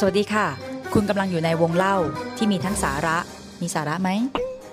[0.00, 0.46] สวัสดีค่ะ
[0.94, 1.96] คุณกำลังอยู่ในวงเล่า
[2.36, 3.16] ที่มีทั้งสาระ
[3.60, 4.10] มีสาระไหม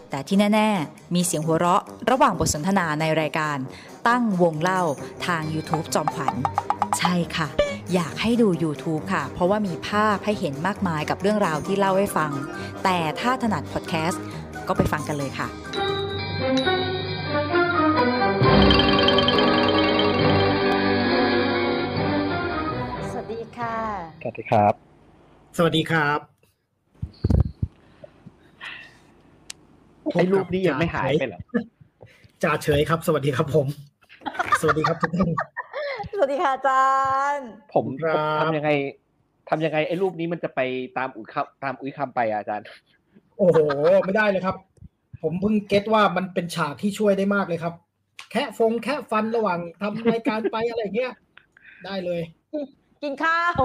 [0.10, 3.58] แต่ที่แน่ ๆ มีเสียงหัวเราะ ระหว่างบทสนทนาในรายการ
[4.08, 4.82] ตั้งวงเล่า
[5.26, 6.34] ทาง YouTube จอมขวัญ
[6.98, 7.48] ใช่ค่ะ
[7.94, 12.32] อยากให้ดู YouTube ค่ะ เพราะว่ามีภาพให้เห็นมากมายกับเรื่องราวที่เล่าให้ฟัง
[12.84, 14.24] แต่ถ้าถนัดพอดแคสต์
[14.68, 15.48] ก็ไปฟังกันเลยค่ะ
[23.12, 23.76] สวัสดีค่ะ
[24.22, 24.93] สวัสดีครับ
[25.58, 26.20] สวัสดีครับ
[30.12, 31.40] ไอ้รูปนี้ยังไม่หายไปเหรอ
[32.44, 33.68] จ่าเฉยครับ สวัสดีครับผม
[34.62, 35.30] สวัสดีครับทุกท่าน
[36.14, 36.88] สวัสดีค่ะอาจา
[37.36, 38.70] รย์ ผมครับผมทำยังไง
[39.50, 40.60] ทำยังไงไอ้รูปนี้มันจะไป
[40.98, 42.66] ตามอุ้ยคำตามอุ้ยคำไปอะอาจารย์
[43.38, 43.58] โอ้โห
[44.06, 44.56] ไม่ได้เลยครับ
[45.22, 47.74] ผมเพิ่งเก็ตว่ามันเป็นฉากที่ช่วยได้มากเลยครับ
[48.32, 51.14] แค่ฟงแค่ฟันระหว่างทำรายการไปอะไรเงี้ย
[51.86, 52.22] ได้เลย
[53.04, 53.60] กินข้าว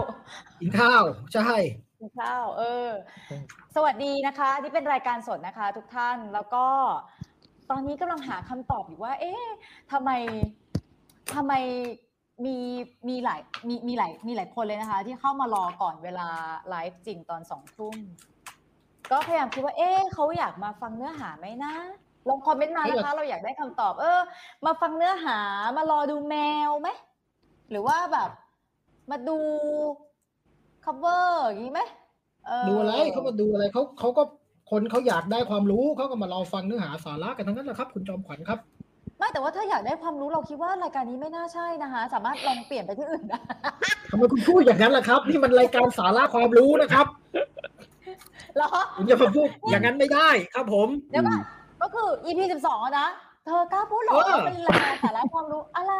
[0.60, 1.02] กินข้าว
[1.34, 1.50] ใช่
[2.00, 2.88] กินข้าว เออ
[3.74, 6.66] สวัสดีนะคะ นี่เป็นรายการสดนะคะ ทุกท่าน แล้วก็
[7.70, 9.44] ตอนนี้กำลังหาคำตอบอยู่ว่า เอ๊ะ
[9.92, 10.10] ทำไม
[11.34, 11.52] ทำไม
[12.44, 12.56] มี
[13.08, 16.28] มีหลายมีมีหลายมีหลายคนเลยนะคะ ที่เข้ามารอก่อนเวลา
[16.68, 17.96] ไลฟ์จริงตอนสองทุ่ม
[19.10, 21.74] ก็พยายามคิดว่า เอ๊ะเขาอยากมาฟังเนื้อหาไหมนะ
[22.28, 24.20] ลองคอมเมนต์มานะคะ เราอยากได้คำตอบ เออ
[24.64, 25.38] มาฟังเนื้อหา
[25.76, 26.36] มารอดูแม
[26.68, 26.88] วไหม
[27.70, 28.30] หรือว่าแบบ
[29.10, 29.38] มาดู
[30.84, 31.80] cover อย่างนี้ไหม
[32.46, 34.22] เดูอะไรเขามาดูอะไรเขาเขาก็
[34.70, 38.58] คนเขาอยากได้ความรู้เขาก็มารอฟังเนื้อหาสาระกันทั้งนั้นแหละครับ คุณจอมขวัญครับ
[39.18, 43.40] ไม่แต่ว่าถ้าอยากได้ความรู้เราคิดว่ารายการนี้ไม่น่าใช่นะคะ สามารถลองเปลี่ยนไปที่อื่นได้
[44.10, 47.06] ทำไมคุณพูดอย่างนั้นล่ะครับนี่มันรายการสาระความรู้นะครับ
[48.56, 51.40] เหรอคุณจะมาพูดอย่างนั้นไม่ได้ครับผมเดี๋ยวก่อน
[51.82, 53.08] ก็คือ EP สิบสองนะ
[53.46, 55.94] เธอกล้าพูดเหรอเออว่าเป็นรายการสาระความรู้อะไร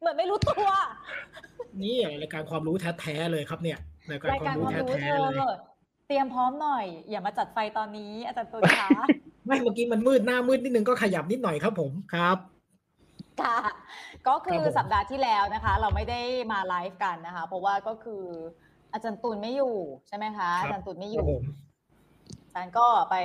[0.00, 0.68] เหมือนไม่รู้ตัว
[1.82, 3.78] นี่รายการความรู้แท้ๆเลยครับเนี่ย
[4.10, 5.52] รายการรายควาการมรู้ความรู้แท้เธๆเลยอ
[6.08, 8.88] เตรียมพร้อมหน่อย อย่ามาจัดไฟตอนนี้ อาจารย์ตุลคะ
[9.46, 12.38] ไม่เมื่อกี้มันมืดหน้ามืดนิดนึงก็ขยับนิดหน่อยครับผมครับ
[13.40, 13.56] ค่ะ
[14.28, 16.20] ก็คือครับผมสัปดาห์ที่แล้วนะคะ เราไม่ได้
[16.52, 18.22] มาไลฟ์กันนะคะ เพราะว่าก็คือ
[18.92, 19.74] อาจารย์ตุลไม่อยู่
[20.08, 21.44] ใช่ไหมคะอาจารย์ตุลไม่อครับยู่ผม
[22.44, 23.16] อาจารย์ก็ไป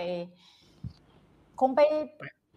[1.61, 1.81] คงไป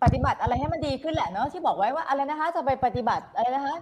[0.03, 3.77] ปฏิบัติอะไรให้มันดีขึ้นแหละเนาะที่บอกไว้ว่าอะไรนะคะ จะไปปฏิบัติอะไรนะคะ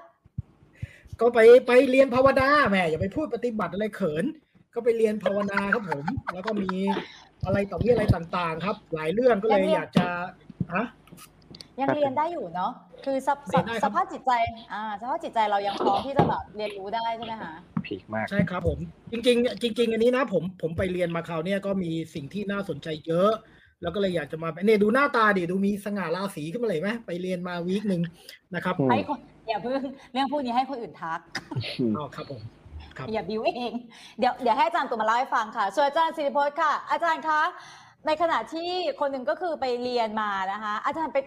[1.20, 4.25] ก็ไปไปเรียนภาวนาแหมอย่าไปพูดปฏิบัติอะไรเขิน
[4.75, 6.70] ก็ไปเรียนภาวนาครับผม แล้วก็มี
[7.44, 10.06] อะไรต่อมีอะไรต่างๆ ครับ หลายเรื่องก็เลยอยากจะ
[10.75, 10.84] ฮะ
[11.81, 12.72] ยังเรียนได้อยู่เนาะ
[13.04, 14.32] คือสภเรียนได้ครับสภาพจิตใจ
[14.72, 17.52] อ่าสภาพจิตใจเรายังพร้อมที่จะแบบเรียนรู้ได้ใช่ไหมคะ
[17.87, 18.78] พีคมากใช่ครับผม
[19.12, 23.31] จริง ๆ จริง ๆ อันนี้นะผมผมไปเรียนมาคราวเนี้ยก็มีสิ่งที่น่าสนใจเยอะ
[23.82, 28.02] แล้วก็เลยอยากจะมาเนี่ยดูหน้าตาดิดูมีสง่าราศีขึ้นมาเลยไหมไปเรียนมาวีคหนึ่ง
[28.54, 29.18] นะครับอืมให้คน
[29.48, 29.80] อย่าเพิ่ง
[30.12, 31.20] เรื่องพวกนี้ให้คนอื่นทัก
[31.96, 32.40] อ๋อครับผม
[32.96, 33.72] ครับอย่าบิวเอง
[34.19, 37.40] เดี๋ยวเดี๋ยวให้อาจารย์ตัวมาเล่าให้ฟังค่ะส่วนอาจารย์สิริพจน์ค่ะ อาจารย์คะ
[38.06, 38.70] ในขณะที่
[39.00, 41.19] คนหนึ่งก็คือไปเรียนมานะคะ อาจารย์ไป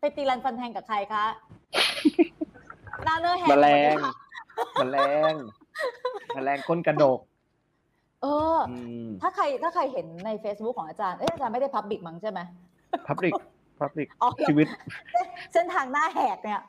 [0.00, 1.24] ไปตีรันฟันแทงกับใครคะ
[3.04, 4.14] หน้าเนื้อแหกแมลงหมดเยค่ะ
[4.76, 4.96] แมล
[5.32, 5.34] ง
[6.34, 7.18] แมลงก้นกระดก
[8.22, 12.40] เอออืมถ้าใครถ้าใครเห็นใน Facebook ของอาจารย์ เอ๊ะอาจารย์ไม่ได้พับบิกมั้งใช่ไหม
[13.06, 13.32] พับลิก
[13.80, 14.66] พับลิกอ๋อชีวิต
[15.52, 16.60] เส้นทางหน้าแหกเนี่ย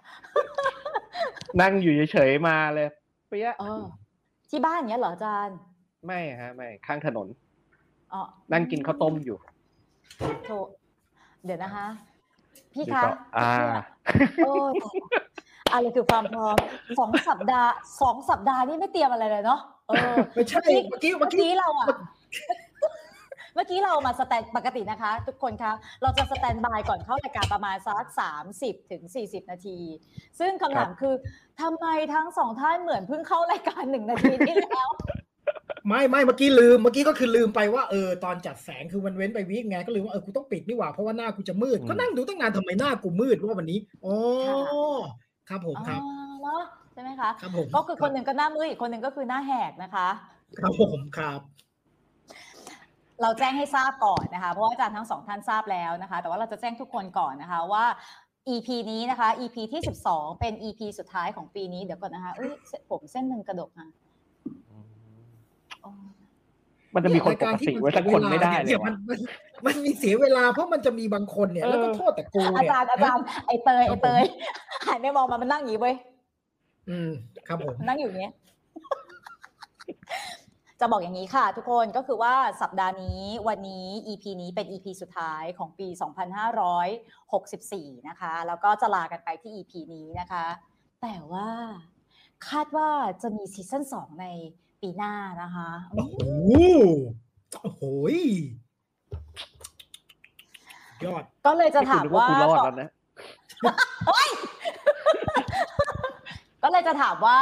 [1.61, 2.87] นั่งอยู่เฉยๆมาเลย
[3.29, 3.83] เปี้ยะเออ
[4.49, 5.57] ที่บ้านเนี้ยเหรออาจารย์
[6.05, 7.27] ไม่ฮะ ไม่ ข้างถนน
[8.13, 8.21] อ๋อ
[8.53, 9.37] นั่งกินข้าวต้มอยู่
[10.45, 10.51] โถ
[11.45, 11.87] เดี๋ยวนะคะ
[12.73, 13.51] พี่นี่คะก็อ่า
[14.37, 14.73] โอ้ย
[15.71, 16.57] อะไรคือความพร้อม
[16.99, 17.71] สองสัปดาห์
[18.01, 21.88] สองสัปดาห์นี่ไม่เตรียมอะไรเลยเนาะ เออไม่ใช่เมื่อกี้เมื่เมื่ออกี้กี้เราอะ
[23.53, 25.71] เมื่อกี้เรามาสแตนปกตินะคะ ทุกคนคะ
[26.01, 29.79] เราจะสแตนบายก่อนเข้ารายการประมาณสักสามสิบถึงสี่สิบนาที
[30.39, 31.13] ซึ่งคำถามคือ
[31.61, 34.89] ทำไมทั้งสองท่านเหมือนเพิ่งเข้ารายการหนึ่งนาทีที่แล้ว
[35.88, 44.15] ไม่ไม่เมื่อกี้ลืมเมื่อกี้ก็คือลืมไปว่าเออตอนจัดแสงคือมันเว้นไปวีคไงก็ลืมว่าเออกูต้องปิดนี่หว่าเพราะว่าหน้ากูจะมืดอืมก็นั่งดูตั้งนานทำไมหน้ากูมืดว่าวันนี้อ๋อ
[45.50, 50.07] ครับผมครับอ๋อเนาะ ใช่ไหมคะครับผมก็คือคนหนึ่งก็หน้ามืดอีกคนหนึ่งก็คือหน้าแหกนะคะ
[50.59, 51.39] ครับผมครับ
[53.21, 57.85] เราแจ้งให้ทราบก่อนนะคะ เพราะว่าอาจารย์ทั้งสองท่านทราบแล้วนะคะ แต่ว่าเราจะแจ้งทุกคนก่อนนะคะว่า
[58.53, 62.51] EP นี้นะคะ EP ที่ 12 เป็น EP สุดท้ายของปีนี้เดี๋ยวก่อนนะคะเอ้ย
[62.89, 63.88] ผมเส้นหนึ่งกระดกค่ะ
[65.83, 65.91] อ๋อ
[66.94, 69.19] มันจะมีคนปกติไว้สักคนไม่ได้เลยนี่มัวะนมัน
[69.65, 74.23] มันมีเสียเวลาเพราะมันจะมีบางคนเนี่ยเออแล้วก็โทษแต่กูอาเนี่ยจารย์อาจารย์ไอเตยไอเตย
[74.88, 75.95] หันไปมองมามันนั่งอย่างนี้เว้ย
[76.89, 77.12] อืม
[77.47, 78.33] ครับผมนั่งอยู่อย่างเนี้ย
[80.80, 85.88] จะบอกอย่างนี้ค่ะ ทุกคนก็คือว่าสัปดาห์นี้วันนี้ EP นี้เป็น EP สุดท้ายของปี
[87.18, 90.45] 2564 นะคะ แล้วก็จะลากันไปที่ EP นี้นะคะ
[91.01, 91.47] แต่ว่า
[92.50, 92.89] คาดว่า
[93.21, 94.25] จะมีซีซั่น2 ใน
[94.81, 96.18] ปีหน้านะคะ โอ้โห
[97.62, 97.83] โอ้โห
[98.15, 98.18] ย
[101.06, 102.89] ยอด ก็เลยจะถามกูนึกว่าว่ากูรอดแล้วนะ
[106.63, 107.39] ก็เลยจะถามว่า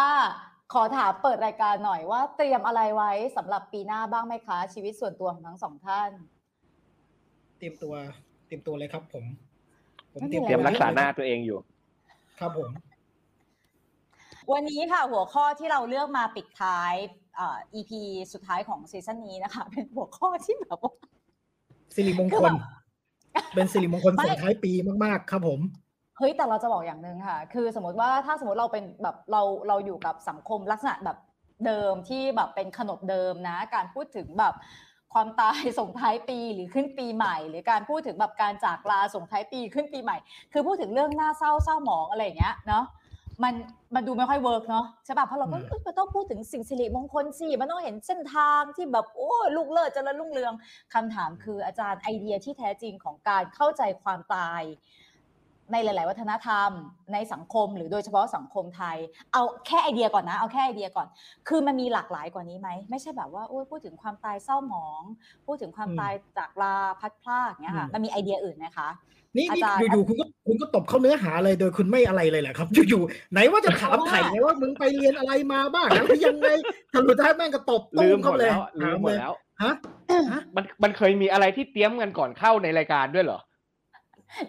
[0.74, 6.10] ขอถามเปิดรายการหน่อยว่า เตรียมอะไรไว้สำหรับปีหน้าบ้างไหมคะ ชีวิตส่วนตัวของทั้งสองท่าน
[7.58, 7.94] เตรียมตัว
[8.48, 9.24] เตรียมตัวเลยครับ ผม
[10.12, 11.60] ผมไม่มีอะไรเตรียมรักษาหน้าตัวเองอยู่
[12.40, 12.70] ครับผม
[14.52, 16.94] วันนี้ค่ะหัวข้อที่เราเลือกมาปิดท้าย
[17.36, 17.92] เอ่อ EP
[18.34, 20.94] สุดท้ายของซีซั่นนี้นะคะ เป็นหัวข้อที่แบบว่า
[21.96, 22.60] สิริมงคืคอแบลบ
[23.56, 24.72] เป็นสิริมงคลไม่ส่งท้ายปี
[25.06, 25.60] มากๆ ครับผม
[26.22, 31.18] เฮ้ยแต่เราจะบอกอย่างหนึ่งค่ะ คือสมมติว่าถ้าสมมติเราเป็นแบบเราเราอยู่กับสังคมลักษณะแบบ
[31.66, 34.54] เดิมที่แบบเป็นขนบเดิมนะ การพูดถึงแบบ
[35.14, 40.18] ความตายส่งท้ายปีหรือขึ้นปีใหม่ หรือการพูดถึงแบบการจากลาส่งท้ายปีขึ้นปีใหม่
[40.54, 42.86] คือพูดถึงเรื่องน่าเศร้าเศร้าหมองอะไรอย่างเงี้ยเนาะ
[43.44, 43.54] มัน
[43.96, 50.54] มันดูไม่ค่อย work เนาะใช่ป่ะเพราะเราก็อืมเอ้ยมันต้องพูดถึงสิ่งสิริมงคลสิมันต้องเห็นเส้นทางที่แบบโอ้ลูกเลิศเจริญรุ่งเรือง
[50.94, 54.62] คำถามคืออาจารย์ไอเดียที่แท้จริงของการเข้าใจความตาย
[55.72, 56.70] ในหลาย ๆ วัฒนธรรม
[57.14, 58.98] ในสังคมหรือโดยเฉพาะสังคมไทย
[59.34, 61.08] เอาแค่ไอเดียก่อนนะ เอาแค่ไอเดียก่อน
[61.48, 65.04] คือมันมีหลากหลายกว่านี้ไหม ไม่ใช่แบบว่าโอ้ยพูดถึงความตายเศร้าหมอง
[65.46, 68.90] พูดถึงความอืมตายจากลาพัดพลาดอย่างเงี้ยค่ะอืมมันมีไอเดียอื่นไหมคะ
[69.38, 76.48] นี่อานี่จารย์อยู่ๆคุณก็คุณก็ตบเข้าเนื้อหาเลยโดยคุณไม่อะไรเลยแหละครับ อยู่ๆไหนว่าจะถามไถ่ไงว่ามึงไปเรียนอะไรมาบ้างแล้วยังไง
[76.94, 79.34] ทะลุท้ายแม่งก็ตบลืตุ้มมหมเข้าดเลยแล้วลืมหมดถาแล้ว
[79.64, 79.74] ฮะ
[80.32, 83.40] ฮะมันมันเคยมีอะไรที่เตรียมกันก่อนเข้าในรายการด้วยเหรอ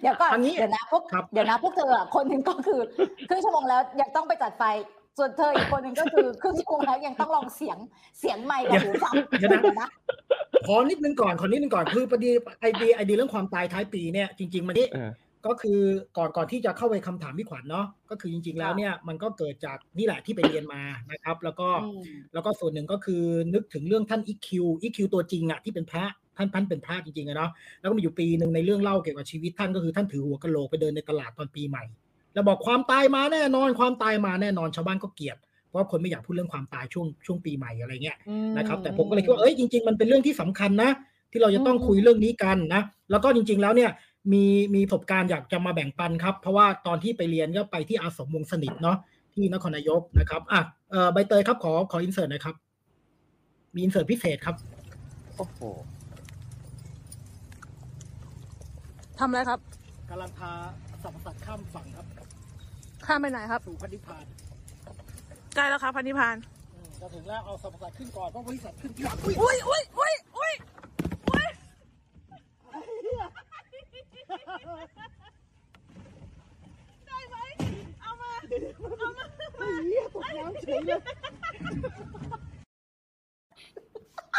[0.00, 2.81] เดี๋ยวก่อนอันนี้เดี๋ยวนะพวกครับเดี๋ยวนะพวกเธออะคนหนึ่งก็คือ
[3.29, 4.64] ครึ่งชั่วโมงแล้วยังต้องไปจัดไฟ
[5.19, 7.79] ส่วนเธออีกคนหนึ่งก็คือครึ่งชั่วโมงแล้วยังต้องลองเสียง
[8.19, 9.88] เสียงไมค์กับหูฟังเดี๋ยวนะเดี๋ยวนะ
[10.67, 12.31] ขอนิดนึงก่อนขอนิดนึงก่อนคือพอดี
[12.61, 15.11] ไอเดียไอเดียเรื่องความตายท้ายปีเนี่ยจริง ๆมันนี่เออ
[15.46, 15.81] ก็คือ
[16.17, 20.82] ก่อนก่อนที่จะเข้าไปคำถามพี่ขวัญเนาะก็คือจริง ๆ แล้วเนี่ยมันก็เกิดจากนี่แหละที่ไปเรียนมา
[21.12, 22.02] นะครับ แล้วก็อืม
[22.34, 23.23] แล้วก็ส่วนหนึ่งก็คือ
[23.55, 26.05] นึกถึงเรื่องท่านอีคิวอีคิวตัวจริงอะที่เป็นพระ
[26.37, 27.50] ท่านท่านเป็นพระจริงๆอะเนาะ
[27.81, 31.84] แล้วก็มีอยู่ปีหนึ่งในเรื่องเล่าเกี่ยวกับชีวิตท่านก็คือท่านถือหัวกะโหลกไปเดินในตลาดตอนปีใหม่
[32.34, 35.37] แล้วบอกความตายมาแน่นอนความตายมาแน่นอนชาวบ้านก็เกลียด
[35.69, 38.19] เพราะว่าคนไม่อยากพูดเรื่องความตายช่วงช่วงปีใหม่อะไรเงี้ย
[38.58, 40.90] นะครับแต่ผมก็เลยคิดว่าเอ้ยจริง ๆ มันเป็นเรื่องที่สำคัญนะ
[41.32, 43.90] ที่เราจะต้องคุยเรื่องนี้กันนะแล้วก็จริง ๆ แล้วเนี่ย
[44.32, 44.44] มี
[44.75, 48.96] มีประสบการณ์อยากจะมาแบ่งปันครับ เพราะว่าตอนที่ไปเรียนก็ไปที่อาสมวงศ์สนิทเนาะ
[49.34, 52.55] ที่นครนายกนะครับอะเออใบเตยครับขอขออินเสิร์ตหน่อยครับ
[53.75, 54.56] มีอินเสิร์ตพิเศษครับ
[55.37, 55.61] โอ้โห
[59.19, 59.61] ทำอะไรครับ
[60.11, 60.53] กำลังพา
[61.05, 62.06] สัมสัตว์ข้ามฝั่งครับ
[63.06, 64.25] ข้ามไปไหนครับ สู่พันธิพาน
[65.55, 66.37] ใกล้แล้วครับ พันธิพาน
[67.00, 70.55] จะถึงแล้วเอาสัมสัตว์ขึ้นก่อนเพราะบริษัทขึ้นที่หลังอุ้ยอุ้ยอุ้ยอุ้ยอุ้ย
[71.29, 71.47] อุ้ย
[77.06, 77.37] ได้ไหม
[78.00, 78.32] เอามา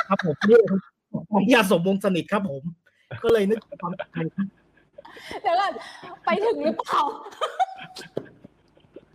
[0.08, 0.58] ครับผมนี่
[1.32, 2.64] ของยาสมวงศ์สนิทครับผม
[3.24, 4.48] ก็เลยนึกถึงความสำคัญครับ
[5.42, 5.74] เดี๋ยวก่อน
[6.26, 7.02] ไปถึงหรือเปล่า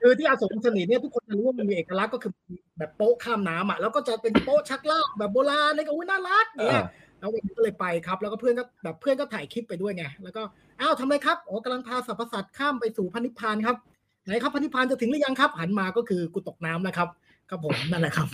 [0.01, 2.33] คือที่อาสมสนิทเนี่ยทุกคนจะรู้ว่ามันมีเอกลักษณ์ก็คือ
[2.79, 6.85] แบบโป๊ะข้ามน้ำอะแล้วก็จะเป็นโป๊ะชักลากแบบโบราณเลยก็อุ้ยน่ารักเนี่ย
[7.19, 10.43] แล้ววันนี้ก็เลยไปครับ แล้วก็เพื่อนก็แบบเพื่อนก็ถ่ายคลิปไปด้วยไงแล้วก็
[10.81, 13.77] อ้าวทำอะไรครับโอ้กำลังพาสรรพสัตว์ข้ามไปสู่พันธิพพานครับ
[14.25, 17.09] ไหนครับพันธิพพานจะถึงหรือยังครับ หันมาก็คือกูตกน้ำนะครับ
[17.51, 18.29] ครับผมนั่นแหละครับ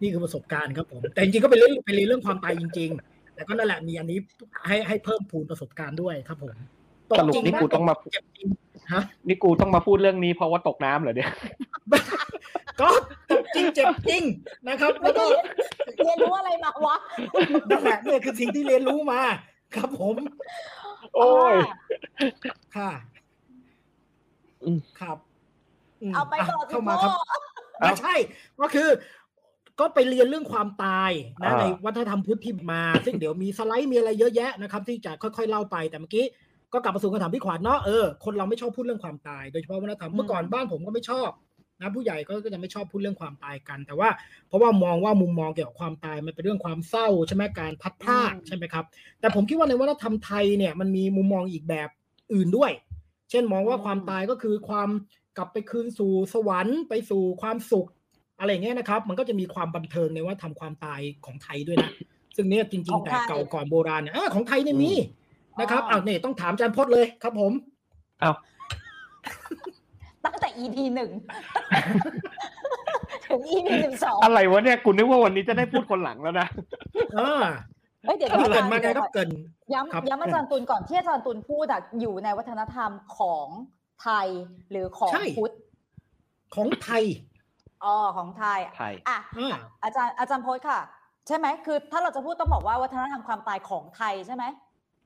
[0.00, 4.18] นี่คือประสบการณ์ครับผม แต่จริงๆก็ไปเรียนไปเรียนเรื่องความตายจริง ๆ แต่ก็นั่นแหละมีอันนี้
[4.66, 6.54] ให้ให้เพิ่มพูนประสบการณ์ด้วยครับผม
[7.18, 8.46] สรุปนี่กูต้องมาเจ็บจริง
[8.92, 11.30] ฮะนี่กูต้องมาพูดเรื่องนี้เพราะว่าตกน้ำเหรอเนี่ย
[12.80, 12.88] ก็
[13.30, 14.22] ตกจริงเจ็บจริง
[14.68, 15.26] นะครับไม่แล้วได้
[15.98, 16.96] ก็เรียนรู้อะไรมาวะ
[17.70, 19.20] นั่นแหละเนี่ยคือสิ่งที่เรียนรู้มา
[19.74, 20.16] ครับผม
[21.14, 21.54] โอ้ย
[22.76, 22.90] ค่ะ
[24.64, 25.16] อืมครับ
[26.10, 27.20] มเอาไปต่ออะสิเข้ามาพ่คอรับ
[27.80, 28.14] ไม่ใช่
[28.60, 28.88] ก็คือ
[29.80, 31.10] ก็ไปเรียนเรื่องความตาย
[31.42, 36.24] นะอ่าในวัฒนธรรมพุทธที่มา ซึ่งเดี๋ยวมีสไลด์มีอะไรเยอะแยะนะครับ ที่จะค่อยๆเล่าไปแต่เมื่อกี้
[36.72, 41.30] ก็กลับมาสู่คำถามพี่ขวัญเนาะเออคนเราไม่ชอบพูดเรื่องความตาย โดยเฉพาะวัฒนธรรมเมื่อก่อนบ้านผมก็ไม่ชอบ
[41.80, 44.08] นะผู้ใหญ่ก็ก็จะไม่ชอบพูดเรื่องความตายกัน แต่ว่า
[44.48, 48.84] เพราะว่ามองว่ามุมมองเกี่ยวกับความตายมันเป็นเรื่องความเศร้าใช่ไหมการพัดพรากอืมใช่ไหมครับ
[49.20, 51.88] แต่ผมคิดว่าในวัฒนธรรมไทยเนี่ยมันมีมุมมองอีกแบบ
[52.34, 52.70] อื่นด้วย
[53.30, 54.88] เช่นมองว่าความตายก็คือความ
[55.36, 57.88] กลับไปคืนสู่สวรรค์ไปสู่ความสุข
[58.38, 61.92] อะไรอย่างเงี้ยนะครับ มันก็จะมีความบันเทิงในว่าทำความตายของไทยด้วยนะ
[62.36, 64.92] ซึ่งเนี่ยจริของงๆ แต่ไทยเก่าก่อนโบราณเนี่ยเออของไทยเนี่ยมี
[65.60, 67.52] นะครับอ๋ออ้าวเนี่ยต้องถามอาจารย์พจน์เลยครับ ผม
[68.20, 68.32] เอา
[70.24, 71.10] ตั้งแต่ EP หนึ่ง
[73.28, 76.46] ถึง EP สิบสองอะไรวะเนี่ยกูนึกว่าวันนี้จะได้พูดคนหลังแล้วนะ
[77.14, 77.44] เออ
[78.04, 79.28] เฮ้ยเดี๋ยวถ้าเดี๋ยวเกิดมาไงเดี๋ยวครับเกิน
[79.92, 83.46] ครับย้ำย้ำอาจารย์ตุลก่อนที่อาจารย์ตุลพูดอะอยู่ในวัฒนธรรมของ
[84.02, 84.26] ไทย
[84.70, 85.52] หรือของใช่พุทธ
[86.54, 87.04] ของไทย
[87.84, 90.80] อ๋อของไทยไทยอะอ่าอาจารย์อาจารย์โพสค่ะ
[91.26, 94.44] ใช่ไหมคือถ้าเราจะพูดต้องบอกว่าวัฒนธรรมความตายของไทยใช่ไหม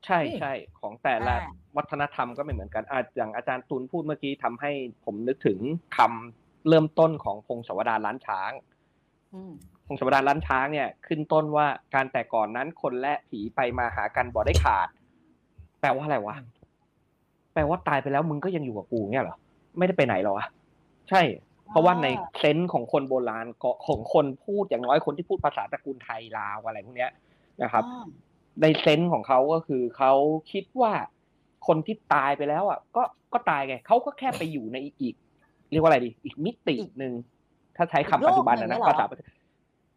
[0.05, 4.71] ใช่ใช่ของแต่ละอ่าวัฒนธรรมก็ไม่เหมือนกันอาอย่างอาจารย์ตุลพูดเมื่อกี้ทำให้
[5.05, 5.59] ผมนึกถึง
[5.97, 8.51] คำเริ่มต้นของพงศาวดารล้านช้าง
[9.35, 9.53] อืม
[9.87, 14.89] พงศาวดารล้านช้างเนี่ย ขึ้นต้นว่าการแต่ก่อนนั้นคนและผีไปมาหากันบ่ได้ขาด
[15.81, 16.37] แปลว่าอะไรวะ
[17.55, 19.37] แปลว่าตายไปแล้วมึงก็ยังอยู่กับกูเนี่ยเหรอ
[19.79, 20.47] ไม่ได้ไปไหนหรอวะ
[21.11, 21.21] ใช่
[21.71, 22.07] เพราะว่าใน
[22.39, 27.11] เซนส์ของคนโบราณก็ของคนพูดอย่างน้อยคนที่พูดภาษาตระกูลไทยลาวอะไรพวกเนี้ย
[27.63, 28.07] นะครับอ่า
[28.63, 30.13] ในเซนส์ของเขาก็คือเขา
[30.53, 30.93] คิดว่า
[31.67, 35.15] คนที่ตายไปแล้วอะ ก็ก็ตายไงเขาก็แค่ไปอยู่ในอีก
[35.73, 37.13] เรียกว่าอะไรดี อีกมิติหนึ่ง
[37.77, 39.05] ถ้าใช้คำปัจจุบันนะนะภาษา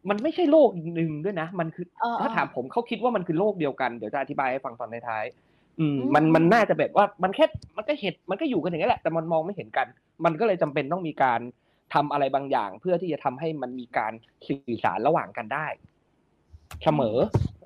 [0.08, 9.86] มันไม่ใช่โลกอีกหนึ่งด้วยนะ มันคือเออถ้าถามผมเขาคิดว่ามันคือโลกเดียวกัน เดี๋ยวจะอธิบายให้ฟังตอนท้ายๆอืมอืมมันมันน่าจะแบบว่ามันแค่มันก็เห็นมันก็อยู่กันอย่างนี้แหละแต่มันมองไม่เห็นกัน
[10.24, 11.40] มันก็เลยจำเป็นต้องมีการ
[11.94, 14.12] ทำอะไรบางอย่าง เพื่อที่จะทำให้มันมีการ
[14.46, 15.66] สื่อสารระหว่างกันได้
[16.84, 17.16] เสมอ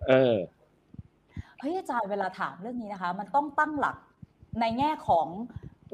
[0.08, 0.35] เออ
[1.61, 3.97] เฮ้ยอาจารย์เวลาถามเรื่องนี้นะคะ มันต้องตั้งหลัก
[4.61, 5.26] ในแง่ของ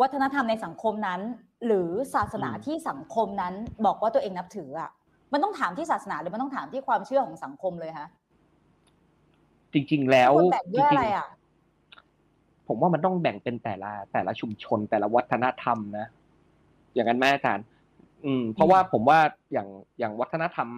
[0.01, 1.21] วัฒนธรรมในสังคมนั้น
[1.67, 3.55] หรือศาสนาอืมที่สังคมนั้น
[3.87, 4.91] บอกว่าตัวเองนับถืออะ
[5.33, 8.09] มันต้องถามที่ศาสนาหรือมันต้องถามที่ความเชื่อของสังคมเลยคะ
[9.73, 16.07] จริง ๆ แล้วควรแบ่งด้วยจอะริงไรอะๆผมว่ามันต้องแบ่งเป็นแต่ละแต่ละชุมชนแต่ละวัฒนธรรมนะ
[16.95, 17.65] อย่างนั้นไหมอาจารย์
[18.25, 19.21] อืมเพราะว่าผมว่า
[19.53, 20.69] อย่างอย่างวัฒนธรรม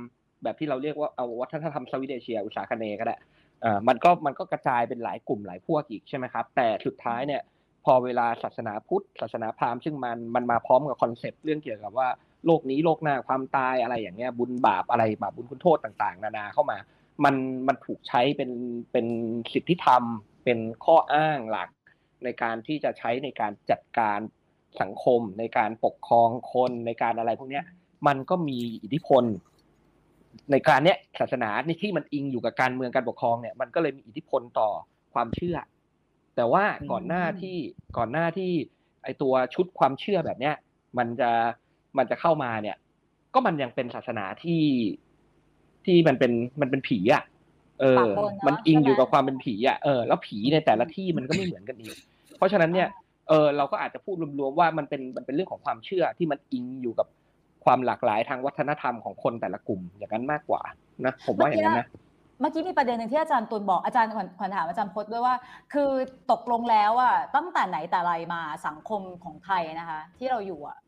[0.43, 3.17] แบบที่เราเรียกว่าเอาวัฒนธรรมสวีเดเชีย อุตสาคเนย์ก็ได้
[3.61, 7.43] เอ่อมันก็มันก็กระจายเป็นหลายกลุ่มหลายพวกอีกใช่ไหมครับ แต่สุดท้ายเนี่ย
[7.85, 12.09] พอเวลาศาสนาพุทธ ศาสนาพราหมณ์ซึ่งมันมันมาพร้อมกับคอนเซปต์เรื่องเกี่ยวกับว่า
[12.47, 16.79] โลกนี้โลกหน้าความตายอะไรอย่างเงี้ยบุญบาปอะไรบาปบุญคุณโทษต่างๆ นานาเข้ามา
[17.25, 17.35] มัน
[17.69, 18.51] มันถูกใช้เป็น
[18.93, 19.07] เป็น
[19.53, 20.03] สิทธิธรรม
[20.45, 21.69] เป็นข้ออ้างหลัก
[22.25, 24.19] ในการที่จะใช้ในการจัดการ
[24.83, 27.65] สังคมในการปกครองคนในการอะไรพวกเนี้ย
[28.07, 29.25] มันก็มีอิทธิพล
[30.51, 34.71] ในการเนี้ยศาสนาในที่มันอิงอยู่กับการเมืองการปกครองเนี่ยมันก็เลยมีอิทธิพลต่อ
[35.15, 35.57] ความเชื่อ
[36.37, 37.57] แต่ว่าก่อนหน้าที่
[37.97, 38.51] ก่อนหน้าที่
[39.05, 40.55] ไอตัวชุดความเชื่อแบบเนี้ย
[40.99, 41.31] มันจะ
[41.99, 42.77] มันจะเข้ามาเนี่ย
[43.35, 44.63] ก็มันยังเป็นศาสนาที่
[45.85, 47.23] ที่มันเป็นมันเป็นผีอะ
[47.81, 51.97] เออปะปนเนอะมันอิงใช่ไหมอยู่กับความเป็นผีอะเออแล้วผีในแต่ละที่มันก็ไม่เหมือนกันอีก
[52.37, 52.89] เพราะฉะนั้นเนี่ย
[53.29, 57.07] เออเราก็อาจจะพูดรวมๆว่ามันเป็นมันเป็นเรื่องของความเชื่อที่มันอิงอยู่กับ
[57.65, 60.63] ความหลากหลายทางวัฒนธรรมของคนแต่ละกลุ่มอย่างนั้นมากกว่า
[61.07, 61.87] นะผมว่าอย่างนั้นนะ
[62.41, 65.35] เมื่อกี้มีประเด็นหนึ่งที่อาจารย์ตุลบอกอาจารย์ขวัญขวัญถามอาจารย์พจน์ด้วยว่า
[65.73, 65.91] คือ
[66.31, 70.79] ตกลงแล้วอะตั้งแต่ไหนแต่ไรมาสังคมของไทยนะคะ ที่เราอยู่อะ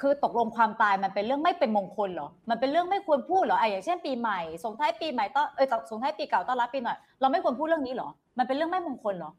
[0.00, 9.30] คือตกลงความตายมันเป็นเรื่องไม่เป็นมงคลเหรอ มันเป็นเรื่องไม่ควรพูดเหรอไอะอย่างเช่นปีใหม่ส่งท้ายปีใหม่ต้อนเออส่งท้ายปีเก่าต้อนรับปีใหม่เราไม่ควรพูดเรื่องนี้เหรอ มันเป็นเรื่องไม่มงคลเหรอ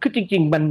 [0.00, 0.64] คือจริง ๆ มัน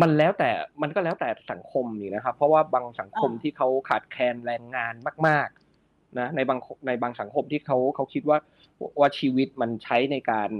[0.00, 0.50] มันแล้วแต่
[0.82, 4.94] มันก็แล้วแต่สังคมนี่นะครับ เพราะว่าบางสังคมอ่าที่เขาขาดแคลนแรงงาน
[5.26, 5.48] มาก
[5.82, 8.38] ๆ นะในบางในบางสังคมที่เขาเขาคิดว่า
[9.00, 10.50] ว่าชีวิตมันใช้ในการ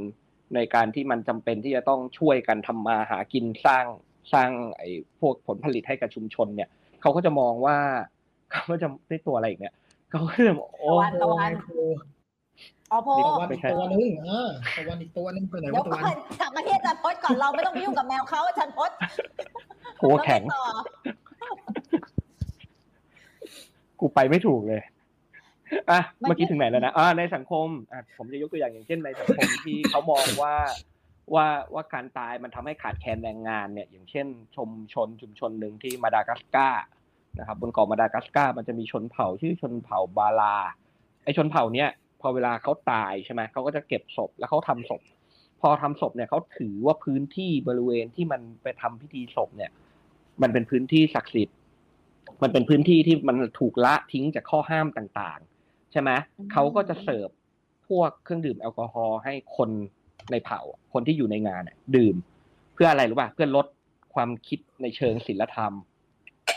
[0.55, 3.85] ในการที่มันจำเป็นที่จะต้องช่วยกันทำมาหากินสร้าง
[4.33, 4.89] สร้างไอ้
[5.21, 6.69] พวกผลผลิตให้กับชุมชนเนี่ย
[7.03, 7.77] เขาก็จะมองว่า
[8.53, 9.75] เขาก็จะได้ตัวอะไรอีกเนี่ย
[10.11, 11.51] เขาก็จะบอกโอ้ตะวันตะวัน
[12.93, 18.97] อ๋อโพนี่ตะวันไม่อีกใช่ตัวนึงเออตะวันอีกตัวนึงไปไหนเดี๋ยววะตะก่วัอนนกลับมาที่อาจารย์พจน์ก่อนเราไม่ต้องไปยุ่งกับแมวเขาอาจารย์พจน์
[20.03, 20.65] หัวแข็ง ล้วไต่อ
[24.01, 24.83] กูไปไม่ถูกเลย
[25.91, 30.55] อะ เมื่อกี้ถึงไหนแล้วนะ อ่า ในสังคม อะ ผมจะยกตัวอย่างอย่างเช่นในสังคม ที่เขามองว่า
[31.35, 36.85] ว่าว่าการตายมันทำให้ขาดแคลนแรงงานเนี่ย อย่างเช่น ชมชนชุมชนหนึ่งที่มาดากัสการ์
[37.39, 40.57] นะครับ บนเกาะมาดากัสการ์มันจะมีชนเผ่าชื่อชนเผ่าบาลา
[41.25, 45.03] ไอชนเผ่าเนี้ยพ อเวลาเขาตายใช่ไหมเขาก็จะเก็บศพแล้วเขาทำศพ
[45.61, 49.71] พอทำศพเนี่ยเขาถือว่าพื้นที่บริเวณที่มันไปทำพิธีศพเนี่ย
[50.43, 51.57] มันเป็นพื้นที่ศักดิ์สิทธิ์
[52.43, 57.29] มันเป็นพื้นที่ที่มันถูกละทิ้งจากข้อห้ามต่างๆ ใช่ไหมอืมเขาก็จะเสิร์ฟ
[57.89, 59.71] พวกเครื่องดื่มแอลกอฮอล์ให้คน
[60.31, 60.61] ในเผ่า
[60.93, 62.17] คนที่อยู่ในงานน่ะดื่ม
[62.75, 63.67] เพื่ออะไรรู้ป่ะเพื่อลด
[64.15, 65.73] ความคิดในเชิงศีลธรรม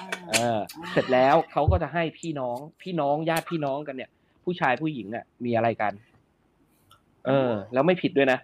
[0.02, 0.60] อ่าเออ
[0.92, 4.12] เสร็จแล้วเขาก็จะให้พี่น้องพี่น้องญาติพี่น้องกันเนี่ย
[4.50, 5.94] ผู้ชายผู้หญิงเนี่ยมีอะไรกัน
[7.26, 8.40] เออ แล้วไม่ผิดด้วยนะ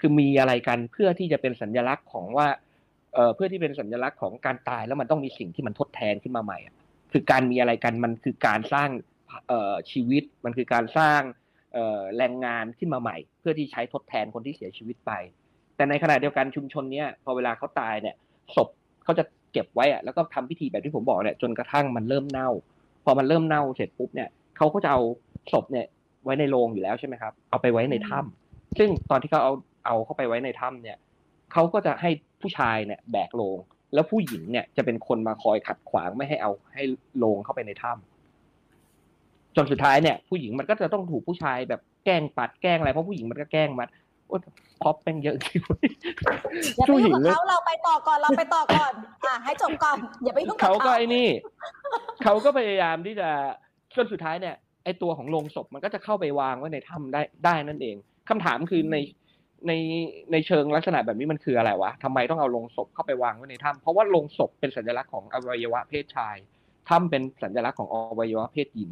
[0.00, 2.48] คือมีอะไรกันเพื่อที่จะเป็นสัญลักษณ์ของว่า
[3.14, 6.74] เออเพื่อที่เป็นสัญลักษณ์ของการตายแล้วมันต้องมีสิ่งที่มันทดแทนขึ้นมาใหม่อะ
[7.12, 8.88] คือการมีอะไรกันมันคือการสร้าง
[9.48, 11.20] เอ่อชีวิตมันคือการสร้าง
[11.72, 15.12] เอ่อแรงงานขึ้นมาใหม่ เพื่อที่ใช้ทดแทนคนที่เสียชีวิตไป
[15.76, 18.16] แต่ในขณะเดียวกันชุมชนเนี้ยพอเวลาเขาตายเนี่ย
[18.56, 18.68] ศพ
[19.04, 22.50] เขาจะเก็บไว้อะแล้วก็ทำพิธีแบบที่ผมบอกเนี่ยจนกระทั่งมันเริ่มเน่า
[23.04, 25.00] พอมันเริ่มเน่าเสร็จปุ๊บเนี่ยเขาก็จะเอา
[25.52, 25.86] ศพเนี่ย
[26.24, 29.52] ไว้ในโรงอยู่แล้วใช่ไหมครับ เอาไปไว้ในถ้ำซึ่งตอนที่เขาเอา
[29.86, 30.98] เอาเข้าไปไว้ในถ้ำเนี่ย
[31.52, 32.10] เขาก็จะให้
[32.40, 33.58] ผู้ชายเนี่ยแบกโลง
[33.94, 36.82] แล้วผู้หญิงเนี่ยจะเป็นคนมาคอยขัดขวางไม่ให้เอาให้
[37.18, 37.92] โลงเข้าไปในถ้
[39.56, 43.88] จนสุดท้ายเนี่ยผู้หญิงมันก็จะต้องถูกผู้ชายแบบแกล้งปัดแกล้งอะไรเพราะผู้หญิงมันก็แกล้งมัน
[44.28, 44.36] โอ้
[44.82, 45.88] พอปแม่งเยอะจริงเว้ย
[46.76, 48.92] อย่าไปผู้หยุ่ญิงงกับเลยเขาเราไปต่อก่อนเราไปต่อก่อน
[49.26, 51.28] อะให้จบก่อนอย่าไปยุ่งกับเขาเขาก็ไอ้นี่
[52.24, 53.28] เขาก็พยายามที่จะ
[53.96, 54.56] จนสุดท้ายเนี่ย
[54.86, 57.96] ไอตัวของโลงศพมันก็จะเข้าไปวางไว้ในถ้ำได้ได้นั่นเอง
[58.28, 58.96] คำถามคือใน
[59.66, 59.72] ใน
[60.32, 66.36] ในเชิงลักษณะแบบนี้มันคืออะไรวะทำไมต้องเอาโลงศพเข้าไปวางไว้ในถ้ำเพราะว่าโลงศพเป็นสัญลักษณ์ของอวัยวะเพศชาย
[66.88, 68.90] ถ้ำเป็นสัญลักษณ์ของอวัยวะเพศหญิง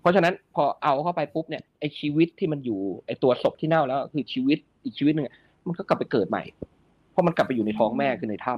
[0.00, 5.34] เพราะฉะนั้นพอเอาเข้าไปปุ๊บเนี่ยไอชีวิตที่มันอยู่ไอตัวศพที่เน่าแล้วคือชีวิตอีกชีวิตหนึ่งอะ
[5.66, 6.42] มันก็กลับไปเกิดใหม่
[7.10, 8.54] เพราะมันกลับไปอยู่ในท้องแม่คือในถ้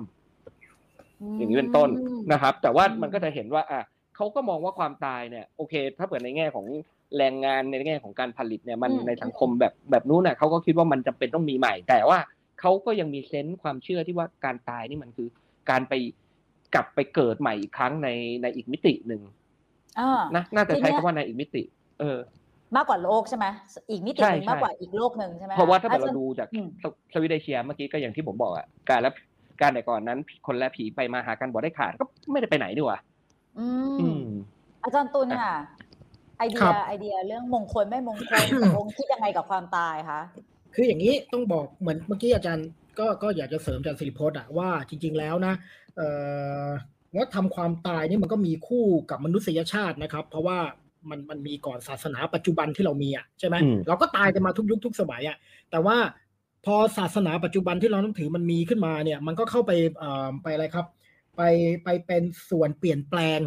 [0.62, 1.88] ำอย่างนี้เป็นต้น
[2.32, 3.82] นะครับ แต่ว่ามันก็จะเห็นว่าอะ
[4.18, 6.66] เขาก็มองว่าความตายเนี่ยโอเค ถ้าเปิดในแง่ของ
[7.16, 12.18] แรงงานในแง่ของการผลิตเนี่ยมันอืมในสังคมแบบแบบนู้นน่ะเขาก็คิดว่ามันจำเป็นต้องมีใหม่ แต่ว่า
[12.60, 15.28] เขาก็ยังมีเซนส์ความเชื่อที่ว่าการตายนี่มันคือ
[15.70, 15.94] การไป
[16.74, 18.08] กลับไปเกิดใหม่อีกครั้งใน
[18.42, 19.22] ในอีกมิติหนึ่ง
[19.98, 21.62] อ่านะน่าจะทีใช้เนี้ยคำว่าในอีกมิติ
[22.00, 22.18] เออ
[22.76, 23.46] มากกว่าโลกใช่ไหม
[23.90, 29.10] อีกมิติหนึ่งใช่มากกว่าใช่อีกโลกหนึ่งใช่ไหมเพราะว่าถ้าอจเราย์ดูจากอืมสสวิตเดเชียเมื่อกี้ก็อย่างที่ผมบอกอะการและ
[29.60, 32.98] การแต่ก่อนนั้น คนและผีไปมาหากันบ่ได้ขาดก็ไม่ได้ไปไหนดีกว่า
[33.58, 33.68] อื
[34.00, 34.22] อืมม
[34.84, 35.54] อาจารย์ตุลค่ะ
[36.38, 40.20] ไอเดีครัยบไอเดียเรื่องมงคลไม่มงคลตกลงคิดยังไงกับความตายคะ
[40.74, 45.54] คืออย่างนี้ต้องบอกเหมือนเมื่อกี้อาจารย์ก็ก็อยากจะเสริมอาจารย์สิริพจน์อะว่าจริง ๆแล้วนะ
[45.96, 46.08] เอ่
[46.64, 46.66] อ
[47.16, 50.58] วัฒนธรรมความตายนี่มันก็มีคู่กับมนุษยชาตินะครับ เพราะว่า
[51.10, 55.36] มันมันมีก่อนศาสนาปัจจุบันที่เรามีอะใช่ไหมอืม เราก็ตายกันมาทุกยุคทุกสมัยอะ
[55.70, 55.96] แต่ว่า
[56.64, 60.86] พอศาสนาปัจจุบันที่เราต้องถือมันมีขึ้นมาเนี่ย มันก็เข้าไปเอ่อไปอะไรครับ
[61.38, 61.42] ไป
[61.84, 63.40] ไปเป็นส่วนเปลี่ยนแปลง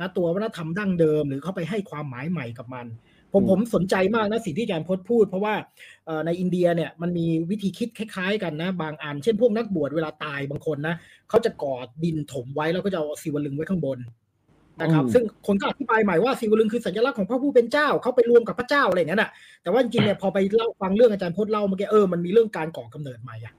[0.00, 2.86] นะตัววัฒนธรรมดั้งเดิม หรือเข้าไปให้ความหมายใหม่กับมัน
[3.32, 5.54] ผมอืมผมสนใจมากนะสิ่งที่อาจารย์พจน์พูด เพราะว่า
[6.06, 10.94] เอ่อในอินเดียเนี่ยมันมีวิธีคิดคล้ายๆ กันนะ บางอัน เช่นพวกนักบวชเวลาตายบางคนนะ
[11.28, 13.98] เขาจะกอดดินถมไว้แล้วก็จะเอาศิวลึงไว้ข้างบน
[14.80, 19.30] นะครับอืมซึ่งคนก็อธิบายใหม่ว่าศิวลึงคือสัญลักษณ์ของพระผู้เป็นเจ้าเขาไปรวมกับพระเจ้าอะไรอย่างนั้นอะ
[19.62, 23.54] แต่ว่าจริงๆเนี่ยพอไปเล่าฟังเรื่องอาจารย์พจน์เล่าเมื่อกี้เออมันมีเรื่องการก่อกำเนิดใหม่อะ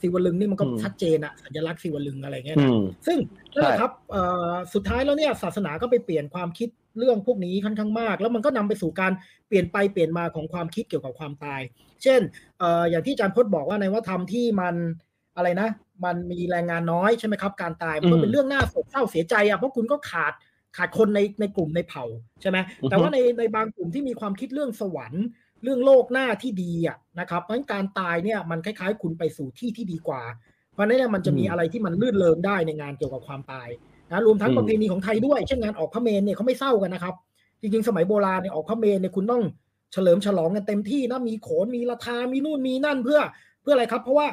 [0.00, 3.18] ศิวลึงนี่มันก็อืมชัดเจนอะสัญลักษณ์ศิวลึงอะไรเงี้ยอืนะมซึ่ง
[3.54, 9.12] นั่นแหละใช่ครับเอ่อสุดท้ายแล้วเนี่ยศาสนาก็ไปเปลี่ยนความคิดเรื่องพวกนี้ค่อนข้างมาก แล้วมันก็นำไปสู่การ
[9.48, 11.60] เปลี่ยนไปเปลี่ยนมาของความคิดเกี่ยวกับความตาย
[12.02, 12.20] เช่น
[12.58, 14.74] เอ่ออย่างที่อาจารย์พจน์บอกว่าในวัฒนธรรมที่มัน
[15.36, 15.68] อะไรนะ
[16.04, 20.32] มันมีแรงงานน้อยใช่ไหมครับ การตายมันก็อืมเป็นเรื่องน่าโศกเศร้าเสียใจอะเพราะคุณก็ขาด
[20.76, 22.04] ขาดคนในในกลุ่มในเผ่า
[22.42, 25.24] ใช่ไหมอือฮึแต่ว่าในในบางกลุ่มที่มีความคิดเรื่องสวรรค์
[25.64, 30.22] เรื่องโลกหน้าที่ดีอะนะครับ เพราะฉะนั้นการตายเนี่ยมันคล้ายๆ คุณไปสู่ที่ที่ดีกว่า
[30.72, 33.68] เพราะฉะนั้นเนี่ยมันจะมีอะไรที่มันลื่นเลงได้ในงานเกี่ยวกับความตาย
[34.10, 37.14] นะรวมทั้งอืมประเพณีของไทยด้วยเช่นงานออกพระเมรุเนี่ยเขาไม่เศร้ากันนะครับ
[37.60, 39.42] จริงๆ สมัยโบราณเนี่ยออกพระเมรุเนี่ยคุณต้อง
[39.92, 43.20] เฉลิมฉลองกันเต็มที่นะมีโขนมีละทามีนู่นมีนั่นเพื่อ
[43.62, 44.26] เพื่ออะไรครับ เพราะว่า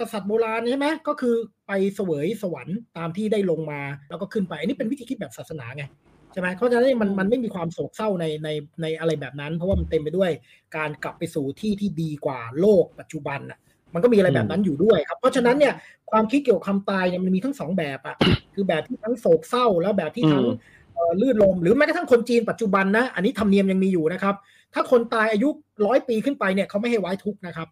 [0.00, 1.34] กษัตริย์โบราณใช่ไหมก็คือ
[1.66, 5.84] ไปเสวยสวรรค์ตามที่ได้ลงมาแล้วก็ขึ้นไปอันนี้เป็นวิธีคิดแบบศาสนาไง
[6.32, 8.48] ใช่ไหมเพราะฉะนั้นมันมันไม่มีความโศกเศร้าในใน
[8.82, 10.30] ในอะไรแบบนั้น เพราะว่ามันเต็มไปด้วย
[10.76, 13.58] การกลับไปสู่ที่ที่ดีกว่าโลกปัจจุบันอะ
[13.94, 15.74] มันก็มีอะไรแบบนั้นอยู่ด้วยครับ เพราะฉะนั้นเนี่ย
[16.10, 18.16] ความคิดเกี่ยวกับความตายเนี่ยมันมีทั้งสองแบบอะ
[18.54, 20.56] คือแบบที่ทั้งโศกเศร้าแล้วแบบที่ทั้งอืม
[20.94, 24.34] เอ่อลื่นลมหรือแม้กระทั่งคนจีนปัจจุบันนะอันนี้ธรรมเนียมยังมีอยู่นะครับ
[24.74, 25.48] ถ้าคนตายอายุ
[25.86, 27.68] ร้อยปีขึ้นไปเนี่ยเขาไม่ให้ไว้ทุกข์นะครับ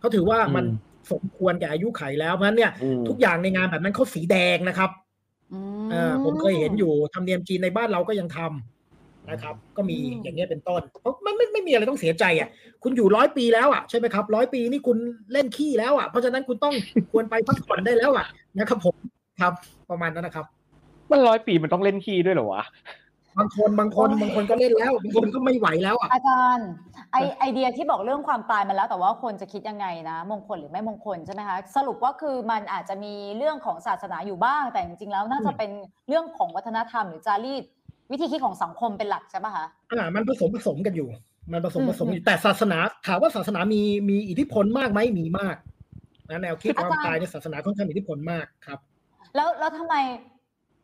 [0.00, 4.90] เขาถือว่ามันอืมสมควรแก่อายุไขแล้วเพราะฉะนั้นเนี่ยอืมทุกอย่างในงานแบบนั้นเขาสีแดงนะครับ
[5.52, 5.58] อื
[5.90, 12.48] เออผมเคยเห็นอยู่ธรรมเนียมจีนในบ้านเราก็ยังทำนะครับ ก็มีอย่างเงี้ยเป็นต้น เพราะมันไม่ไม่มีอะไรต้องเสียใจอะ
[12.82, 14.98] คุณอยู่ร้อยปีแล้วอะใช่ไหมครับร้อยปีนี่คุณ
[15.32, 16.74] เล่นขี้แล้วอะเพราะฉะนั้นคุณต้อง
[17.12, 18.26] ควรไปพักผ่อนได้แล้วอะ
[18.58, 18.96] นะครับผม
[19.40, 19.52] ครับ
[19.90, 20.46] ประมาณนั้นนะครับ
[21.10, 22.62] มันร้อยปีมันต้องเล่นขี้ด้วยเหรอวะ
[23.38, 26.68] บางคนบางคนบางคนก็เล่นแล้วบางคนก็ไม่ไหวแล้วอะอาจารย์
[27.12, 35.70] ไอไอเดียที่บอกเรื่องความตายมันแล้ว แต่ว่าคนจะคิดยังไงนะ มงคลหรือไม่มงคลใช่ไหมคะสรุปว่าคือมันอาจจะมีเรื่องของศาสนาอยู่บ้าง แต่จริงๆแล้วน่าจะอืมเป็น
[36.08, 37.64] เรื่องของวัฒนธรรมหรือจารีต
[38.10, 41.08] วิธีคิดของสังคมเป็นหลักใช่ปะคะอ่ามันผสมผสมกันอยู่
[41.52, 45.56] มันผสมอืมผสมอยู่แต่ศาสนาถามว่าศาสนามีมีอิทธิพลมากไหมมีมาก
[46.30, 48.78] นะแนวคิดความตายในศาสนาค่อนข้างมีอิทธิพลมากครับ
[49.34, 49.94] แล้วแล้วทำไม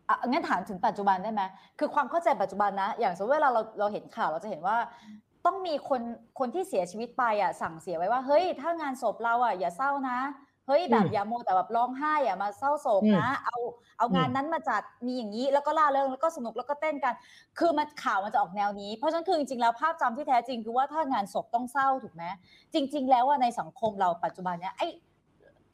[0.08, 1.42] อะงั้นถามถึงปัจจุบันได้ไหม
[1.78, 4.76] คือความเข้าใจปัจจุบันนะ อย่างสมมติเวลาเราเราเห็นข่าวเราจะเห็นว่า
[5.46, 6.02] ต้องมีคน
[6.38, 10.18] คนที่เสียชีวิตไปอะสั่งเสียไว้ว่า เฮ้ย ถ้างานศพเราอะอย่าเศร้านะ
[10.66, 13.56] เฮ้ยแบบอืมอย่าโมวแต่แบบร้องไห้อย่ามาเศร้าโศกนะ เอา
[13.98, 17.14] เอางานนั้นมาจัดมีอย่างนี้แล้วก็ล่าเริงแล้วก็สนุกแล้วก็เต้นกัน
[17.58, 22.24] คือมันข่าวมันจะออกแนวนี้ เพราะฉะนั้นคือจริงๆแล้วภาพจำที่แท้จริงคือว่าถ้างานศพต้องเศร้าถูกไหม
[22.74, 24.86] จริง ๆ แล้วว่าในสังคมเราปัจจุบันเนี้ยไอ้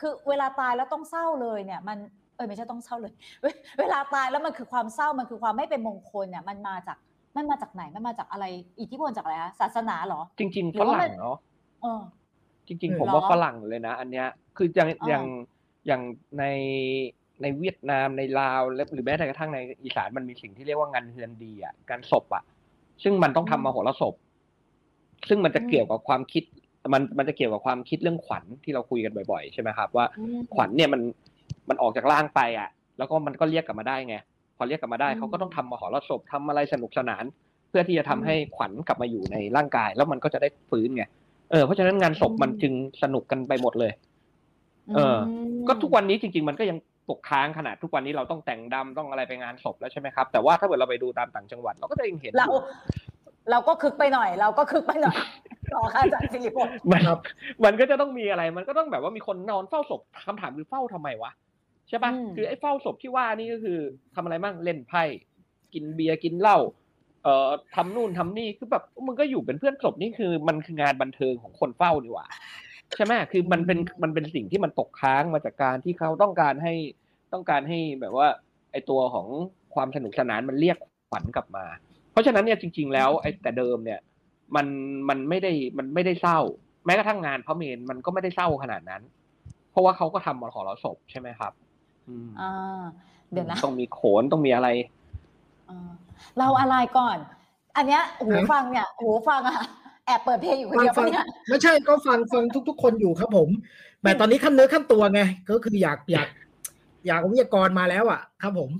[0.01, 1.99] คือเวลาตายแล้วต้องเศร้าเลยเนี่ยมัน
[2.37, 3.47] เออไม่ใช่ต้องเศร้าเลยเว
[3.79, 6.99] เวลาตายแล้วมันคือความเศร้ามันคือความไม่เป็นมงคลเนี่ยมันมาจาก
[7.37, 8.44] มันมาจากไหนมันมาจากอะไร
[8.81, 11.37] อิทธิพลจากอะไรคะศาสนาเหรอ จริงหรืๆฝอว่ามัรั่นงเนาะ
[11.83, 12.01] เออ
[12.66, 15.25] จริงอืมๆผมว่าเหรอฝรั่งเลยนะ อันเนี้ยคืออย่างอ่าอย่าง
[15.87, 16.03] อย่าง
[16.38, 16.44] ใน
[17.42, 22.44] ในเวียดนามในลาวและหรือแม้แต่กระทั่งในอีสานมันมีสิ่งที่เรียกว่างานเฮือนดีอะการศพอะ
[23.03, 24.14] ซึ่งมันต้องทำมโหรสพ
[25.29, 26.44] ซึ่งมันจะเกี่ยวกับความคิด
[26.92, 31.01] มันมันจะเกี่ยวกับความคิดเรื่องขวัญที่เราคุยกันบ่อยๆ ใช่ไหมครับ ว่าอืมขวัญเนี่ยมัน
[31.68, 34.16] มันออกจากร่างไปอะ แล้วก็มันก็เรียกกลับมาได้ไง
[34.57, 37.24] พอเรียกกลับมาได้อืมเขาก็ต้องทำมหรสพทำอะไรสนุกสนาน
[37.68, 41.05] เพื่อที่จะทำอืมให้ขวัญกลับมาอยู่ในร่างกาย แล้วมันก็จะได้ฟื้นไง
[41.50, 42.72] เออเพราะฉะนั้นงานศพอืมมันจึง
[43.03, 43.92] สนุกกันไปหมดเลย
[44.94, 52.59] เออมก็ทุกวันนี้จริง ๆ มันก็ยังตกค้างขนาดทุกวันนี้เราต้องแต่งดำต้องอะไรไปงานศพแล้วใช่ไหมครับ แต่ว่าถ้าเกิดเราไปดูตามต่างจังหวัดเราก็จะยังเห็นอเรายู่
[53.50, 55.16] เราก็คึกไปหน่อย เราก็คึกไปหน่อย
[55.74, 57.18] ต่อค่ะอาจารย์สิริพงศ์มันครับ
[57.64, 61.31] มันก็จะต้องมีอะไร มันก็ต้องแบบว่ามีคนนอนเฝ้าศพคำถามคือเฝ้าทำไมวะ
[61.88, 63.79] ใช่ปะคือไอ้เฝ้าศพที่ว่านี่ก็คือ
[64.14, 65.03] ทำอะไรบ้างเล่นไพ่
[65.75, 66.59] กินเบียร์กินเหล้า
[67.23, 72.27] เอ่อทำนู่นทำนี่คือแบบมึงก็อยู่เป็นเพื่อนศพนี่คือมันคืองานบันเทิงของคนเฝ้านี่หว่า
[72.97, 76.75] ใช่ไหมคือมันเป็นมันเป็นสิ่งที่มันตกค้างมาจากการที่เขาต้องการให้
[77.33, 78.29] ต้องการให้แบบว่า
[78.73, 79.27] ไอ้ตัวของ
[79.75, 80.77] ความสนุกสนานมันเรียก
[81.11, 81.64] ขวัญกลับมา
[82.12, 84.01] เพราะฉะนั้นเนี่ยจริง ๆ แล้วไอ้แต่เดิมเนี่ย
[84.57, 84.66] มัน
[85.09, 86.40] มันไม่ได้มันไม่ได้เศร้า
[86.87, 89.03] แม้กระทั่งงานพระเมนมันก็ไม่ได้เศร้าขนาดนั้น
[89.70, 91.53] เพราะว่าเขาก็ทำมรหรสพใช่ไหมครับ
[92.09, 92.83] อืมอ่า
[93.33, 94.69] เดี๋ยวนะต้องมีโขนต้องมีอะไร
[95.69, 95.90] อ่า
[96.38, 97.19] เราอะไรก่อน
[97.77, 99.59] อันเนี้ยหูฮะฟังเนี่ยหูฟังอะ
[100.07, 103.49] แอบเปิดเพลงอยู่คนฟังเดียวฟัปะงเนี่ยไม่ใช่ก็ฟังฟังทุก ๆ คนอยู่ครับผม
[104.03, 106.29] แต่ตอนนี้ขั้นเนื้อขั้นตัวไง ก็คืออยากอยาก
[107.07, 108.71] อยากเอาวิทยากรมาแล้วอะ ครับผม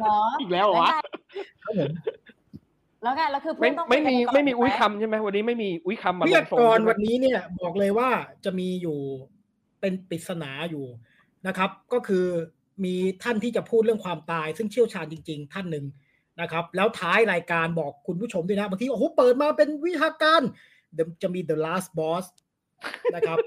[0.00, 0.90] เนาะอีกแล้วเหรอวะ
[1.62, 1.90] ครับผม
[3.02, 8.08] แล้วไงแล้วคือเพื่ไม่อนต้องไม่มีคุยกันก่นไม่มีถูกหอุ้ยคำใช่ไหมวันนี้ไม่มีอุ้ยคำมาวิทลยางทรงกรใช่ไหมวันนี้เนี่ย บอกเลยว่า
[8.44, 8.98] จะมีอยู่
[9.80, 10.84] เป็นปริศนาอยู่
[11.46, 12.26] นะครับ ก็คือ
[12.84, 15.84] มีท่านที่จะพูดเรื่องความตาย ซึ่งเชี่ยวชาญจริง ๆ ท่านหนึ่ง
[16.40, 20.42] นะครับ แล้วท้ายรายการบอกคุณผู้ชมด้วยนะบางทีโอ้โหเปิดมาเป็นวิชาการ
[20.94, 22.24] เดี๋ยวจะมี the last boss
[23.14, 23.38] นะครับ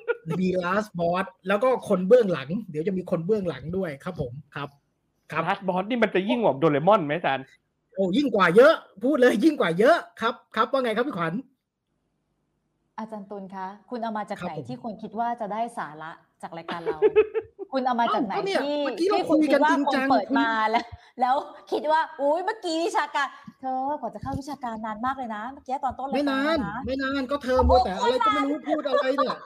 [0.42, 4.70] มี last boss แล้วก็คนเบื้องหลัง เดี๋ยวจะมีคนเบื้องหลังด้วยครับผมครับ
[5.32, 7.46] ครับลัสบอสนี่มันจะยิ่งกว่าโดเรมอนไหมอาจารย์
[7.96, 11.34] โอ้ยิ่งกว่าเยอะ พูดเลยยิ่งกว่าเยอะครับครับว่าไงครับพี่ขวัญ
[12.98, 16.98] อาจารย์ตุลคะ คุณเอามาจากครับไหนผมที่คุณคิดว่าจะได้สาระ จากรายการเรา
[17.72, 20.86] คุณเอามาจากไหนเอ้าก็เนี่ยที่เมื่อกี้เราที่คุณคุยกัคินดว่าจริงคนจังเปิดคุยมาแล้ว
[21.22, 21.36] แล้ว
[21.72, 23.28] คิดว่าอุ้ยเมื่อกี้วิชาการ
[23.62, 29.38] เธอกว่าจะเข้าวิชาการนานมากเลยนะ เมื่อกี้ตอนต้นรายไม่การนานนะไม่นานก็เธอมัวแต่อะไรก็ไม่รู้พูดอะไรเนี่ย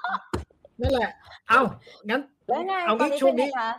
[0.81, 1.09] นั่นแหละ
[1.49, 1.61] เอา
[2.09, 3.69] งั้นแล้วไงเอาตอนงี้นี้ช่วเป็งนไงนี้คะ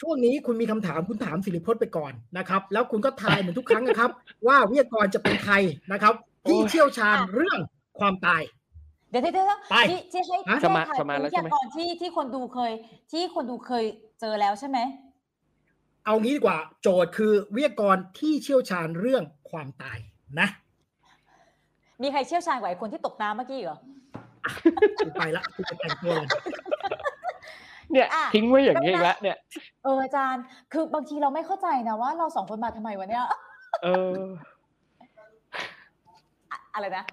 [0.00, 4.10] ช่วงนี้คุณมีคำถามคุณถามสิริพจน์ไปก่อนนะครับ แล้วคุณก็ทายเหมือนทุกครั้งนะครับ
[4.46, 5.54] ว่าวิทยากรจะเป็นใคร
[5.92, 6.14] นะครับ
[6.48, 7.58] ที่เชี่ยวชาญเรื่อง
[7.98, 8.42] ความตาย
[9.10, 12.72] เดี๋ยวเดี๋ยวเดี๋ยวไปที่ที่ให้ฮะที่จะมาให้ถ่ายจะมาเป็นแล้ววิทใช่ไหมยากรที่ที่คนดูเคย
[13.12, 13.84] ที่คนดูเคย
[14.20, 14.78] เจอแล้วใช่ไหม
[16.04, 19.98] เอางี้ดีกว่า โจทย์คือวิทยากรที่เชี่ยวชาญเรื่องความตาย
[20.40, 20.48] นะ
[22.02, 23.78] มีใครเชี่ยวชาญกว่าไอ้คนที่ตกน้ำเมื่อกี้เหรอ
[25.04, 26.28] กูไปละกูจะแต่งตัวเลย
[27.92, 29.36] เนี่ยอะทิ้งไว้อย่างนี้อีกแล้วเนี่ย
[29.84, 30.42] เอออาจารย์
[30.72, 33.24] คือบางทีเราไม่เข้าใจนะว่าเราสองคนมาทำไมวะเนี่ย
[33.82, 34.18] เออ
[36.74, 37.04] อะไรนะ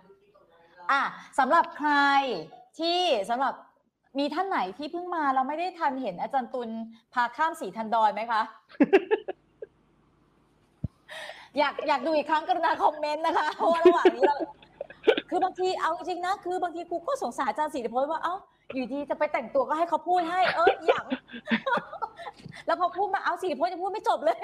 [0.91, 1.01] อะ
[1.39, 1.91] สำหรับใคร
[2.79, 3.53] ที่สำหรับ
[4.19, 6.69] มีท่านไหนที่เพิ่งมาเราไม่ได้ทันเห็นอาจารย์ตุล
[7.13, 8.41] พาข้ามสีทันดอนไหมคะ
[11.57, 14.37] อยากอยากดูอีกครั้งกรุณาคอมเมนต์นะคะเพราะว่าระหว่างนี้เรา
[15.29, 18.35] คือบางทีเอาจริงๆนะ คือบางทีกูก็สงสารอาจารย์ศรีพจน์ว่าเอ้า
[18.73, 21.05] อยู่ดีจะไปแต่งตัวก็ให้เขาพูดให้ เอออย่าง
[22.65, 24.39] แล้วพอพูดมาเอาศรีพจน์จะพูดไม่จบเลย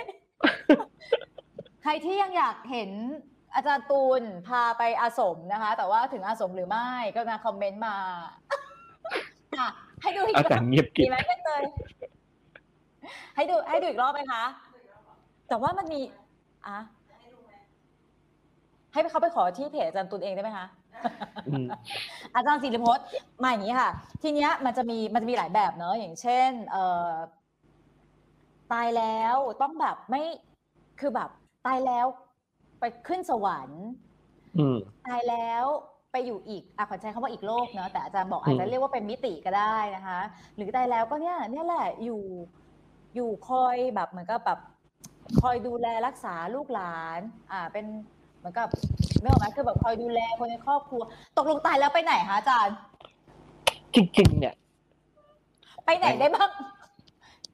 [1.83, 2.91] ใครที่ยังอยากเห็น
[3.55, 7.95] อาจารย์ตูนพาไปอาสมนะคะ แต่ว่าถึงอาสมหรือไม่ก็นะคอมเมนต์มา
[9.59, 9.69] อะ
[10.01, 11.63] ให้ดูอีกอาจารย์เงียบกริดีบไหมเป็นเลย
[13.35, 14.43] ให้ดูให้ดูอีกรอบไหมคะ
[15.49, 16.01] แต่ว่ามันมี
[16.67, 16.77] อะ
[18.91, 20.67] ให้เขาไปขอที่เพจอาจารย์ตูนเองได้ไหมคะ
[21.47, 21.67] อืม
[22.35, 23.05] อาจารย์ศิริพจน์
[23.43, 23.89] มาอย่างนี้ค่ะ
[24.21, 27.11] ทีเนี้ยมันจะมีมันจะมีหลายแบบเนอะอย่างเช่น เอ่อ
[28.71, 30.23] ตายแล้วต้องแบบไม่
[30.99, 31.29] คือแบบ
[31.65, 32.05] ตายแล้ว
[32.81, 33.85] ไปขึ้นสวรรค์
[34.59, 35.65] อืมตายแล้ว
[36.11, 40.19] ไปอยู่อีกอะขอใช้คำว่าอีกโลกเนอะแต่อาจารย์บอกอืมอาจจะเรียกว่าเป็นมิติก็ได้นะคะ
[40.55, 42.21] หรือตายแล้วก็เนี่ยเนี่ยแหละอยู่
[43.15, 44.59] อยู่คอยแบบเหมือนกับแบบ
[45.41, 47.19] คอยดูแลรักษาลูกหลาน
[47.51, 47.85] อ่า เป็น
[48.39, 48.67] เหมือนกับ
[49.21, 51.01] ไม่ออกไหมคือแบบคอยดูแลคนในครอบครัว
[51.37, 52.75] ตกลงตายแล้วไปไหนคะอาจารย์
[53.95, 54.53] จริงๆ เนี่ย
[55.85, 56.49] ไปไหนได้บ้าง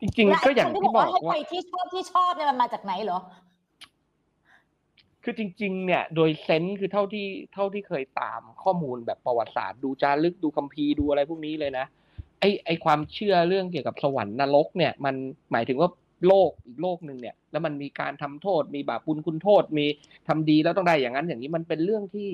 [0.02, 3.20] จริงและๆก็อย่างไคนที่บอกให้ไปว่าที่ชอบที่ชอบเนี่ยมันมาจากไหนเหรอ
[5.30, 11.86] คือจริง ๆ เนี่ย โดยเซนส์คือเท่าที่เท่าที่เคยตามข้อมูลแบบประวัติศาสตร์ดูจารึกดูคัมภีร์ดูอะไรพวกนี้เลยนะ
[12.40, 15.16] ไอไอความเชื่อเรื่องเกี่ยวกับสวรรค์นรกเนี่ย มัน
[15.52, 15.90] หมายถึงว่า
[16.28, 19.86] โลกอีกโลกหนึ่งเนี่ย แล้วมันมีการทำโทษ มีบาปบุญคุณโทษ มี
[20.28, 22.30] ทำดีแล้วต้องได้อย่างนั้นอย่างนี้มันเป็นเรื่องที่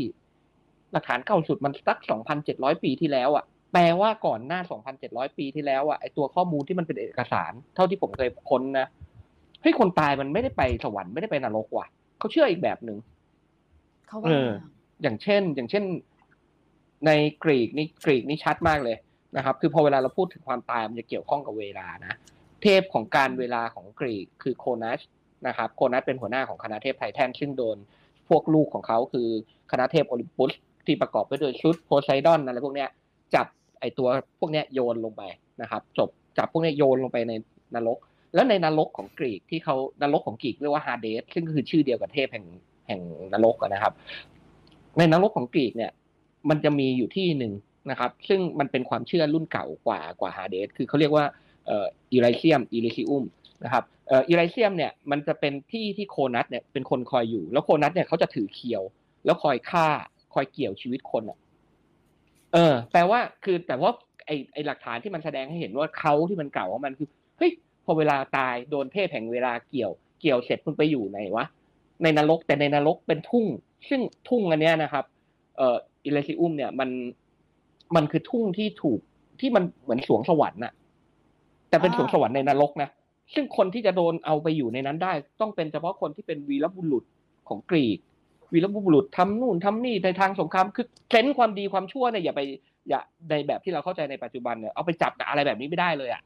[0.92, 8.88] หลักฐานเก่าสุดมันสักสองพันเจ็ดร้อยปีที่แล้วอะแปลว่าก่อนหน้าสองพันเจ็ดร้อยปีที่แล้วอะไอตัวข้อมูลที่มันเป็นเอกสาร เท่าที่ผมเคยค้นนะ
[9.62, 11.88] เฮ้ยคนตายมันไม่ได้ไปสวรรค์ไม่ได้ไปนรกว่ะ
[12.24, 12.98] เขาเชื่ออีกแบบหนึ่ง
[14.08, 14.52] เขาว่าเออ
[15.02, 15.84] อย่างเช่น อย่างเช่น
[17.06, 17.12] ใน
[17.44, 18.98] กรีกนี่กรีกนี่ชัดมากเลย
[19.38, 22.14] นะครับ คือพอเวลาเราพูดถึงความตายมันจะเกี่ยวข้องกับเวลานะ
[22.64, 25.00] เทพของการเวลาของกรีกคือโคนัส
[25.48, 27.78] นะครับ โคนัสเป็นหัวหน้าของคณะเทพไททันซึ่งโดน
[28.30, 29.28] พวกลูกของเขาคือ
[29.72, 30.52] คณะเทพโอลิมปุส
[30.86, 32.90] ที่ประกอบไปด้วยชุดโพไซดอนอะไรพวกเนี้ย
[33.36, 33.48] จับ
[33.80, 34.08] ไอตัว
[34.40, 35.24] พวกเนี้ยโยนลงไป
[35.62, 37.34] นะครับจบจับพวกเนี้ยโยนลงไปใน
[37.76, 37.98] นรก
[38.34, 42.46] แล้วในนรกของกรีกที่เขานรกของกรีกเรียกว่าฮาเดสซึ่งก็คือชื่อเดียวกับเทพแห่ง
[42.88, 43.02] แห่ง
[43.34, 43.94] นรกนะครับ
[44.98, 45.92] ในนรกของกรีกเนี่ย
[46.50, 47.54] มันจะมีอยู่ที่หนึ่ง
[47.90, 51.26] นะครับ ซึ่งมันเป็นความเชื่อรุ่นเก่ากว่ากว่าฮาเดสคือเขาเรียกว่า
[51.68, 53.24] เอ่ออิไรเซียมอิริซิอุม
[53.64, 58.84] นะครับเอ่ออิไรเซียมเนี่ยมันจะเป็นที่ที่โคนัสเนี่ยเป็นคนคอยอยู่ แล้วโคนัสเนี่ยเขาจะถือเคียว
[59.26, 59.88] แล้วคอยฆ่า
[60.34, 61.38] คอยเกี่ยวชีวิตคนอะ
[62.54, 63.92] เออแปลว่าคือแต่ว่า
[64.26, 67.52] ไอไอหลักฐานที่มันแสดงให้เห็นว่าเขาที่มันเก่าว่ามันคือเฮ้ย
[67.86, 69.92] พอเวลาตายโดนเทพแห่งเวลาเกี่ยว
[70.22, 71.46] เกี่ยวเสร็จมันไปอยู่ไหนวะ
[72.04, 73.46] ในนรกแต่ในนรกเป็นทุ่ง
[73.90, 75.06] ซึ่งทุ่งอันเนี้ยนะครับ
[75.58, 76.90] เอ่ออิเลซิอุมเนี่ยมัน
[77.96, 79.00] มันคือทุ่งที่ถูก
[79.40, 80.74] ที่มันเหมือนสวงสวรรค์น่ะ
[81.70, 82.90] แต่เป็นสวงสวรรค์ในนรกนะ
[83.34, 87.04] ซึ่งคนที่จะโดนเอาไปอยู่ในนั้นได้ ต้องเป็นเฉพาะคนที่เป็นวีรบุรุษ
[87.50, 88.00] ของกรีก
[88.54, 92.42] วีรบุรุษทำนู่นทำนี่ในทางสงครามคือเซนความดีความชั่วเนี่ยอย่าไป
[92.90, 96.22] อย่าในแบบที่เราเข้าใจในปัจจุบันเนี่ยเอาไปจับกับอะไรแบบนี้ไม่ได้เลยอะ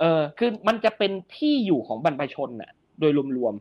[0.00, 3.54] เออคือมันจะเป็นที่อยู่ของบรรพชนน่ะ โดยรวม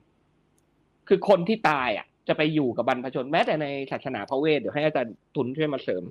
[0.52, 6.04] ๆคือคนที่ตายอะ จะไปอยู่กับบรรพชนแม้แต่ในศาสนาพระเวทเดี๋ยวให้อาจารย์ตุนช่วยมาเสริม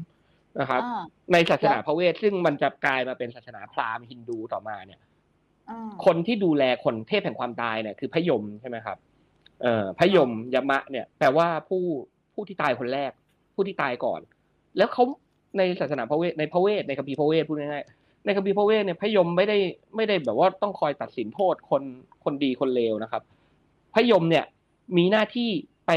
[0.60, 5.00] นะครับอ่าในศาสนาพระเวทซึ่งมันจะกลายมาเป็นศาสนาพราหมณ์ฮินดูต่อมาเนี่ย
[5.70, 8.98] อ่าคนที่ดูแลคนเทพแห่งความตายเนี่ยคือพระยมใช่ไหมครับ
[9.62, 11.82] เอ่อพระยมยมะ เนี่ยแปลว่าผู้
[12.34, 13.12] ผู้ที่ตายคนแรก
[13.54, 14.20] ผู้ที่ตายก่อน
[14.78, 15.04] แล้วเขา
[15.58, 19.58] ในศาสนาพระเวทในพระเวทในคัมภีร์พระเวทพูดง่ายๆ ในคัมภีร์พระเวทเนี่ยพระยมไม่ได้
[19.96, 21.82] ไม่ได้แบบว่าต้องคอยตัดสินโทษคน
[22.24, 23.22] คนดีคนเลวนะครับ
[23.94, 24.44] พระยมเนี่ย
[24.96, 25.50] มีหน้าที่
[25.86, 25.90] ไป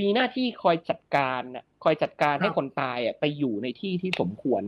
[0.00, 4.62] มีหน้าที่คอยจัดการน่ะคอยจัดการให้คนตายอะไปอยู่ในที่ที่สมควร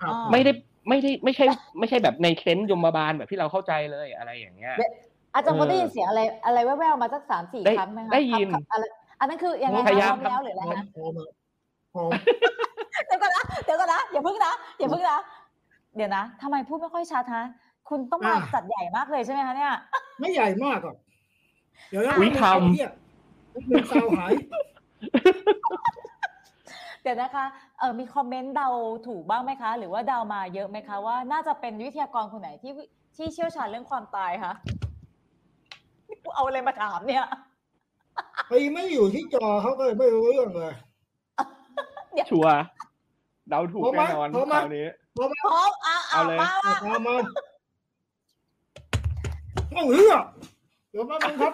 [0.00, 0.52] ครับอ่าไม่ได้
[0.88, 1.46] ไม่ได้ไม่ใช่
[1.78, 4.92] ไม่ใช่แบบในเซนส์ยมบาลแบบที่เราเข้าใจเลยอะไรอย่างเงี้ยเดี๋ยว
[5.34, 8.84] อาจารย์พอได้ยินเออเสียงอะไร อะไรแว่วๆมาสักสามสี่ได้ครั้งไหมคะได้ยินครับครับอะไร
[9.20, 11.28] อันนั้นคือยังไงพยายามพร้อมแล้วหรืออะไรพร้อมนะพร้อมอะ
[11.94, 12.10] พร้อม
[12.73, 15.18] เดี๋ยวก่อนนะ เดี๋ยวก่อนนะ อย่าพึ่งนะ อย่าพึ่งนะ
[15.96, 17.44] เดี๋ยวนะทำไมพูดไม่ค่อยชัดฮะ
[17.88, 19.72] คุณต้องมาอ่าจัดใหญ่มากเลยใช่ไหมคะเนี่ย
[20.20, 20.96] ไม่ใหญ่มากหรอก
[21.90, 22.92] เดี๋ยวนะอุ๊ยทำเทียบ
[23.68, 24.32] หนึ่งซาวหาย
[27.02, 27.44] เดี๋ยวนะคะ
[27.78, 28.68] เออมีคอมเมนต์เดา
[29.06, 32.72] ถูกบ้างไหมคะ หรือว่าเดามาเยอะไหมคะว่าน่าจะเป็นวิทยากรคนไหนที่
[33.16, 34.52] ที่เชี่ยวชาญเรื่องความตายคะ
[36.34, 37.24] เอาอะไรมาถามเนี่ย
[38.48, 40.72] ไปไม่อยู่ที่จอเขาก็เลยไม่รู้เรื่องเลย
[42.30, 42.56] ชัวร์
[43.48, 47.14] เดาถูกพร้อมไหมแน่นอนพร้อมไหมคราวนี้พร้อมไหมพร้อมอะเอาเลยมามาเอามา
[49.72, 50.22] เอาเรื่อง
[50.90, 51.52] เดี๋ยวมาครับ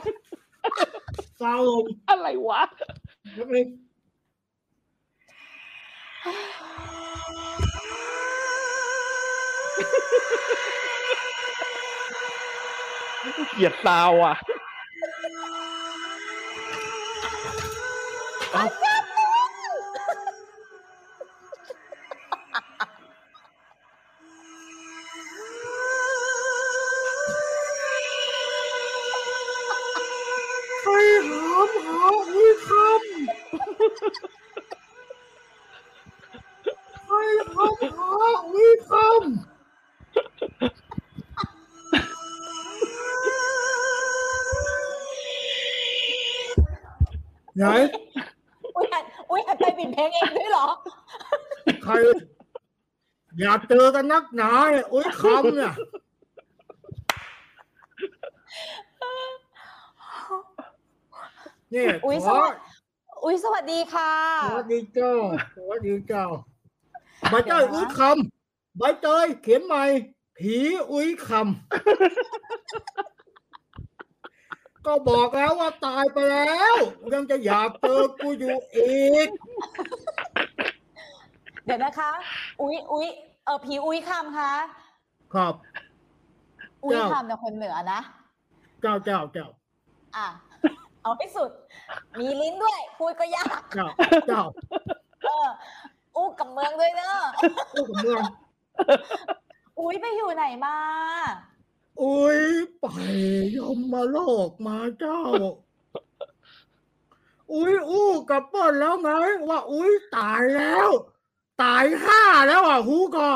[1.40, 2.60] ซาวลมอะไรวะ
[3.34, 3.66] แป๊บนึง
[13.52, 14.34] เกลียดซาวอะ
[53.72, 55.72] เจอกันนักหนาเนี่ยอุ้ยคำเนี่ย
[61.74, 62.54] นี่อุ๊ยขอสวัส
[63.24, 64.12] อุ้ยสวัสดีค่ะ
[64.50, 65.14] สวัสดีเจ้า
[65.56, 66.24] สวัสดีเจ้า
[67.30, 69.82] ใบเตยเดี๋ยวนะอุ้ยคำใบเตยเขียนใหม่
[70.38, 70.56] ผี
[70.90, 71.38] อุ้ยคำ
[74.86, 76.74] ก็บอกแล้วว่าตายไปแล้ว
[77.12, 79.28] ยังจะอยากเจอกูอยู่อีก
[81.64, 82.10] เดี๋ยวนะคะ
[82.62, 83.08] อุ้ยอุ้ย
[83.44, 84.52] เออผีอุ้ยคำคะ
[85.34, 85.54] ครับ
[86.84, 88.00] อุ้ยเจ้าคำเนี่ยคนเหนือนะ
[88.80, 89.48] เจ้าเจ้าเจ้า
[90.16, 90.26] อะ
[91.02, 91.50] เอาให้สุด
[92.18, 93.88] มีลิ้นด้วย พูดก็ยากเจ้า
[94.28, 94.44] เจ้า
[95.24, 95.48] เออ
[96.16, 97.18] อู้กับเมืองด้วยเนอะ
[97.72, 98.22] ผู้กับเมือง
[99.78, 100.76] อุ้ยไปอยู่ไหนมา
[102.02, 102.40] อุ้ย
[102.80, 102.86] ไป
[103.56, 105.20] ยมมาโลกมาเจ้า
[107.52, 109.10] อุ้ยอู้กับเปิ้ลแล้วไง
[109.48, 110.88] ว่าอุ้ยตายแล้ว
[111.62, 113.28] ตายห้าแล้วอะฮูก็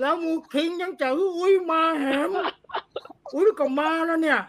[0.00, 2.32] แล้วมูคิงยังจะอุ้ยมาแหม
[3.34, 4.40] อุ้ยก็มาแล้วเนี่ย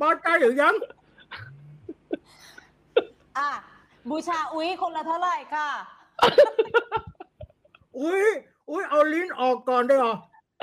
[0.00, 0.74] มาใจหรือยัง
[3.38, 3.50] อะ
[4.08, 5.68] บูชาอุ้ยคนละเท่าไหร่ค่ะ
[7.98, 8.24] อุ้ย
[8.70, 10.14] อุ้ยเอาลิ้นออกก่อนได้เหรอ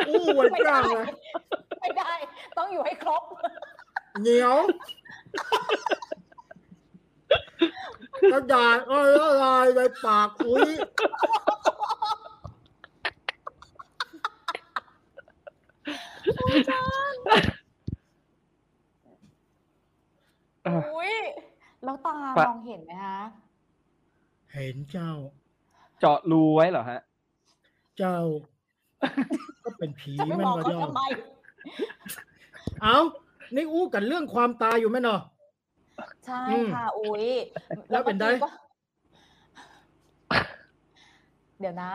[0.08, 1.06] อู้วันไม่จ้าได้งเลย
[1.82, 2.14] ไม่ได้
[2.58, 3.24] ต้องอยู่ให้ครบ
[4.22, 4.56] เหนียว
[8.32, 10.70] กระดาษก็ละลายในปากอุ้ย
[20.68, 21.16] อออุ้ย
[21.84, 23.20] แล้วตาครับมองเห็นไหมฮะ
[24.54, 25.12] เห็นเจ้า
[26.00, 27.00] เจาะรูไว้เหรอฮะ
[27.98, 28.18] เจ้า
[29.64, 31.02] ก็เป็นผีจะไปมันมองก็เขาย่อมทำไม
[32.82, 32.98] เอา
[33.56, 35.20] นี่อู้กันเรื่องความตายอยู่ไหมเนาะ
[36.26, 37.28] ใช่อืมค่ะ อุ้ย
[37.90, 38.50] แล้วเป็นไงมื่อกี้ก็
[41.60, 41.92] เดี๋ยวนะ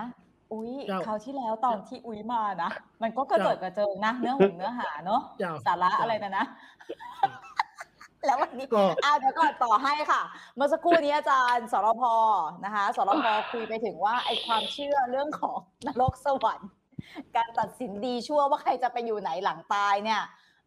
[0.53, 2.71] อุ้ยเจ้าคราวที่แล้วตอนที่อุ้ยมานะ
[3.03, 6.45] มันก็กระเจิดกระเจิงนะเนื้อหงเนื้อหาเนอะเจ้าสาระอะไรนะนะ
[8.27, 10.23] แล้ววันนี้ก็ อ่าเดี๋ยวก่อนต่อให้ค่ะ
[10.55, 12.03] เมื่อสักครู่นี้อาจารย์สรพ
[12.65, 16.71] นะคะสรพคุยไปถึงว่าไอ้ความเชื่อเรื่องของนรกสวรรค์
[17.37, 20.23] การตัดสินดีชั่วว่าใครจะไปอยู่ไหนหลังตายเนี่ย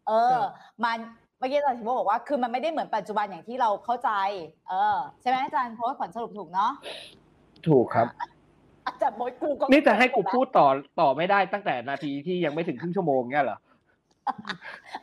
[0.08, 0.50] เออครับ
[0.84, 0.98] มัน
[1.38, 4.10] เมื่อกี้อาจารย์ถิบอกว่าคือมันไม่ได้เหมือนปัจจุบันอย่างที่เราเข้าใจ
[4.68, 6.70] เออ ใช่ไหมอาจารย์เพราะว่าขวัญสรุปถูกเนาะ
[7.66, 8.06] ถูกครับ
[8.86, 10.66] อาจารย์มดกูก็นี่จะให้กูพูดต่อ
[11.00, 13.58] ต่อไม่ได้ตั้งแต่นาทีที่ยังไม่ถึงครึ่งชั่วโมงเนี่ยเหรอ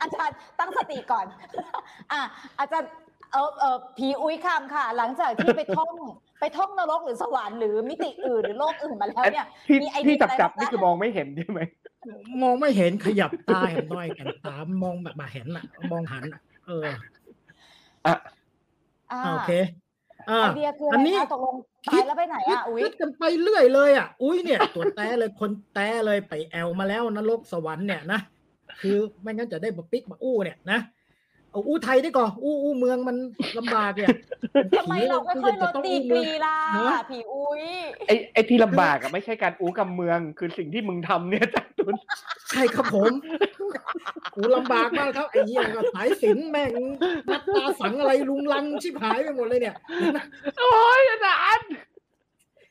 [0.02, 1.26] อาจารย์ตั้งสติก่อน
[2.12, 2.20] อะ
[2.60, 2.90] อาจารย์
[3.32, 5.92] เออเออผีอุ้ยคำค่ะ หลังจากที่ไปท่อง
[6.40, 11.60] ไปท่องนรกหรือสวรรค์หรือมิติอื่นหรือโลกอื่นมาแล้วเนี่ยที่มีไอเดียที่จับอะไรจับบ้างนี่คือมองไม่เห็นใช่ไหม
[12.42, 16.86] มองไม่เห็นขยับตาเห็นน้อยกันตามมองแบบมาเห็นอะมองหันอะเออ
[18.06, 18.14] อะ
[19.12, 19.52] อ่าอ่าโอเค
[20.30, 21.56] อ่าไอเดียคืออะอัไรนนี้คะตกลง
[21.88, 28.20] ตายแล้วไปไหนอะ อุ้ยคิดกันไปเรื่อยเลยอะ อุ้ยเนี่ย ตัวแต้เลยคนแต้เลยไปแอลมาแล้วนรกสวรรค์เนี่ยนะ
[28.80, 30.78] คือไม่งั้นจะได้มาปิ๊กมาอู้เนี่ยนะ
[31.50, 33.16] เอาอู้ไทยได้ก่อนอู้อู้เมืองมัน
[33.58, 34.10] ลำบากเนี่ย
[34.78, 37.64] ทำไมเราค่อยๆลดดีกรีล่ะฮะผีอุ้ย
[38.06, 41.94] ไอ้ไอ้ที่ลำบากอะไม่ใช่การอู้กำเมืองคือสิ่งที่มึงทำเนี่ยจากตุน
[42.50, 43.12] ใช่ครับผม
[44.34, 46.72] กูลำบากมากครับไอ้เหี้ยก็สายสินแม่ง
[47.28, 49.76] นัดตาสังอะไรลุงลังชิบหายไปหมดเลยเนี่ย
[50.60, 51.68] โอ้ยอาจารย์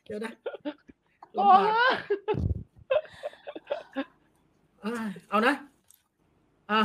[0.04, 0.32] เดี๋ยวนะ
[1.34, 2.04] โอ้ลำบากย
[4.84, 4.92] อ่า
[5.28, 5.54] เอานะ
[6.70, 6.80] อะ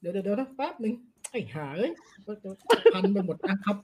[0.00, 0.94] เดี๋ยวเดี๋ยวเดี๋ยวนะแป๊บหนึ่ง
[1.34, 1.92] ไอ้ห่าเอ้ย
[2.94, 3.76] พันไปหมดนะครับ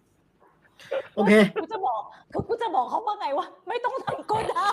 [1.14, 2.00] โอเคกูจะบอก
[2.32, 4.68] คือกูจะบอกเขาว่าไงวะไม่ต้องทำก็ได้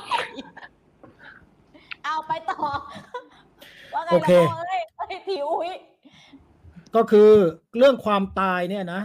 [2.03, 2.57] เอาไปต่อ
[3.93, 5.71] ว่าไงโอเคล่ะพ่อเอ้ยไอ้ผีอุ้ย
[6.95, 7.29] ก็คือ
[7.77, 9.01] เรื่องความตายเนี่ยนะ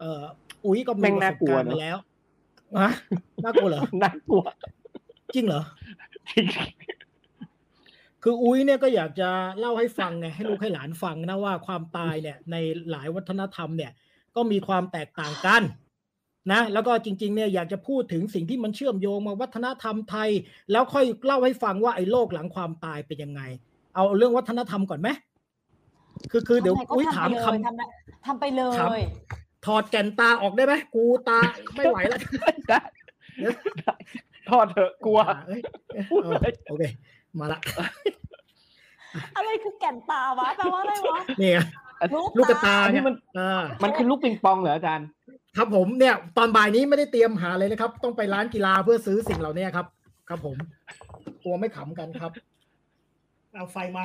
[0.00, 0.22] เอ่อ
[0.66, 1.98] อุ้ยก็มีแม่งประสน่าบกลัวการณ์เนอะมาแล้ว
[2.80, 2.90] ฮะ
[3.44, 4.42] น่ากลัวเหรอน่ากลัว
[5.34, 5.62] จริงเหรอ
[6.30, 6.46] จริง
[8.22, 9.28] คืออุ้ยเนี่ยก็อยากจะ
[9.58, 12.56] เล่าให้ฟังไงให้ลูกให้หลานฟังนะว่าความตายเนี่ยใน
[12.90, 13.92] หลายวัฒนธรรมเนี่ย
[14.36, 15.62] ก็มีความแตกต่างกัน
[16.52, 20.30] นะแล้วก็จริงๆเนี่ยอยากจะพูดถึงสิ่งที่มันเชื่อมโยงมาวัฒนธรรมไทย
[20.72, 23.42] แล้วค่อยเล่าให้ฟังว่าไอ้โลกหลังความตายเป็นยังไง
[23.94, 25.08] เอาเรื่องวัฒนธรรมก่อนไหม
[26.30, 29.02] คือคือเดี๋ยวทำไก็อุ้ยถามทำคำไปเลยทำไปทำไปเลถามย
[29.66, 31.38] ถอดแก่นตาออกได้ไหมกูตา
[31.76, 32.20] ไม่ไหวแล้ว
[32.68, 32.80] ได้
[33.78, 33.92] ได้
[34.48, 36.34] ทอดเถอะกลัวเอ้ยเอ้ยเออ
[36.68, 36.82] โอเค
[37.38, 41.58] มาละอะไรคือแก่นตาวะแปลว่าอะไรวะนี่ไง
[42.36, 45.06] ลูกกระตาอันนี้เนี่ยมันอ่ามันคือลูกปิงปองเหรออาจารย์
[45.56, 49.86] ครับผมเนี่ย ตอนบ่ายนี้ไม่ได้เตรียมหาเลยนะครับ ต้องไปร้านกีฬาเพื่อซื้อสิ่งเหล่านี้ครับ
[50.28, 50.56] ครับผม
[51.42, 52.30] กลัวไม่ขำกันครับ
[53.52, 54.04] เอาไฟมา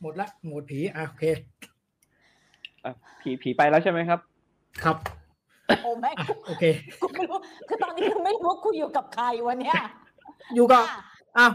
[0.00, 1.24] หมดละโหมดผีอะโอเค
[2.84, 4.20] อะผีผีไปแล้วใช่ไหมครับ
[4.84, 4.96] ครับ
[5.82, 6.64] โอ้แม่งอะกูโอเค
[7.02, 9.74] กูไม่รู้คือตอนนี้คือไม่รู้ว่ากูอยู่กับใครวันเนี้ย
[10.54, 10.98] อยู่กับอะ
[11.38, 11.52] อ้าว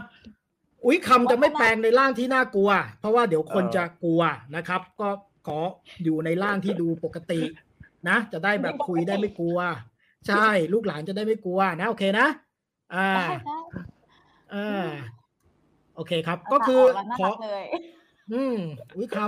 [0.84, 4.22] อุ้ยคำจะไม่แปลงในร่างที่น่ากลัว เพราะว่าเดี๋ยวคนเออจะกลัว
[4.56, 5.08] นะครับ ก็
[5.46, 5.58] ขอ
[6.04, 7.40] อยู่ในร่างที่ดูปกติ
[8.08, 9.58] นะ จะได้แบบคุยได้ไม่กลัว
[10.28, 12.26] ใช่ ลูกหลานจะได้ไม่กลัวนะโอเคนะ
[12.94, 13.58] อ่าได้ได้
[14.54, 14.88] อ่า
[15.96, 17.64] โอเคครับเอาก็คือตากแล้วน่าขอรักเลย
[18.32, 18.56] อืม
[18.96, 19.18] อุ้ยค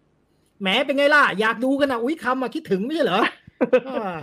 [0.00, 3.22] ำแหมเป็นไงล่ะ อยากดูกันนะอุ้ยคำอะคิดถึงไม่ใช่เหรอ
[3.88, 4.18] อ่า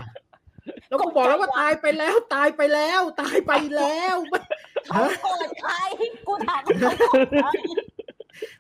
[0.90, 4.18] แล้วก็บอกแล้วว่าตายไปแล้ว ตายไปแล้ว ตายไปแล้ว
[4.88, 5.74] เขาโกรธใคร
[6.28, 7.50] กูถามว่าเขาโกรธใคร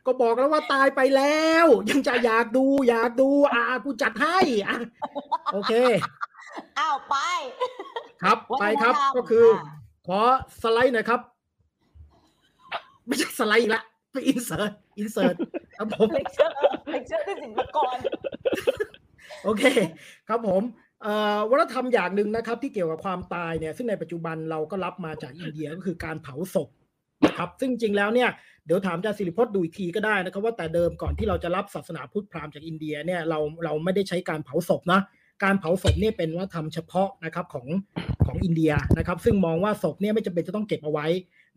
[0.05, 4.77] ก็บอกแล้วว่าตายไปแล้ว ยังจะอยากดูอยากดู อ่ากูจัดให้อะ
[5.53, 5.73] โอเค
[6.79, 7.15] อ้าวไป
[8.23, 9.63] ครับวัฒนธรรมไปครับก็คืออ่า
[10.07, 10.19] ขอ
[10.61, 11.21] สไลด์หน่อยครับ
[13.07, 15.35] ไม่ใช่สไลด์อีกละไป insert insert
[15.77, 17.97] ครับผม lecture lecture ที่สินกร
[19.43, 19.63] โอเค
[20.29, 20.84] ครับผมเอ่อ
[21.49, 26.69] วัฒนธรรมอย่างหนึ่งนะครับ ที่เกี่ยวกับความตายเนี่ยซึ่งในปัจจุบันเราก็รับมาจากอินเดียก็คือการเผาศพ
[27.25, 28.29] นะครับซึ่งจริงแล้วเนี่ย
[28.65, 35.01] เดี๋ยวถามอาจารย์สิริพจน์ดูอีกทีก็ได้นะครับว่าแต่เดิมก่อนที่เราจะรับศาสนาพุทธพราหมณ์จากอินเดียเนี่ยเราเราไม่ได้ใช้การเผาศพนะ
[35.43, 37.67] การเผาศพเนี่ยเป็นวัฒนธรรมเฉพาะนะครับของ
[38.25, 41.07] ของอินเดียนะครับ ซึ่งมองว่าศพเนี่ยไม่จำเป็นจะต้องเก็บเอาไว้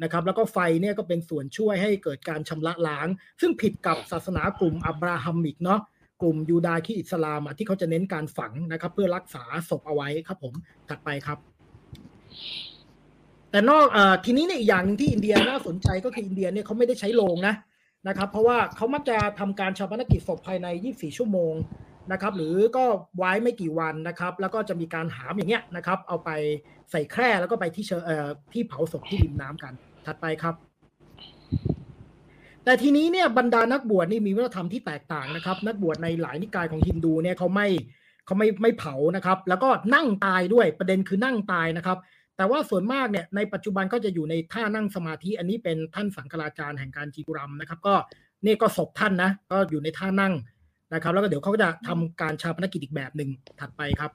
[0.03, 3.09] นะครับ แล้วก็ไฟเนี่ยก็เป็นส่วนช่วยให้เกิดการชำระล้าง
[3.41, 5.81] ซึ่งผิดกับศาสนากลุ่ม Abrahamic เนาะ
[6.23, 10.53] กลุ่มยูดาห์คริสต์อิสลามที่เขาจะเน้นการฝังนะครับ เพื่อรักษาศพเอาไว้ครับผม
[10.89, 11.39] ถัดไปครับ
[13.51, 17.55] แต่นอกอทีนี้เนี่ยอีกอย่างหนึ่งที่อินเดียน่าสนใจก็คืออินเดียเนี่ยเขาไม่ได้ใช้โลงนะ
[18.09, 21.55] นะครับ เพราะว่าเขามักจะทำการชาปนกิจศพภายใน 24 ชั่วโมง
[22.13, 22.85] นะครับ หรือก็
[23.17, 26.31] ไว้ไม่กี่วันนะครับ แล้วก็จะมีการหามอย่างเงี้ยนะครับ เอาไป
[26.91, 29.73] ใส่แคร่แล้วก็ไปที่เชอเอ่อที่เผาศพที่ริมน้ำกัน
[30.07, 30.55] ถัดไปครับ
[32.69, 37.67] แต่ทีนี้เนี่ยบรรดานักบวชนี่มีวัฒนธรรมที่แตกต่างนะครับ นักบวชในหลายนิกายของฮินดูเนี่ยเขาไม่
[38.27, 41.99] เขาไม่ไม่เผานะครับ แล้วก็นั่งตายด้วยประเด็นคือนั่งตายนะครับ
[42.37, 47.95] แต่ว่าส่วนมากเนี่ยในปัจจุบันก็จะอยู่ในท่านั่งสมาธิอันนี้เป็นท่านสังฆราจารย์แห่งการจีบุรัมนะครับ ก็
[48.47, 50.35] นี่ก็ศพท่านนะ ก็อยู่ในท่านั่ง
[50.95, 54.11] นะครับ แล้วก็เดี๋ยวเขาก็จะทำการชาปนกิจอีกแบบหนึ่งถัดไปครับ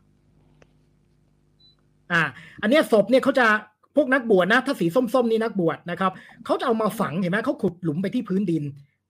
[2.11, 2.21] อ่า
[2.61, 3.47] อันนี้ศพเนี่ยเขาจะ
[3.95, 6.11] พวกนักบวชนะ ถ้าสีส้มๆนี่นักบวชนะครับ
[6.45, 8.63] เขาจะเอามาฝังเห็นไหมเขาขุดหลุมไปที่พื้นดิน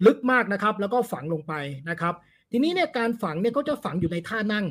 [0.05, 1.53] ลึกมากนะครับ แล้วก็ฝังลงไป
[1.89, 2.13] นะครับ
[2.51, 4.65] ทีนี้เนี่ยการฝังเนี่ยเขาจะฝังอยู่ในท่านั่ง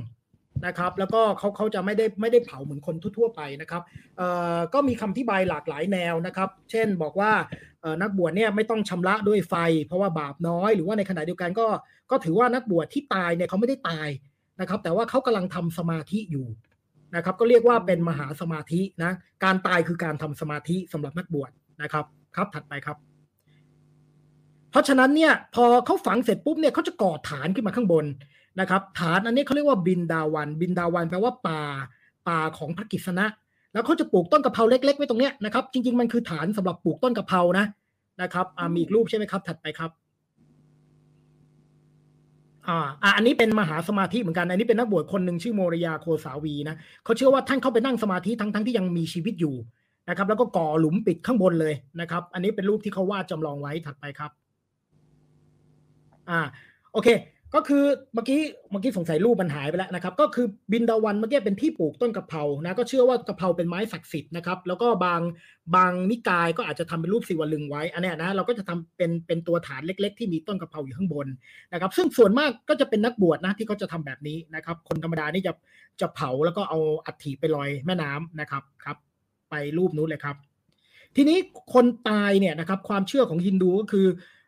[0.66, 3.82] นะครับ แล้วก็เขาเขาจะไม่ได้ไม่ได้เผาเหมือนคนทั่วๆไปนะครับ
[4.16, 7.32] เอ่อก็มีคำอธิบายหลากหลายแนวนะครับ เช่นบอกว่า
[8.02, 9.54] นักบวชเนี่ยไม่ต้องชำระด้วยไฟ
[9.86, 11.66] เพราะว่าบาปน้อย หรือว่าในขณะเดียวกันก็
[12.10, 14.08] ก็ถือว่านักบวชที่ตายเนี่ยเขาไม่ได้ตาย
[14.60, 16.46] นะครับ แต่ว่าเขากำลังทำสมาธิอยู่
[17.16, 19.12] นะครับ ก็เรียกว่าเป็นมหาสมาธินะ
[19.44, 21.50] การตายคือการทำสมาธิสำหรับนักบวช
[21.82, 22.04] นะครับ
[22.36, 22.96] ครับถัดไปครับ
[24.70, 28.04] เพราะฉะนั้นเนี่ยพอเขาฝังเสร็จปุ๊บเนี่ยเขาจะก่อฐานขึ้นมาข้างบน
[28.60, 31.62] นะครับฐานอันนี้เขาเรียกว่าบินดาวัน บินดาวันแปลว่าป่า
[32.28, 33.26] ป่าของพระกิษณะ
[33.72, 37.66] แล้วเขาจะปลูกต้นกะเพราเล็กๆไว้ตรงเนี้ยนะครับ จริง ๆ มันคือฐานสำหรับปลูกต้นกะเพรานะ
[38.22, 39.90] นะครับมีอีกรูปใช่ไหมครับ ถัดไปครับ
[43.02, 49.54] อ่าอันนี้เป็นมหาสมาธิเหมือนกัน อันนี้เป็นนักบวชคนหนึ่งชื่อโมริยาโคสาวีนะเขาเชื่อว่าท่านเข้าไปนั่งสมาธิทั้งทั้งที่ยังมีชีวิตอยู่
[50.08, 54.30] นะครับ แล้วก็ก่อหลุมปิดข้างบนเลยนะครับ อันนี้เป็นรูปที่เขาวาดจำลองไว้ถัดไปครับ
[56.30, 56.40] อ่า
[56.92, 57.08] โอเค
[57.54, 57.84] ก็คือ
[58.14, 58.40] เมื่อกี้
[58.70, 65.20] เมื่อกี้สงสัยรูปมันหายไปแล้วนะครับ ก็คือบินดาวันเมื่อกี้เป็นที่ปลูกต้นกะเพรานะก็เชื่อว่ากะเพราเป็นไม้ศักดิ์สิทธิ์นะครับแล้วก็บาง
[65.76, 71.26] บางนิกายก็อาจจะทำเป็นรูปศิวลึงไว้อันนี้นะเราก็จะทำเป็นเป็นตัวฐานเล็ก ๆ ที่มีต้นกะเพราอยู่ข้างบน
[71.72, 75.52] นะครับ ซึ่งส่วนมากก็จะเป็นนักบวชนะที่เขาจะทำแบบนี้นะครับ คนธรรมดานี่จะ
[76.00, 78.96] จะเผาแล้วก็เอาอัฐิไปลอยแม่น้ำนะครับครับ
[79.50, 80.36] ไปรูปนู้นเลยครับ
[81.16, 81.38] ทีนี้
[81.74, 84.06] คนตายเนี่ยนะครับความเชื่อของฮินดูก็คือ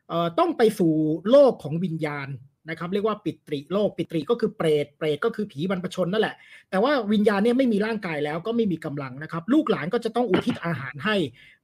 [0.08, 0.92] เอ่อต้องไปสู่
[1.30, 2.28] โลกของวิญญาณ
[2.68, 6.34] นะครับเรียกว่าปิตริโลกปิตริก็คือเปรตเปรตก็คือผีบรรพชนนั่นแหละ
[6.70, 11.16] แต่ว่าวิญญาณเนี่ยไม่มีร่างกายแล้วก็ไม่มีกำลังนะครับ ลูกหลานก็จะต้องอุทิศอาหารให้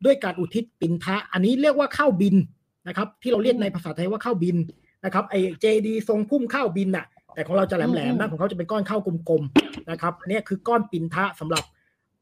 [0.04, 2.36] ด้วยการอุทิศปินทะ อันนี้เรียกว่าข้าวบิน
[2.88, 4.56] นะครับ ที่เราเรียกในภาษาไทยว่าข้าวบิน
[5.04, 11.64] นะครับไอเจดีทรงพุ่มข้าวบินน่ะ แต่ของเราจะแหลมๆนะของเขาจะเป็นก้อนข้าวกลมๆนะครับอันนี้คือก้อนปินทะสำหรับ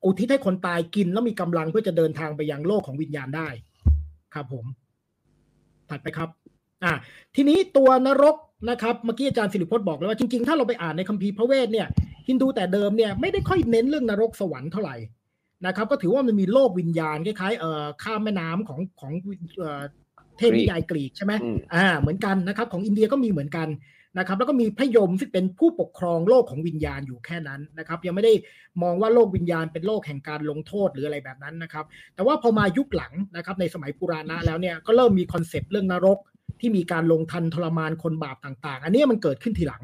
[0.05, 3.49] อุทิศให้คนตายกินแล้วมีกำลังเพื่อจะเดินทางไปยังโลกของวิญญาณได้
[4.35, 4.64] ครับผม
[5.91, 6.29] ถัดไปครับ
[6.85, 6.93] อ่า
[7.35, 8.37] ทีนี้ตัวนรก
[8.71, 11.87] นะครับเมื่อกี้อาจารย์สิริพจน์บอกแล้วว่าจริงๆ ถ้าเราไปอ่านในคัมภีร์พระเวทเนี่ย
[12.29, 14.97] ฮินดูแต่เดิมเนี่ยไม่ได้ค่อยเน้นเรื่องนรกสวรรค์เท่าไหร่
[15.67, 19.13] นะครับ ก็ถือว่ามันมีโลกวิญญาณคล้ายๆเอ่อข้ามแม่น้ำของของ
[19.59, 19.83] เอ่อ
[20.39, 23.69] เทพนิยายกรีกใช่ไหมอืมอ่าเหมือนกันนะครับของอินเดียก็มีเหมือนกัน
[24.19, 28.33] นะครับแล้วก็มีพระยมซึ่งเป็นผู้ปกครองโลกของวิญญาณอยู่แค่นั้นนะครับยังไม่ได้
[28.83, 31.85] มองว่าโลกวิญญาณเป็นโลกแห่งการลงโทษหรืออะไรแบบนั้นนะครับ
[32.15, 36.19] แต่ว่าพอมายุคหลังนะครับในสมัยปุราณะแล้วเนี่ยก็เริ่มมี concept เรื่องนรก
[36.61, 39.82] ที่มีการลงทัณฑ์ทรมานคนบาปต่างๆ อันนี้มันเกิดขึ้นทีหลัง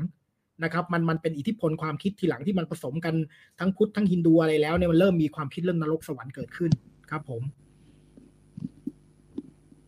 [0.64, 3.14] นะครับมันมันเป็นอิทธิพลความคิดทีหลังที่มันผสมกัน
[3.58, 6.70] ทั้งพุทธทั้งฮินดูอะไรแล้วเนี่ยมันเริ่มมีความคิดเรื่องนรกสวรรค์เกิดขึ้น
[7.10, 7.42] ครับผม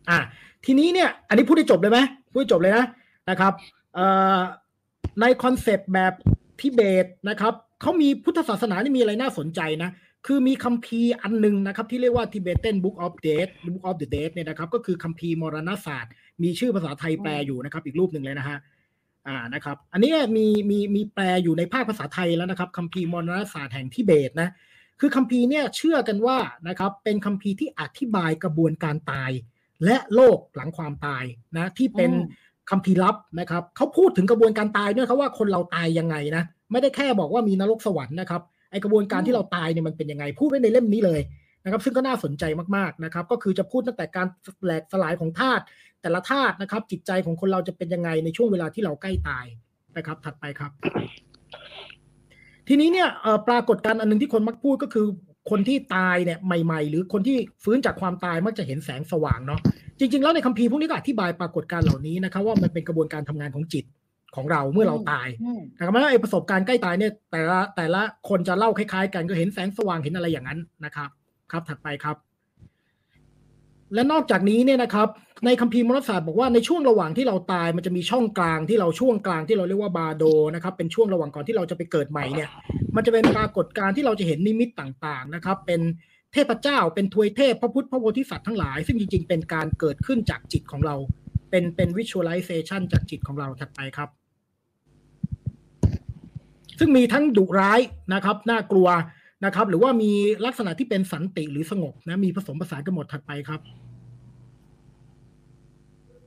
[0.09, 0.19] อะ
[0.65, 1.99] ทีนี้เนี่ย อันนี้พูดได้จบเลยไหม
[2.31, 2.85] พูดได้จบเลยนะ
[3.29, 3.53] นะครับ
[5.21, 6.13] ใน concept แบบ
[6.59, 9.89] ทิเบตนะครับเขามีพุทธศาสนานี่มีอะไรน่าสนใจนะ
[10.27, 16.11] คือมีคัมภีร์อันหนึงนะครับ ที่เรียกว่า Tibetan Book of Death Book of the Dead เนี่ยนะครับ ก็คือคัมภีร์มรณศาสตร์
[16.43, 18.57] มีชื่อภาษาไทยแปลอยู่นะครับ อีกรูปหนึ่งเลยนะฮะ
[19.27, 24.49] อ่านะครับ อันนี้มีมีมีแปลอยู่ในภาคภาษาไทยแล้วนะครับคัมภีร์มรณศาสตร์แห่งทิเบตนะ
[24.99, 29.31] คือคัมภีร์เนี่ยเชื่อกันว่านะครับเป็นคัมภีร์ที่อธิบายกระบวนการตาย
[29.85, 31.23] และโลกหลังความตาย
[31.57, 38.41] นะที่เป็นอืมคัมภีร์ลับนะครับเขาพูดถึงกระบวนการตายด้วยครับว่าคนเราตายยังไงนะไม่ได้แค่บอกว่ามีนรกสวรรค์นะครับ
[38.71, 41.21] ไอกระบวนการที่เราตายเนี่ยมันเป็นยังไงพูดไว้ในเล่มนี้เลย
[41.63, 42.43] นะครับ ซึ่งก็น่าสนใจ
[42.75, 44.27] มากๆนะครับ ก็คือจะพูดตั้งแต่การ
[44.63, 45.63] แหลกสลายของธาตุ
[46.01, 49.45] แต่ละธาตุนะครับ จิตใจของคนเราจะเป็นยังไงในช่วงเวลาที่เราใกล้ตาย
[49.97, 50.71] นะครับ ถัดไปครับ
[52.67, 55.05] ทีนี้เนี่ยเอ่อปรากฏการณ์อันหนึงที่คนมักพูดก็คือ
[55.49, 59.59] คนที่ตายเนี่ยใหม่ ๆ หรือคนที่ฟื้นจากความตายมักจะเห็นแสงสว่างเนาะ
[59.99, 63.85] จริง ๆ แล้วในคัมภีร์พวกนี้ก็อธิบายปรากฏการณ์เหล่านี้นะครับว่ามันเป็นกระบวนการทำงานของจิต
[64.35, 71.09] ของเราเมื่อเราตายอืมนะครับเพราะฉะนั้นไอ้ประสบการณ์ใกล้ตายเนี่ย แต่ละแต่ละคนจะเล่าคล้ายๆ กันก็เห็นแสงสว่างเห็นอะไรอย่างนั้นนะครับ
[71.51, 72.17] ครับ ถัดไปครับ
[73.93, 75.07] และนอกจากนี้เนี่ยนะครับ
[75.45, 80.23] ในคัมภีร์มรสศาสตร์บอกว่าในช่วงระหว่างที่เราตายมันจะมีช่องกลางที่เราช่วงกลางที่เราเรียกว่าบาโด
[80.55, 82.49] นะครับ เป็นช่วงระหว่างก่อนที่เราจะไปเกิดใหม่เนี่ย
[82.95, 85.81] มันจะเป็นปรากฏการณ์ที่เราจะเห็นนิมิตต่างๆนะครับ เป็น
[86.33, 90.95] เทพเจ้า เป็นทวยเทพพระพุทธพระโพธิสัตว์ทั้งหลาย ซึ่งจริงๆเป็นการเกิดขึ้นจากจิตของเรา
[91.49, 94.09] เป็นเป็น visualization จากจิตของเราถัดไปครับ
[96.79, 97.79] ซึ่งมีทั้งดุร้าย
[98.13, 98.87] นะครับ น่ากลัว
[99.45, 100.11] นะครับ หรือว่ามี
[100.45, 103.61] ลักษณะที่เป็นสันติหรือสงบนะมีผสมผสานกันหมดถัดไปครับ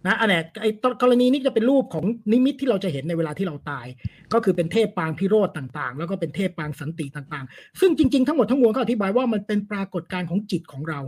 [0.06, 0.70] นะอันเนี้ยไอ้
[1.02, 3.86] กรณีนี้จะเป็นรูปของนิมิตที่เราจะเห็นในเวลาที่เราตาย
[4.32, 11.00] ก็คือเป็นเทพปางพิโรธต่างๆ แล้วก็เป็นเทพปางสันติต่างๆ ซึ่งจริงๆ ทั้งหมดทั้งมวลก็อธิบายว่ามันเป็นปรากฏการณ์ของจิตของเรา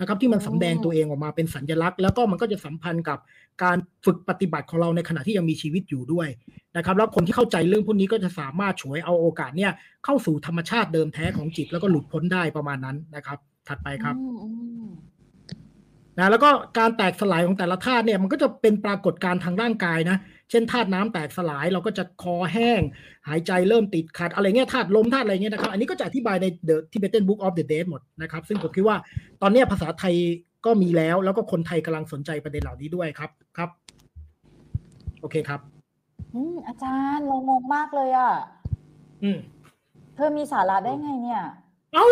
[0.00, 3.18] นะครับที่มันสำแดงตัวเองออกมาเป็นสัญลักษณ์ แล้วก็มันก็จะสัมพันธ์กับ
[3.62, 6.28] การฝึกปฏิบัติของเราในขณะที่ยังมีชีวิตอยู่ด้วย
[6.76, 9.72] นะครับแล้วคนที่เข้าใจเรื่องพวกนี้ก็จะสามารถฉวยเอาโอกาสเนี่ย
[10.04, 13.38] เข้าสู่ธรรมชาติเดิมแท้ของจิต แล้วก็หลุดพ้นได้ประมาณนั้นนะครับ
[13.68, 14.48] ถัดไปครับอืมอื
[14.86, 14.88] ม
[16.18, 20.16] นะแล้วก็การแตกสลายของแต่ละธาตุเนี่ยมันก็จะเป็นปรากฏการณ์ทางร่างกายนะ
[20.50, 22.80] เช่นธาตุน้ำแตกสลายเราก็จะคอแห้ง
[23.28, 28.96] หายใจเริ่มติดขัด อะไรเงี้ยธาตุลมธาตุอะไรเงี้ยนะครับ อันนี้ก็จะอธิบายใน The Tibetan Book of the Dead หมดนะครับ ซึ่งผมคิดว่า
[29.42, 30.14] ตอนเนี้ยภาษาไทย
[30.66, 33.70] ก็มีแล้ว แล้วก็คนไทยกำลังสนใจประเด็นเหล่านี้ด้วยครับครับ
[35.20, 35.60] โอเคครับ
[36.34, 38.30] อืมอาจารย์เรางงมากเลยอะ
[39.22, 39.38] อืม
[40.14, 41.42] เธอมีสาระได้ไงเนี่ย
[41.94, 42.06] เอ้า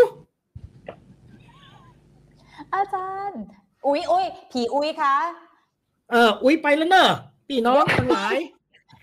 [2.75, 3.41] อาจารย์
[3.87, 5.15] อุ๊ยอุ๊ยผีอุ๊ยคะ
[6.11, 7.09] เออ อุ้ยไปแล้วเนอะ
[7.49, 8.37] พี่น้องทั้งหลาย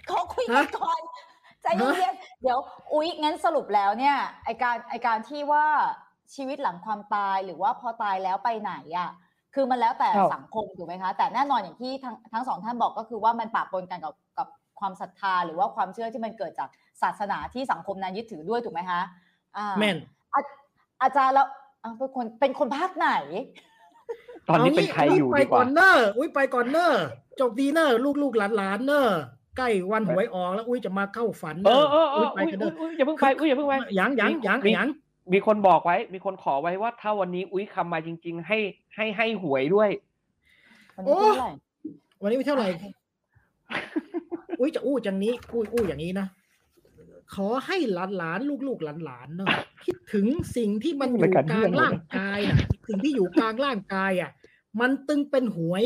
[0.08, 1.02] เขาคุยกันก่อน
[1.62, 2.60] ใจเย็นๆเดี๋ยว
[2.94, 4.16] อุ๊ยงั้นสรุปแล้วเนี่ย
[4.46, 5.66] ไอการไอการที่ว่า
[6.36, 9.10] ชีวิตหลังความตายหรือว่าพอตายแล้วไปไหนอะ
[9.56, 14.48] คือมันแล้วแต่ครับสังคมถูกไหมคะ แต่แน่นอนอย่างที่ทั้งทั้งสองท่านบอกก็คือว่ามันปะปนกันกับกับ
[14.80, 16.70] ความศรัทธา หรือว่าความเชื่อที่มันเกิดจาก
[17.02, 19.02] ศาสนาที่สังคมนั้นยึดถือด้วยถูกไหมคะ
[19.58, 19.98] อ่าแม่น
[20.34, 20.42] อา
[21.04, 21.48] อาจารย์แล้ว
[21.84, 23.12] อะเป็นคนเป็นคนภาคไหน
[24.50, 26.92] ตอนนี้เป็นใครอยู่ไปดีกก่ว่าอนเนอะอุ้ยไปก่อนเนอะ
[27.40, 27.90] จบดีเนอะ
[28.22, 29.06] ลูกๆหลานๆเนอะ
[29.58, 34.90] ใกล้วันหวยออกแล้วอุ้ยจะมาเข้าฝันเอเนออะเออเออไปอุ้ยกันเนอุ้ยอะอุ้ยอย่าเพิ่งไปอุ้ยอย่าเพิ่งไปยังยังยังมียัง
[35.34, 38.58] มีคนบอกไว้ มีคนขอไว้ว่าถ้าวันนี้อุ้ยคำมาจริง ๆ ให้
[38.96, 39.90] ให้ให้หวยด้วย
[40.96, 41.50] วันนี้เท่าไหร่
[42.22, 42.68] วันนี้ไม่เท่าไหร่
[44.60, 46.28] อุ้ยจะอู้จังนี้อุ้ยอู้อย่างนี้นะ
[47.36, 49.48] ขอให้หลานหลานลูกลูกหลานหลานๆเนอะ
[49.86, 52.58] คิดถึงสิ่งที่มันอยู่รายการกเหี้ลายงเลยร่างกายนะ
[52.88, 54.32] สิ่งที่อยู่กลางร่างกายอะ
[54.80, 55.84] มันตึงเป็นหวย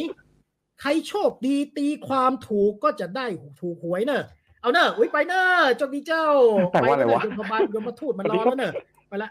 [0.81, 3.25] ใครโชคดีตีความถูกก็จะได้
[3.61, 4.23] ถูกหวยเนอะ
[4.61, 5.47] เอาเนอะอุ้ยไปเนอะ
[5.79, 6.27] จงดีเจ้า
[6.73, 8.73] แต่ว่าอะไรปเนวะยมบาลยมทูตมันรอแล้วเนอะ
[9.09, 9.29] ไปละ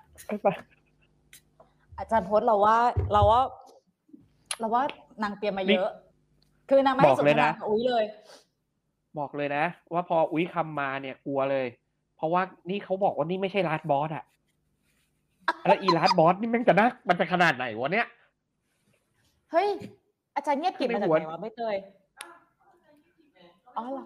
[1.98, 2.76] อาจารย์พจน์เราว่า
[3.12, 3.40] เราว่า
[4.60, 4.82] เราว่า
[5.22, 5.90] นางเตรียมมาเยอะ
[6.68, 8.04] คือนางไม่ให้บอกสนเลทยนานะกับอุ้ยเลย
[9.18, 11.66] บอกเลยนะ ว่าพออุ้ยคำมาเนี่ยกลัวเลย
[12.16, 14.24] เพราะว่านี่เขาบอกว่านี่ไม่ใช่ลาสบอสอะ
[15.66, 18.06] แล้วอีลาสบอสนี่แม่งจะน่ามันจะขนาดไหนวะเนี่ย
[19.50, 19.68] เฮ้ย
[20.34, 21.76] อาจารย์เงียบกริบมาจากในหัวไหนวะไม่เตย
[23.76, 24.04] อ๋อเหรอ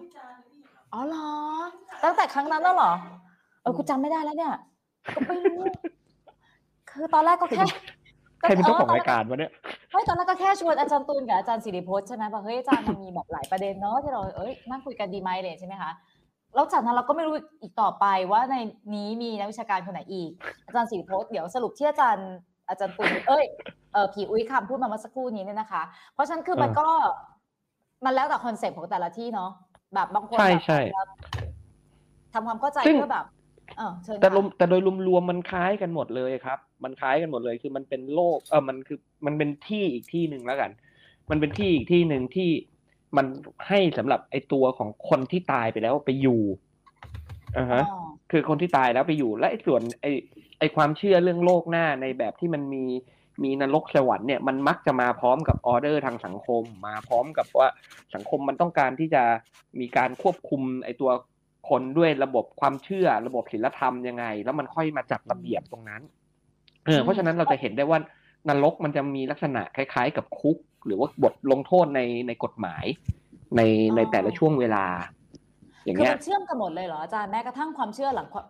[0.93, 1.29] อ๋อเหรอ
[2.03, 2.91] ตั้งแต่ครั้งนั้นแล้วเหรอ
[3.61, 4.53] เออกูจำไม่ได้แล้วเนี่ย
[5.15, 5.61] ก็ไม่รู้
[6.89, 7.63] คือตอนแรกก็แค่
[8.39, 9.51] ใครเป็นเจ้าของตนรายการวะเนี่ย
[9.91, 15.91] เฮ้ยตอนแรกก็แค่ชวนอาจารย์ตูนกับอาจารย์สิริพจน์ใช่ไหมบอกเฮ้ยอาจารย์มันมีแบบหลายประเด็นเนาะที่เราเอ้ยนั่งคุยกันดีไหมเลยใช่ไหมคะ
[16.55, 18.55] แล้วจากนั้นเราก็ไม่รู้อีกต่อไปว่าใน
[18.95, 20.29] นี้มีนักวิชาการคนไหนอีก
[20.65, 22.29] อาจารย์สิริพจน์เดี๋ยวสรุปที่อาจารย์
[22.69, 23.45] อาจารย์ตูนเอ้ย
[23.93, 25.81] เออผีอุ้ยคำพูดมาเมื่อสักครู่นี้เนี่ยนะคะ
[26.13, 26.89] เพราะฉะนั้นคือมันเออก็
[28.05, 29.51] มันแล้วแต่ concept ของแต่ละที่เนาะ
[29.93, 30.79] แบบบางคนใช่แบบใช่
[32.33, 33.25] ทำความเข้าใจซึ่งเพื่อแบบ
[33.77, 40.71] เออเชิญแต่รวมค่ะแต่โดยรวมๆมันคล้ายกันหมดเลยครับ มันคล้ายกันหมดเลยคือมันเป็นโลกเออมันคือมันเป็นที่อีกที่หนึ่งแล้วกัน
[41.29, 42.49] มันเป็นที่อีกที่หนึ่งที่
[43.17, 43.25] มัน
[43.67, 46.41] ให้สำหรับไอตัวของคนที่ตายไปแล้วไปอยู่
[47.57, 47.99] อ่าฮะอ๋อ
[48.31, 50.11] คือคนที่ตายแล้วไปอยู่และไอ้ส่วนไอ้
[50.59, 52.85] ไอ้ความเชื่อเรื่องโลกหน้าในแบบที่มันมี
[53.43, 57.67] มีนรกสวรรค์เนี่ยมันมักจะมาพร้อมกับออเดอร์ทางสังคม มาพร้อมกับว่า
[58.15, 59.23] สังคมมันต้องการที่จะ
[59.79, 61.11] มีการควบคุมไอ้ตัว
[61.69, 66.01] คนด้วยระบบความเชื่อระบบศีลธรรมยังไง แล้วมันค่อยมาจัดระเบียบตรงนั้น
[66.85, 67.99] เออเพราะฉะนั้นเราจะเห็นได้ว่า
[68.49, 72.85] นรกมันจะมีลักษณะคล้าย ๆ กับคุก หรือว่าบทลงโทษในในกฎหมาย
[73.55, 73.61] ใน
[73.95, 74.85] ในแต่ละช่วงเวลา
[75.83, 78.45] อย่างคือเงี้ยมันเชื่อมกันหมดเลยเหรออาจารย์แม้กระทั่งความเชื่อหลังความ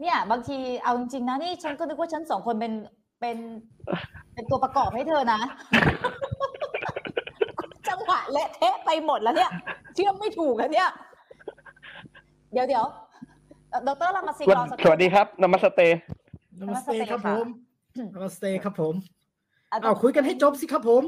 [0.00, 2.72] เนี่ย บางทีเอาจริงๆนะนี่ฉันก็นึกว่าฉันสองคนเป็น
[3.20, 3.38] เป็น
[4.34, 5.40] เป็นตัวประกอบให้เธอนะ
[7.88, 9.50] จังหวะเละเทะไปหมดแล้วเนี่ย
[9.94, 10.88] เชื่อมไม่ถูกแล้วเนี่ย
[12.52, 12.84] เดี๋ยวเดี๋ยว
[13.70, 15.80] เอ่อดรรามาซิงสวัสรอสักสวัสดีครับนมัสเต
[16.60, 17.46] นมัสเตครับผม
[18.14, 18.94] นมัสเตครับผม
[19.72, 21.02] อาจารเอาย์คุยกันให้จบสิครับผม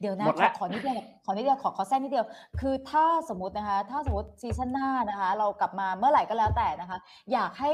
[0.00, 2.26] เดี๋ยวนะหมดขอละขอนิดเดียวขอนิดเดียวขอขอแทรกนิดเดียว
[2.60, 6.98] คือถ้าสมมตินะคะ ถ้าสมมติซีซั่นหน้านะคะ เรากลับมาเมื่อไหร่ก็แล้วแต่นะคะ
[7.32, 7.72] อยากให้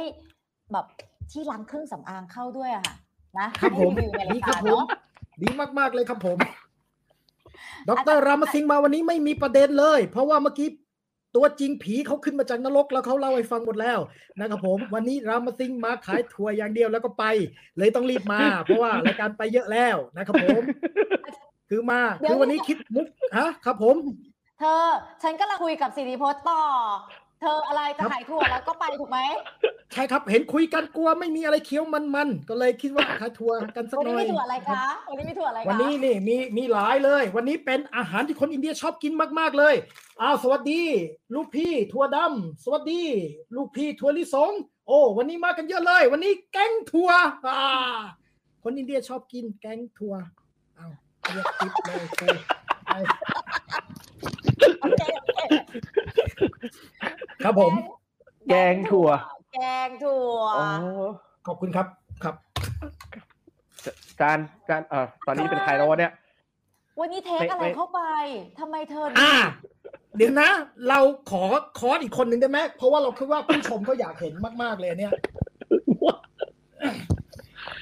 [0.72, 0.86] แบบ
[1.30, 2.96] ที่ล้างเครื่องสำอางเข้าด้วยอะค่ะ
[3.38, 4.84] นะครับให้ผมรีวิวในดีรายครักาบรผมเนาะ
[5.42, 5.48] ดี
[5.78, 6.38] มากๆเลยครับผม
[7.88, 10.68] ดรรามสิงห์มาวันนี้ไม่มีประเด็นเลย เพราะว่าเมื่อกี้
[11.36, 13.98] ตัวจริงผีเขาขึ้นมาจากนรกแล้วเขาเล่าให้ฟังหมดแล้ว
[14.40, 17.24] นะครับผม วันนี้รามสิงห์มาขายทัวร์อย่างเดียวแล้วก็ไป
[17.78, 20.62] เลยต้องรีบมา เพราะว่ารายการไปเยอะแล้วนะครับผม
[21.70, 23.06] คือมาคือวันนี้คิดมุก
[23.38, 23.96] ฮะครับผม
[24.58, 24.88] เธอ
[25.22, 26.62] ฉันกำลังคุยกับสิริพจน์ต่อ
[27.42, 29.18] เธออะไรจะครับขายถั่วแล้วก็ไปถูกไหม
[29.92, 39.74] ใช่ครับเห็นคุยกันกลัวไม่มีอะไรเคี้ยวมันๆก็เลยคิดว่าขายทัวร์กันสักวันหนี้น่อยมีถั่วอะไรคะวันนี้มีถั่วอะไรคะวันนี้นี่มีมีหลายเลย วันนี้เป็นอาหารที่คนอินเดียชอบกินมากๆเลย
[40.20, 40.82] อ้าวสวัสดี
[41.34, 43.02] ลูกพี่ถั่วดำสวัสดี
[43.56, 44.52] ลูกพี่ถั่วลิสง
[44.86, 47.10] โอ้วันนี้มากันเยอะเลย วันนี้แกงถั่ว
[47.46, 47.62] อ่า
[48.62, 50.14] คนอินเดียชอบกินแกงถั่ว
[50.78, 50.92] อ้าว
[51.34, 52.26] เรียกติดเลยครู
[52.58, 52.61] ไป
[54.80, 55.40] โอเคโอเค
[57.44, 57.72] ครับผม
[58.48, 59.08] แกงถั่ว
[59.54, 60.68] แกงถั่วอ๋อ
[61.46, 61.86] ขอบคุณครับ
[62.24, 62.34] ครับ
[64.20, 66.12] จานจานเอ่อตอนนี้เป็นใครแล้ววะเนี่ย
[67.00, 68.00] วันนี้เทคไม่อะไรไม่เข้าไป
[68.60, 69.34] ทำไมเธออ่า
[70.16, 70.50] เดี๋ยวนะ
[70.88, 70.98] เรา
[71.30, 71.42] ขอ
[71.78, 75.12] คอร์สอีกคนหนึ่งได้ไหมเพราะว่าเราคิดว่าผู้ชมก็อยากเห็นมาก ๆ เลยอันเนี่ย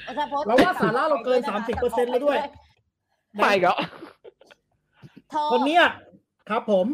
[0.07, 1.41] อาจารย์พจน์เราว่าสาระเราเกิน
[1.77, 2.39] 30%แล้วด้วย
[3.43, 3.73] ไปก็
[5.31, 5.85] เธอคนเนี้ย
[6.51, 6.87] ครับผม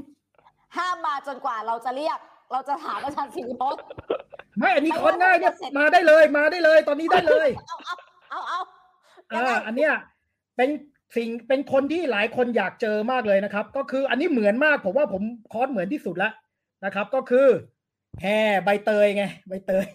[0.76, 2.18] ห้ามมาจนกว่าเราจะเรียก
[2.52, 3.82] เราจะถามอาจารย์สิริพจน์
[4.58, 8.60] ไม่อันนี้คนง่ายเนี่ยมาได้เลยมาได้เลย ตอนนี้ได้เลยเอาเอาเอา
[9.32, 9.92] อ่าอันเนี้ย
[10.56, 10.70] เป็น
[11.16, 15.22] สิ่งเป็นคนที่หลายคนอยากเจอมากเลยนะครับ ก็คืออันนี้เหมือนมากผมว่าผม
[15.52, 16.32] คอสเหมือนที่สุดแล้ว
[16.84, 17.46] นะครับ ก็คือ
[18.20, 18.26] แฮ
[18.64, 19.86] ใบเตยไง ใบเตย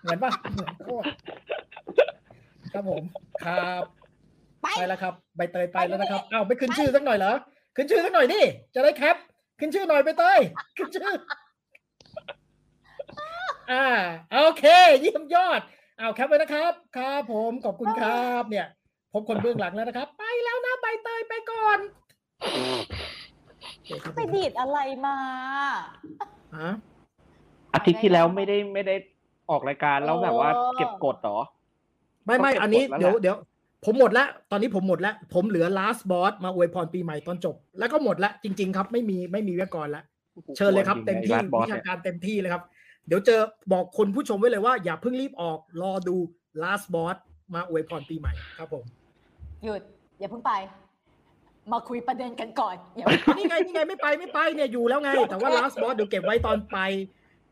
[0.00, 1.06] เหมือนปะเหมือนโคตร
[2.72, 3.02] ครับผม
[3.44, 3.84] ครับ
[4.62, 7.34] ไปไปแล้วครับใบเตยไปแล้วนะครับอ้าวไม่ขึ้นชื่อสักหน่อยเหรอ
[7.76, 8.40] ขึ้นชื่อสักหน่อยดิ
[8.74, 9.16] จะได้แคป
[9.58, 10.38] ขึ้นชื่อหน่อยใบเตย
[10.76, 11.12] ขึ้นชื่อ
[13.70, 13.86] อ่า
[14.32, 14.64] โอเค
[15.00, 15.60] เยี่ยมยอด
[15.98, 18.66] เอาแคปไว้นะครับครับผมขอบคุณครับเนี่ย
[19.12, 21.78] พบคนเบื้องหลังแล้วนะครับ ไปแล้วนะใบเตยไปก่อน
[22.40, 25.16] โอเคครับไปดีดอะไรมา
[26.56, 26.70] ฮะ
[27.74, 28.94] อาทิตย์ที่แล้วไม่ได้ไม่ได้
[29.50, 31.38] ออกรายการแล้วแบบว่าเก็บกดเหรอ
[32.24, 33.36] ไม่ไม่ต้องเก็บอันนี้กดแล้วเดี๋ยวล่ะเดี๋ยว
[33.84, 40.04] ผมหมดแล้วตอนนี้ผมหมดแล้วผมเหลือ last boss มาอวยพรปีใหม่ตอนจบ แล้วก็หมดแล้วจริง ๆ ครับ ไม่มีไม่มีวิทยากรแล้ว
[40.56, 42.62] เชิญเลยครับ เต็มที่ไอ้ Last Boss วิชาเนี่ยการเต็มที่เลยครับ
[43.06, 43.40] เดี๋ยวเจอ
[43.72, 46.16] บอกคนผู้ชมไว้เลยว่าอย่าเพิ่งรีบออกรอดู
[46.62, 47.16] last boss
[47.54, 48.84] มาอวยพรปีใหม่ครับผม
[49.64, 49.82] หยุด
[50.18, 50.52] อย่าเพิ่งไป
[51.72, 53.06] มาคุยประเด็นกันก่อนอย่า
[53.36, 56.78] นี่ไงนี่ไงไม่ไปไม่ไปเนี่ยอยู่แล้วไง แต่ว่า last boss เดี๋ยวเก็บไว้ตอนไป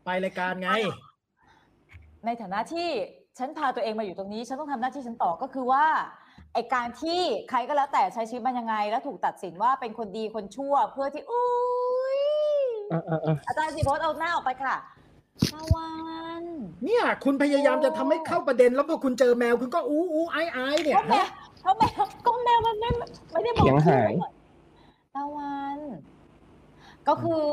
[0.05, 0.69] ไปรายการไง
[2.25, 2.89] ในฐานะที่
[3.39, 5.85] ฉันพาตัวเองมาอยู่ตรงนี้ ฉันต้องทำหน้าที่ฉันต่อก็คือว่า
[6.53, 11.49] ไอการที่ใครก็แล้วแต่ใช้ชีวิตมันยังไง แล้วถูกตัดสินว่าเป็นคนดีคนชั่วเพื่อที่อุ้
[12.17, 12.21] ย
[12.89, 14.75] เออเออเอออาจารย์สิโพสเอาหน้าออกไปค่ะ
[15.53, 15.91] ตะวั
[16.41, 16.43] น
[16.85, 21.27] เนี่ย คุณพยายามจะทำให้เข้าประเด็น แล้วพอคุณเจอแมวคุณก็อู้อู้ไอไอเนี่ยก็แมว
[21.65, 22.89] ก็แมวก็แมวมันไม่
[23.31, 24.13] ไม่ได้บอกเสียงหาย
[25.15, 25.79] ตะวัน
[27.07, 27.43] ก็คือ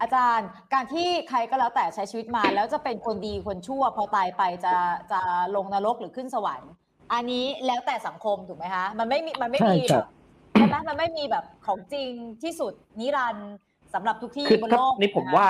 [0.00, 4.74] อาจารย์การที่ใครก็แล้วแต่ใช้ชีวิตมา แล้วจะเป็นคนดีคนชั่ว พอตายไปจะ
[5.12, 5.20] จะ
[5.56, 6.72] ลงนรกหรือขึ้นสวรรค์
[7.12, 10.06] อันนี้แล้วแต่สังคมถูกไหมคะ มันไม่มีมันไม่มีใช่ครับ
[10.52, 12.10] ใช่ไหมมันไม่มีแบบของจริง
[12.42, 13.52] ที่สุดนิรันดร์
[13.94, 15.48] สำหรับทุกที่คือบนถ้าโลกนี่ผมะคะว่า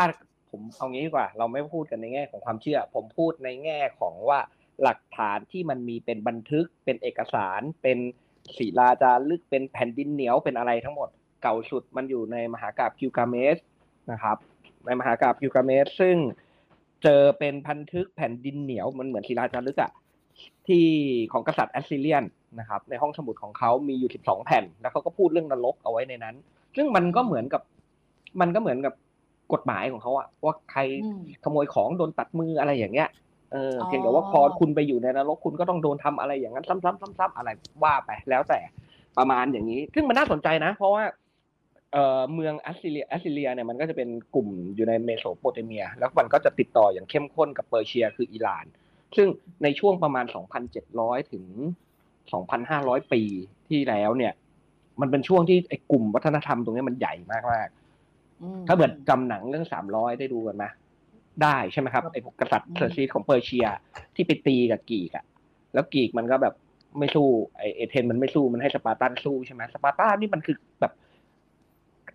[0.50, 4.40] ผมเอางี้ดีกว่า เราไม่พูดกันในแง่ของความเชื่อ ผมพูดในแง่ของว่า
[4.82, 7.98] หลักฐานที่มันมีเป็นบันทึกเป็นเอกสารเป็น
[8.56, 11.08] ศิลาจารึกเป็นแผ่นดินเหนียวเป็นอะไรทั้งหมด
[11.42, 13.58] เก่าสุดมันอยู่ในมหากาบกิลกาเมส
[14.12, 14.36] นะครับ
[14.86, 16.16] ในมหากาบกิลกาเมสซึ่ง
[17.02, 19.90] เจอเป็นพันทึกแผ่นดินเหนียวมันเหมือนศิลาจารึกอะ
[20.68, 20.84] ที่
[21.32, 22.24] ของกษัตริย์ Assyrian
[22.58, 26.34] นะครับในห้องสมุดของเขามีอยู่สิบสองแผ่น แล้วเขาก็พูดเรื่องนรกเอาไว้ในนั้น
[26.76, 27.62] ซึ่งมันก็เหมือนกับ
[28.40, 28.94] มันก็เหมือนกับ
[29.52, 33.08] กฎหมายของเขาอะว่าใครอืมขโมยของโดนตัดมืออะไรอย่างเงี้ย
[33.52, 37.48] เอออ๋อเพียงแต่ว่าพอคุณไปอยู่ในนรกคุณก็ต้องโดนทำอะไรอย่างนั้นซ้ำๆๆๆอะไร
[37.82, 38.60] ว่าไปแล้วแต่
[39.18, 41.04] ประมาณอย่างนี้ ซึ่งมันน่าสนใจนะ เพราะว่า
[41.92, 48.64] เอ่อเมืองแอสซิเลียแอสซิเลียเนี่ยมันก็จะเป็นกลุ่มอยู่ในเมโสโปเตเมีย แล้วมันก็จะติดต่ออย่างเข้มข้นกับเปอร์เซียคืออิหร่าน
[49.16, 49.28] ซึ่ง
[49.62, 50.24] ในช่วงประมาณ
[50.78, 51.44] 2,700 ถึง
[52.28, 53.22] 2,500 ปี
[53.68, 54.32] ที่แล้วเนี่ย
[55.00, 60.64] มันเป็นช่วงที่ไอ้กลุ่มวัฒนธรรมตรงนี้มันใหญ่มากๆถ้าเกิดจำหนังเรื่องสามร้อยได้ดูกันไหม
[61.42, 63.66] ได้ใช่ไหมครับไอ้พวกกษัตริย์อืมเซอร์ซีสของเปอร์เซีย
[64.14, 65.24] ที่ไปตีกับกรีกอะ
[65.74, 66.54] แล้วกรีกมันก็แบบ
[66.98, 70.92] ไม่สู้ไอเอเธนมันไม่สู้มันให้สปาร์ตันสู้ใช่ไหมสปาร์ตันนี่มันคือแบบ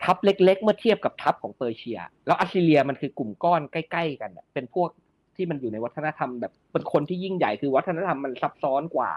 [0.04, 4.89] ทัพเล็ก ๆ เมื่อเทียบกับทัพของเปอร์เซีย แล้วอัสซิเลียมันคือกลุ่มก้อนใกล้ ๆ กันอะเป็นพวก
[5.36, 9.11] ที่มันอยู่ในวัฒนธรรมแบบเป็นคนที่ยิ่งใหญ่คือวัฒนธรรมมันซับซ้อนกว่า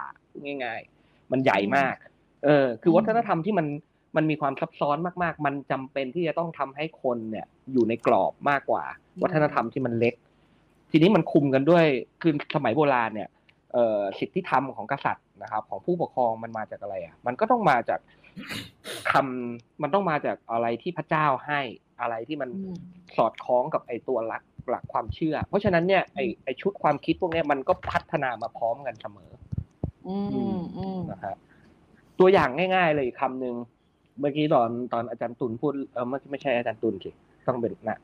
[0.65, 1.97] ง่าย ๆ มันใหญ่มาก
[2.45, 3.67] เออ คืออืมวัฒนธรรมที่มัน
[4.17, 8.85] มันมีความซับซ้อนมากๆ มันจำเป็นที่จะต้องทำให้คนเนี่ยอยู่ในกรอบมากกว่า
[9.23, 10.15] วัฒนธรรมที่มันเล็ก
[10.91, 11.85] ทีนี้มันคุมกันด้วย
[12.23, 13.29] คือสมัยโบราณเนี่ย
[13.73, 18.01] เอ่อสิทธิธรรมของกษัตริย์นะครับ ของผู้ปกครองมันมาจากอะไรอะ มันก็ต้องมาจาก
[19.11, 21.61] คำมันต้องมาจากอะไรที่พระเจ้าให้
[22.01, 22.77] อะไรที่มันอืม
[23.17, 29.31] สอดคล้องกับไอ้ตัวหลัก หลักความเชื่อ เพราะฉะนั้นเนี่ยไอ้ไอ้ชุดความคิดพวกเนี้ยมันก็พัฒนามาพร้อมกันเสมอ
[30.07, 30.17] อื
[30.57, 31.35] มอืมนะฮะ
[32.19, 33.55] ตัวอย่างง่าย ๆ เลยอีกคำหนึ่ง
[34.21, 37.11] เมื่อกี้ตอนตอนอาจารย์ตุลพูดเออไม่ไม่ใช่อาจารย์ตุลสิ
[37.47, 37.99] ต้องเป็นนะ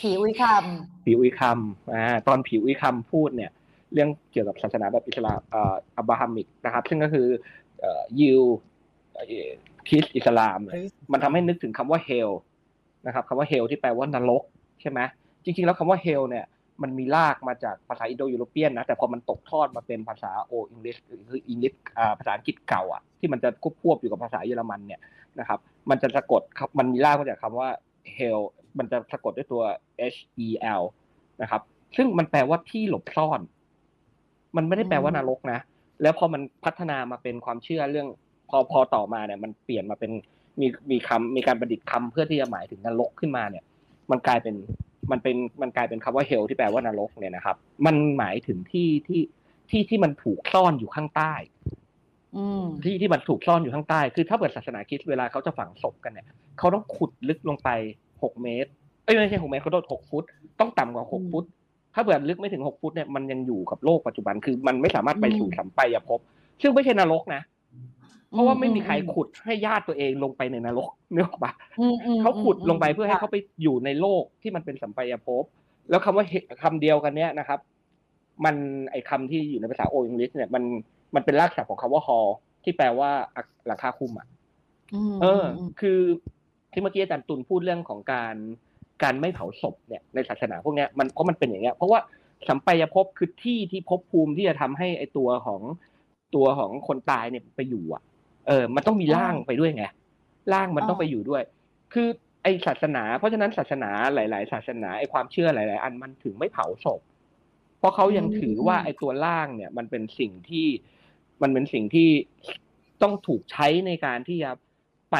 [0.00, 0.42] ผีอุ้ยค
[1.04, 3.50] ผิวอุยคำอ่าตอนผิวอุยคำพูดเนี่ย
[3.92, 7.26] เรื่องเกี่ยวกับศาสนาแบบอิสลามเอ่ออับราฮัมิกนะครับ ซึ่งก็คือ
[7.80, 8.42] เอ่อยิว
[9.14, 9.50] เอ่อ
[9.88, 10.74] คริสต์อิสลามเนี่ย
[11.12, 12.30] มันทำให้นึกถึงคำว่า hell
[13.06, 14.42] นะครับคำว่า hell ที่แปลว่านรก
[14.80, 15.00] ใช่ไหม
[15.48, 16.44] จริงๆ แล้วคำว่า hell เนี่ย
[16.82, 20.96] มันมีรากมาจากภาษา Indo-European นะแต่พอมันตกทอดมาเป็นภาษาโออังกฤษ
[21.30, 21.72] คืออังกฤษ
[22.18, 25.00] ภาษาอังกฤษเก่าอะที่มันจะควบควบอยู่กับภาษาเยอรมันเนี่ย
[25.38, 25.58] นะครับ
[25.90, 27.68] มันจะสะกดครับมันมีรากมาจากคำว่า
[28.16, 28.40] hell
[28.78, 29.62] มันจะสะกดด้วยตัว
[30.14, 30.48] h e
[30.80, 30.82] l
[31.42, 31.62] นะครับ
[31.96, 33.40] ซึ่งมันแปลว่าที่หลบซ่อน
[34.56, 35.60] มันไม่ได้แปลว่านรกนะ
[36.02, 38.08] แล้วพอมันพัฒนามาเป็นความเชื่อเรื่อง
[38.48, 40.12] พอพอต่อมาเนี่ยมันเปลี่ยนมาเป็น
[40.60, 43.64] มีมีคำมีการประดิษฐ์คำเพื่อที่จะหมายถึงนรกขึ้นมาเนี่ย
[44.10, 44.54] มันกลายเป็น
[45.10, 47.56] มันเป็นมันกลายเป็นคำว่าเฮลที่แปลว่านรกเนี่ยนะครับ
[47.86, 49.20] มันหมายถึงที่ที่
[49.70, 56.26] ที่ที่มันถูกซ่อนอยู่ข้างใต้ำอืมที่ที่มันถูกซ่อนอยู่ข้างใต้ คือถ้าเปิดศาสนาคริสต์เวลาเขาจะฝังศพกันเนี่ย
[56.58, 57.68] เขาต้องขุดลึกลงไป
[58.22, 58.70] หกเมตร
[59.04, 60.24] เอ้ยไม่ใช่หกเมตรเขาโดนหกฟุต
[60.60, 61.44] ต้องต่ำกว่าหกอืมฟุต
[61.94, 66.20] ถ้าเปิดลึกไม่ถึงหกฟุตเนี่ยมันยังอยู่กับโลกปัจจุบันคือมันไม่สามารถไปสู่อืมสัมปายภพ
[66.62, 67.42] ซึ่งไม่ใช่นรกนะ
[68.32, 75.44] เพราะว่าไม่มีใครอืมขุดให้ญาติตัวเองลงไปในนรกนึกออกปะอืมอืมเขาขุดลงไปมเพื่อให้เขาไปอยู่ในโลกที่มันเป็นสัมปายภพ
[75.90, 77.58] แล้วคำว่าเฮคำเดียวกันเนี้ยนะครับ
[78.44, 78.56] มัน
[78.90, 80.62] ไอคำที่อยู่ในภาษาโออังกฤษเนี่ยมัน
[81.14, 82.28] มันเป็นรากศัพท์ของคำว่า hall
[82.64, 83.10] ที่แปลว่า
[83.66, 84.26] หลังคาคลุมอะ
[85.12, 85.98] มเออมคือ
[86.72, 88.34] ที่เมื่อกี้อาจารย์ตุลพูดเรื่องของการ
[89.02, 92.00] การไม่เผาศพเนี่ยในศาสนาพวกเนี้ยมันเพราะมันเป็นอย่างเงี้ยเพราะว่า
[92.48, 95.60] สัมปายภพคือที่ที่ภพภูมิที่จะทำให้ไอตัวของ
[96.34, 98.02] ตัวของคนตายเนี่ยไปอยู่อะ
[98.48, 99.84] เออมันต้องมีร่างไปด้วยไง
[100.52, 101.42] ร่างมันต้องไปอยู่ด้วย
[101.92, 102.08] คือ
[102.42, 107.00] ไอศาสนา เพราะฉะนั้นศาสนาหลาย ๆ ศาสนาไอความเชื่อหลาย ๆ อันมันถึงไม่เผาศพ
[107.78, 110.66] เพราะเขายังถือว่าไอตัวร่างเนี่ย มันเป็นสิ่งที่
[111.42, 112.10] มันเป็นสิ่งที่
[113.02, 114.50] ต้องถูกใช้ในการที่จะ
[115.12, 115.16] ไป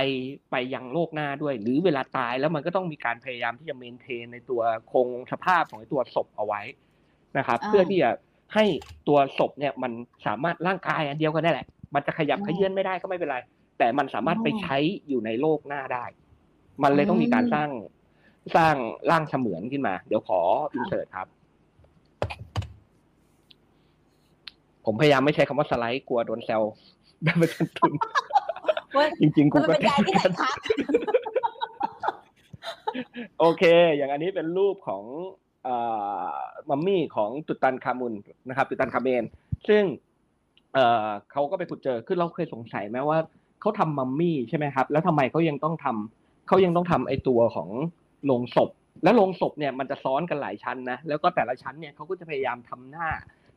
[0.51, 4.61] ไปยังโลกหน้าด้วย หรือเวลาตายแล้วมันก็ต้องมีการพยายามที่จะเมนเทนในตัว
[4.93, 6.62] คงสภาพของไอ้ตัวศพเอาไว้
[7.39, 8.11] นะครับอ่าเพื่อที่จะ
[8.55, 8.64] ให้
[9.09, 9.93] ตัวศพเนี่ยมัน
[10.26, 13.39] สามารถร่างกายอันเดียวกันได้แหละ มันจะขยับอืมขยื่นไม่ได้ก็ไม่เป็นไร
[13.78, 14.76] แต่มันสามารถอ๋อไปใช้
[15.09, 16.05] อยู่ในโลกหน้าได้
[16.82, 17.70] มันเลยต้องมีการอืมสร้าง
[18.57, 18.74] สร้าง
[19.11, 20.41] ร่างเสมือนขึ้นมา เดี๋ยวขอ
[20.74, 21.26] อินเสิร์ตครับ
[24.84, 26.62] ผมพยายามไม่ใช้คำว่าสไลด์กลัวโดนแซว
[27.22, 27.93] แบบอาจารย์ตุล
[28.95, 30.51] เว้ยจริงๆกูมันก็เป็นยายที่ไหนคะ
[33.39, 33.62] โอเค
[33.97, 35.05] อย่างอันนี้เป็นรูปของ
[35.64, 35.76] เอ่
[36.26, 36.32] อ
[36.70, 38.14] มัมมี่ของตุตันคามุน
[38.49, 39.24] นะครับ ตุตันคาเมน
[39.68, 39.82] ซึ่ง
[40.75, 43.19] เออเขาก็ไปขุดเจอคือเราเคยสงสัยไหมว่า
[43.61, 47.69] เขาทำมัมมี่ใช่ไหมครับ แล้วทำไมเขายังต้องทำเขายังต้องทำไอตัวของ
[48.25, 48.71] โลงศพ
[49.03, 53.09] แล้วโลงศพเนี่ยมันจะซ้อนกันหลายชั้นนะแล้วก็แต่ละชั้นเนี่ยเขาก็จะพยายามทำหน้า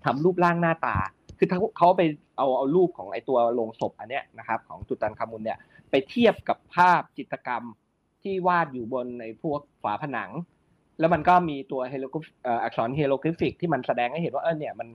[0.05, 0.97] ทำรูปร่างหน้าตา
[1.38, 2.01] คือเขาเขาไป
[2.38, 5.57] เอาเอารูปของไอตัวโลงศพอันเนี้ยนะครับ ของตุตันคามุนเนี่ย
[5.89, 7.64] ไปเทียบกับภาพจิตรกรรม
[8.24, 10.32] ที่วาดอยู่บนในพวกฝาผนัง
[10.99, 12.16] แล้วมันก็มีตัวเฮโลก
[12.64, 14.88] อักษรเฮโลกริฟิกที่มันแสดงให้เห็นว่าเออเนี่ยมัน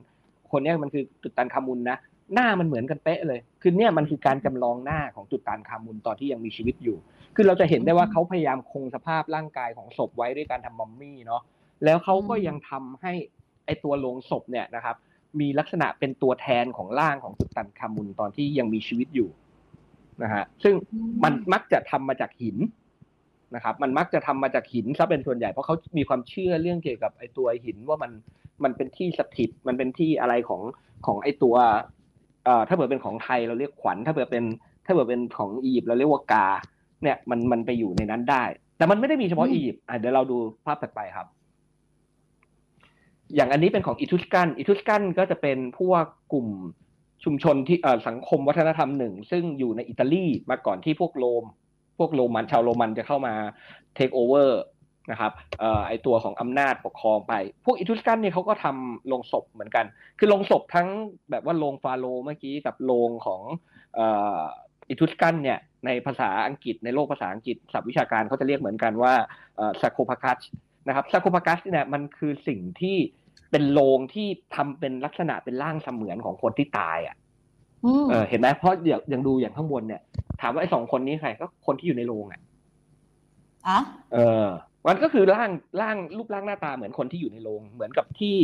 [0.51, 1.97] คนเนี้ยมันคือตุตันคามุนนะ
[2.33, 6.97] หน้ามันเหมือนกันเป๊ะเลย คือเนี่ยมันคือการจำลองหน้าของตุตันคามุนตอนที่ยังมีชีวิตอยู่
[7.35, 11.41] คือเราจะเห็นได้ว่าเขาพยายามคงสภาพร่างกายของศพไว้ด้วยการทำมัมมี่เนาะ
[11.85, 13.13] แล้วเขาก็ยังทำให้
[13.65, 14.95] ไอตัวโลงศพเนี่ยนะครับ
[15.39, 19.29] มีลักษณะเป็นตัวแทนของร่างของตุตันคามุนตอนที่ยังมีชีวิตอยู่
[20.23, 20.75] นะฮะ ซึ่ง
[21.23, 22.57] มันมักจะทำมาจากหิน
[23.55, 28.11] นะครับมันมักจะทำมาจากหินซะเป็นส่วนใหญ่เพราะเขามีความเชื่อเรื่องเกี่ยวกับไอ้ตัวหินว่ามัน
[28.63, 30.61] มันเป็นที่สถิตมันเป็นที่อะไรของ
[31.05, 31.55] ของไอ้ตัว
[32.45, 34.43] เอ่อถ้าเกิดเป็นของไทยเราเรียกขวัญถ้าเกิดเป็น
[34.85, 36.47] ถ้าเกิดเป็นของอียิปต์เราเรียกว่ากา
[37.03, 38.43] เนี่ยมันมันไปอยู่ในนั้นได้
[38.77, 41.27] แต่มันไม่ได้มีเฉพาะอืมอียิปต์อะเดี๋ยวเราดูภาพถัดไปครับ
[43.35, 46.47] อย่างอันนี้เป็นของอิทุสกันอิทุสกันก็จะเป็นพวกกลุ่ม
[47.23, 51.43] ชุมชนที่เอ่อสังคมวัฒนธรรมหนึ่ง ซึ่งอยู่ในอิตาลีมาก่อนที่พวกโรม
[51.97, 53.33] พวกโรมันชาวโรมันจะเข้ามา
[53.95, 54.61] เทคโอเวอร์
[55.11, 55.31] นะครับ
[55.63, 57.33] ออไอตัวของอำนาจปกครองไป
[57.65, 59.85] พวกอิทุสกันเนี่ยเขาก็ทำโรงศพเหมือนกัน
[60.19, 60.87] คือโรงศพทั้ง
[61.31, 63.41] แบบว่าโรงฟาโรเมื่อกี้กับโรงของ
[64.89, 69.13] อิทุสกันเนี่ยในภาษาอังกฤษในโลกภาษาอังกฤษศัพท์วิชาการเขาจะเรียกเหมือนกันว่า
[69.81, 70.39] ซาโคพากัส
[70.87, 72.97] นะครับซาโคพากัสเนี่ยมันคือสิ่งที่
[73.51, 77.15] เป็นโรงที่ทำเป็นลักษณะเป็นร่างเสมือนของคนที่ตายอะ
[78.09, 80.01] เออเห็นไหมเพราะเดี๋ยวยังดูอย่างข้างบนเนี่ย
[80.41, 82.41] ถามว่าไอ้สองคนนี้ใครก็คนที่อยู่ในโรงอะ
[83.67, 83.79] อะ
[84.13, 84.47] เออ
[84.87, 85.49] มันก็คือร่าง
[85.81, 88.35] ร่างรูปร่างหน้าตาเหมือนคนที่อยู่ในโรงเหมือนกับที่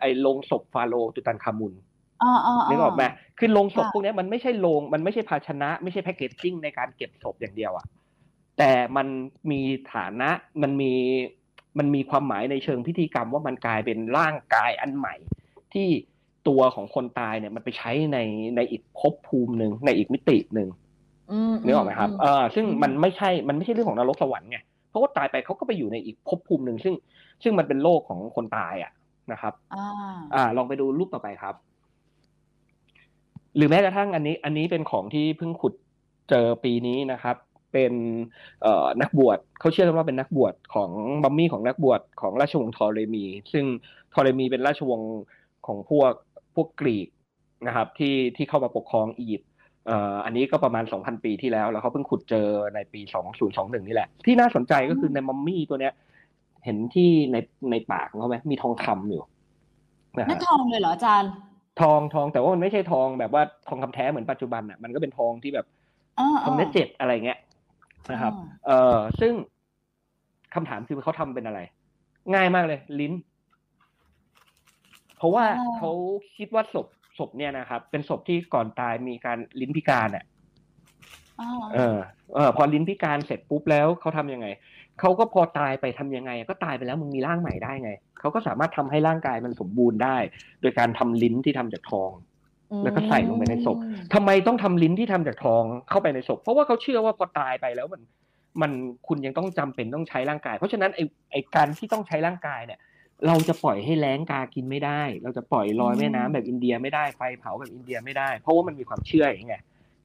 [0.00, 1.74] ไอ้โรงศพฟาโรห์ตุตันคามุน
[2.22, 3.04] อ่าอ่านึกออกไหม
[3.38, 7.86] คือโรงศพค่ะพวกเนี้ยมันไม่ใช่โรงมันไม่ใช่ภาชนะ ไม่ใช่แพคเกจจิ้งในการเก็บศพอย่างเดียวอะ
[8.58, 9.06] แต่มัน
[9.50, 9.60] มี
[9.94, 10.30] ฐานะ
[10.62, 10.92] มันมี
[11.78, 15.14] มันมีความหมายในเชิงพิธีกรรมว่ามันกลายเป็นร่างกายอันใหม่
[15.72, 15.88] ที่
[16.48, 18.18] ตัวของคนตายเนี่ยมันไปใช้ใน
[18.56, 20.68] ในอีกภพภูมิหนึ่งในอีกมิติหนึ่ง
[21.32, 24.58] อืมนึกออกไหมครับอืเออซึ่งอืมมันไม่ใช่มันไม่ใช่เรื่องของนรกสวรรค์ไง
[24.90, 26.94] เพราะว่าตายไปเขาก็ไปอยู่ในอีกภพภูมิหนึ่งซึ่ง
[27.42, 28.92] ซึ่งมันเป็นโลกของคนตายอะ
[29.32, 29.86] นะครับอ่า
[30.34, 31.54] อ่า ลองไปดูรูปต่อไปครับ
[33.56, 35.74] หรือแม้กระทั่งอันนี้ อันนี้เป็นของที่เพิ่งขุด
[36.30, 37.36] เจอปีนี้นะครับ
[37.72, 37.92] เป็น
[38.62, 40.90] เอ่อนักบวชเขาเชื่อกันว่าเป็นนักบวชของ
[41.22, 43.64] บัมมี่ของนักบวชของราชวงศ์ทอเรมี ซึ่ง
[44.14, 45.12] ทอเรมีเป็นราชวงศ์
[45.66, 46.12] ของพวก
[46.54, 47.08] พวกกรีก
[47.66, 49.50] นะครับที่ที่เข้ามาปกครองอียิปต์
[49.86, 53.00] เอ่ออันนี้ก็ประมาณ 2,000 ปีที่แล้ว แล้วเขาเพิ่งขุดเจอในปี
[53.40, 55.92] 2021 นี่แหละ ที่น่าสนใจก็คือในมัมมี่ตัวเนี้ย
[56.64, 57.36] เห็นที่ใน
[57.70, 59.22] ในปากของเขาไหมมีทองคำอยู่
[60.18, 61.30] นะนั่ฮะนทองเลยเหรออาจารย์
[61.80, 65.66] ทองทองแต่ว่ามันไม่ใช่ทองแบบว่าทองคำแท้เหมือนปัจจุบันอะมันก็เป็นทองที่แบบ
[66.18, 67.38] อ่าทองเน็ตเจ็ดอะไรเงี้ย
[68.12, 69.32] นะครับอ่าเออซึ่ง
[70.54, 71.60] คำถามคือเขาทำเป็นอะไร
[72.34, 73.12] ง่ายมากเลย ลิ้น
[75.16, 75.44] เพราะว่า
[75.76, 75.90] เขา
[76.36, 76.86] คิดว่าศพ
[77.18, 80.24] ศพเนี่ยนะครับ เป็นศพที่ก่อนตายมีการลิ้นพิการอะ
[81.40, 81.96] อ่าเออ
[82.34, 84.46] เออพอลิ้นพิการเสร็จปุ๊บแล้วเขาทำยังไง
[85.00, 90.16] เขาก็พอตายไปทำยังไง ก็ตายไปแล้วมึงมีร่างใหม่ได้ไงเขาก็สามารถทำให้ร่างกายมันสมบูรณ์ได้
[90.60, 92.10] โดยการทำลิ้นที่ทำจากทอง
[92.84, 93.78] แล้วก็ใส่ลงไปในศพ
[94.14, 98.02] ทำไมต้องทำลิ้นที่ทำจากทองเข้าไปในศพ เพราะว่าเขาเชื่อว่าพอตายไปแล้วมัน
[98.62, 98.72] มัน
[99.08, 102.80] คุณยังต้องจำเป็นต้องใช้ร่างกาย เพราะฉะนั้นไอ้ไอ้การที่ต้องใช้ร่างกายเนี่ย
[103.26, 109.56] เราจะปล่อยให้แล้งกากินไม่ได้ เราจะปล่อยลอยแม่น้ำแบบอินเดียไม่ได้ไฟเผาแบบอินเดียไม่ได้ เพราะว่ามันมีความเชื่ออย่างไง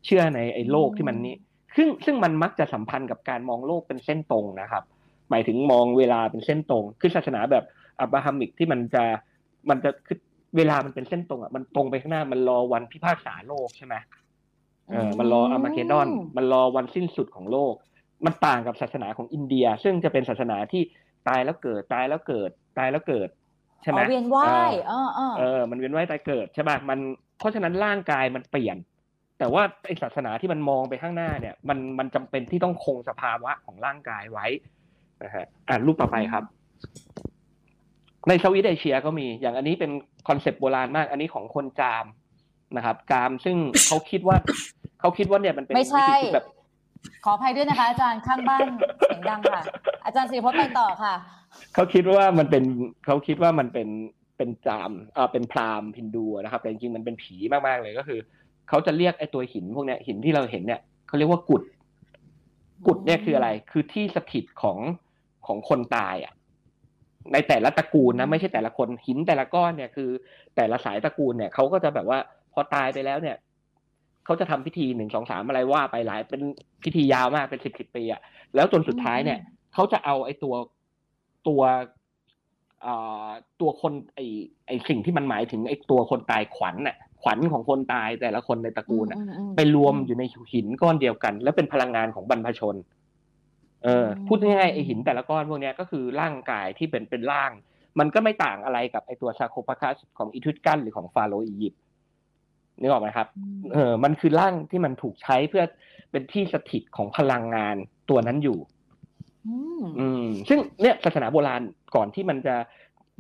[0.05, 1.36] เชื่อในไอ้โลกที่มันนี้
[1.78, 4.84] ซึ่งซึ่งมันมักจะสัมพันธ์กับการมองโลกเป็นเส้นตรงนะครับ
[5.30, 7.64] หมายถึงมองเวลาเป็นเส้นตรง คือศาสนาแบบ
[7.99, 9.03] อับราฮัมิกที่มันจะ
[9.70, 10.18] มันจะคือ
[10.57, 13.95] เวลามันเป็นเส้นตรงอะมันตรงไปข้างหน้ามันรอวันพิพากษาโลกใช่ไหม
[14.89, 16.07] เออมันรออามาเกดอน
[16.38, 17.74] มันรอวันสิ้นสุดของโลก
[18.26, 20.82] มันต่างกับศาสนาของอินเดีย ซึ่งจะเป็นศาสนาที่
[21.28, 22.49] ตายแล้วเกิดตายแล้วเกิด
[22.80, 23.30] ตายแล้วเกิด
[23.82, 26.99] ใช่ไหมอ๋อเวียนว่ายเออเออเออ มันเวียนว่ายตายเกิดใช่ป่ะมัน
[27.38, 28.77] เพราะฉะนั้นร่างกายมันเปลี่ยน
[29.39, 34.47] แต่ว่าไอศาสนาที่มันมองไปข้างหน้าเนี่ย มันมันจำเป็นที่ต้องคงสภาวะของร่างกายไว้
[35.23, 36.43] นะฮะอ่านรูปต่อไปครับ
[38.27, 39.91] ในสวิตเอเชียก็มีอย่างอันนี้เป็น
[40.27, 42.05] คอนเซปต์โบราณมาก อันนี้ของคนจาม
[42.77, 43.57] นะครับ จามซึ่ง
[43.88, 44.38] เขาคิดว่า
[44.99, 46.47] เขาคิดว่าเนี่ยมันเป็นไม่ใช่วิธีคิดแบบ
[47.26, 49.62] ขออภัยด้วยนะคะ อาจารย์ข้างบ้านเสียงดังค่ะ
[50.06, 51.14] อาจารย์สิริพจน์ไปต่อค่ะ
[51.74, 52.64] เขาคิดว่ามันเป็น
[53.06, 53.88] เขาคิดว่ามันเป็น
[54.38, 57.36] เป็นจามอ่าเป็นพรามณ์ฮินดูนะครับ แต่จริงๆมันเป็นผี
[57.68, 58.20] มากๆเลยก็คือ
[58.70, 61.64] เขาจะเรียกไอ้ตัวหินพวกเนี้ยหินที่เราเห็นเนี่ยเขาเรียกว่ากุด
[62.88, 64.78] กุดเนี่ยคืออะไร คือที่สถิตของ
[65.47, 66.34] ของคนตายอะ
[67.34, 70.10] ในแต่ละตระกูลนะไม่ใช่แต่ละคนหินแต่ละก้อนเนี่ยคือ
[70.56, 72.20] แต่ละสายตระกูลเนี่ยเขาก็จะแบบว่า
[72.54, 73.38] พอตายไปแล้วเนี่ย
[74.30, 76.41] เขาจะทำพิธีหนึ่งสองสามอะไรว่าไปหลายเป็น
[76.84, 78.21] พิธียาวมากเป็นสิบสิบปีอะ
[78.55, 79.39] แล้วจนสุดท้ายเนี่ย
[79.73, 80.55] เขาจะเอาไอ้ตัว
[81.47, 81.61] ตัว
[82.82, 82.93] เอ่
[83.25, 83.27] อ
[83.61, 84.25] ตัวคนไอ้
[84.67, 90.23] ไอ้สิ่งที่มันหมายถึงไอ้ตัวคนตายขวัญน่ะขวัญของคนตายแต่ละคนในตระกูลน่ะอืมอืมไปรวมอยู่ใน
[90.53, 92.75] หินก้อนเดียวกัน แล้วเป็นพลังงานของบรรพชน
[93.84, 97.51] เอออืมพูดง่ายๆไอหินแต่ละก้อนพวกเนี้ยก็คือร่างกายที่เป็นเป็นร่าง
[97.99, 101.82] มันก็ไม่ต่างอะไรกับไอตัวซาโคปาคัสของอีทุตกันหรือของฟาโรห์อียิปต์
[102.80, 103.27] นึกออกไหมครับ
[103.73, 105.63] เออมันคือร่างที่มันถูกใช้เพื่อ
[106.11, 107.75] เป็นที่สถิตของพลังงาน
[108.09, 108.59] ตัวนั้นอยู่
[109.47, 111.61] อืมอืม ซึ่งเนี่ยศาสนาโบราณ
[111.95, 112.55] ก่อนที่มันจะ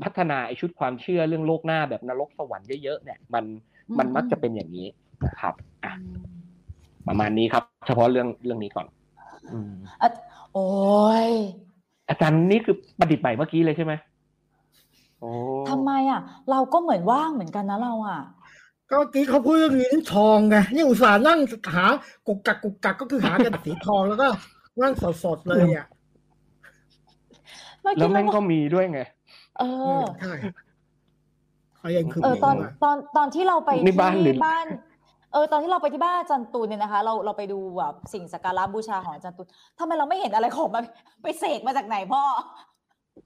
[0.03, 3.45] พัฒนาไอชุดความเชื่อเรื่องโลกหน้าแบบนรกสวรรค์เยอะๆเนี่ยมัน
[3.99, 4.87] มันมักจะเป็นอย่างนี้
[5.25, 5.53] นะครับ
[5.85, 5.93] อะ
[7.07, 8.87] ประมาณนี้ครับ เฉพาะเรื่องเรื่องนี้ก่อน
[9.53, 10.09] อืมอะ
[10.53, 10.67] โอ้
[11.27, 11.29] ย
[12.09, 13.93] อาจารย์นี่คือประดิษฐ์ใหม่เมื่อกี้เลยใช่ไหม
[15.19, 15.31] โอ้
[15.69, 18.21] ทำไมอะ เราก็เหมือนว่างเหมือนกันนะเราอะ
[18.89, 21.39] ก็เมื่อกี้เขาพูดเรื่องลิ้นทองไงนี่อุตส่าห์นั่ง
[21.75, 21.85] หา
[22.27, 24.27] กุกกักกุกกักก็คือหากระดาษสีทองแล้วก็
[24.81, 25.87] นั่งสดๆเลยอะ
[27.81, 28.99] เมื่อแล้กี้วแม่งเราก็มีด้วยไง
[29.59, 29.63] เอ
[29.99, 30.33] อใช่
[31.77, 34.67] เขายังคือเออตอนว่าตอนตอนที่เราไปนี่บ้านหรือที่บ้าน
[35.33, 39.47] เออตอนที่เราไปที่บ้านอาจารย์ตูนเนี่ยนะคะ เราเราไปดูแบบสิ่งสักการะบูชาของอาจารย์ตูน
[39.79, 40.83] ทำไมเราไม่เห็นอะไรของมัน
[41.23, 42.23] ไปเสกมาจากไหนพ่อ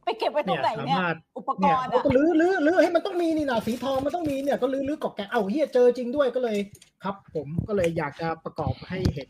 [0.05, 6.57] ไปเก็บไว้ตรงไหนสาเนี่ยมารถอุปกเนี่ยรณ์เขาอะก็ลื้อลื้อลื้อให้มันต้องมีนี่นะสีทองมันต้องมีเนี่ยก็ลื้อลื้อกอกแกะเอ้าเฮียเจอจริงด้วยก็เลย
[7.03, 9.29] ครับ ผมก็เลยอยากจะประกอบให้เห็น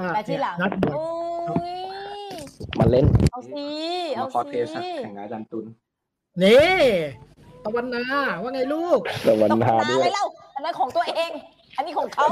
[0.00, 0.96] อ่าแต่ทีหลังเนี่ยนัดบวช
[1.48, 1.74] โอ้ย
[2.78, 3.66] มาเล่น เอาสิ
[4.14, 5.66] เอามาคอสเพลย์สิแข่งกับอาจารย์ตุล
[6.42, 6.72] นี่
[7.64, 8.02] ตะวันนา
[8.42, 11.30] ว่าไงลูกแต่วันต้องนามาด้วเลยยเล่าอันนั้นของตัวเอง
[11.76, 12.26] อันอันนี้ของเขา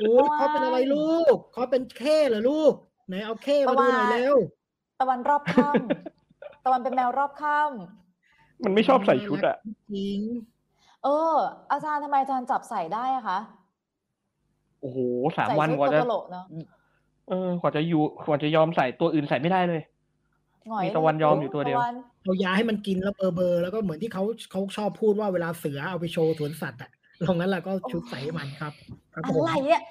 [0.00, 2.72] โอ้ยเขาเป็นอะไรลูกเขาเป็นแค่เหรอลูก
[3.08, 4.36] ไหนเอาแค่มาดูหน่อยเร็ว
[5.00, 6.15] ตะวันรอบค่ำ
[6.66, 7.54] ตะวันเป็นแมวรอบค่
[8.64, 9.56] มันไม่ชอบใส่ชุดอะ
[9.92, 11.34] จริงำเออ
[11.72, 13.38] อาจารย์ทำไมอาจารย์จับใส่ได้อะคะ
[14.80, 14.98] โอ้โห
[15.36, 16.44] สามใส่วันชุดกว่าโตจะโกโลเนาะ
[17.28, 19.82] เออกว่าจะอยู่กว่าจะยอมใส่ตัวอื่นใส่ไม่ได้เลย
[20.68, 26.90] หงอยมีตะวันยอมอยู่ตัวเดียวตะนเอายาให้มันกินแล้วเบอร์เบอร์แล้วก็เหมือนที่เขาเขาชอบพูดว่าเวลาเสือเอาไปโชว์สวนสัตว์อะ
[27.28, 28.72] ตรงนั้นแหละก็ชุดใส่ให้มันครับ
[29.14, 29.82] ครับผมอะไรเนี่ย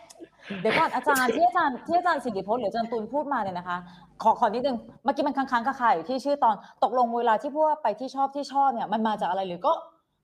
[0.61, 3.77] เดี๋ยวก่อนอาจารย์ที่อาจารย์ที่อาจารย์สิริพจน์หรืออาจารย์ตูนพูดมาเนี่ยนะคะ
[4.23, 9.73] ขอขอนิดนึงเมื่อกี้มันค้างๆคาๆอยู่ที่ชื่อตอนตกลงเวลาที่พูดว่าไปที่ชอบที่ชอบเนี่ยมันมาจากอะไรหรือก็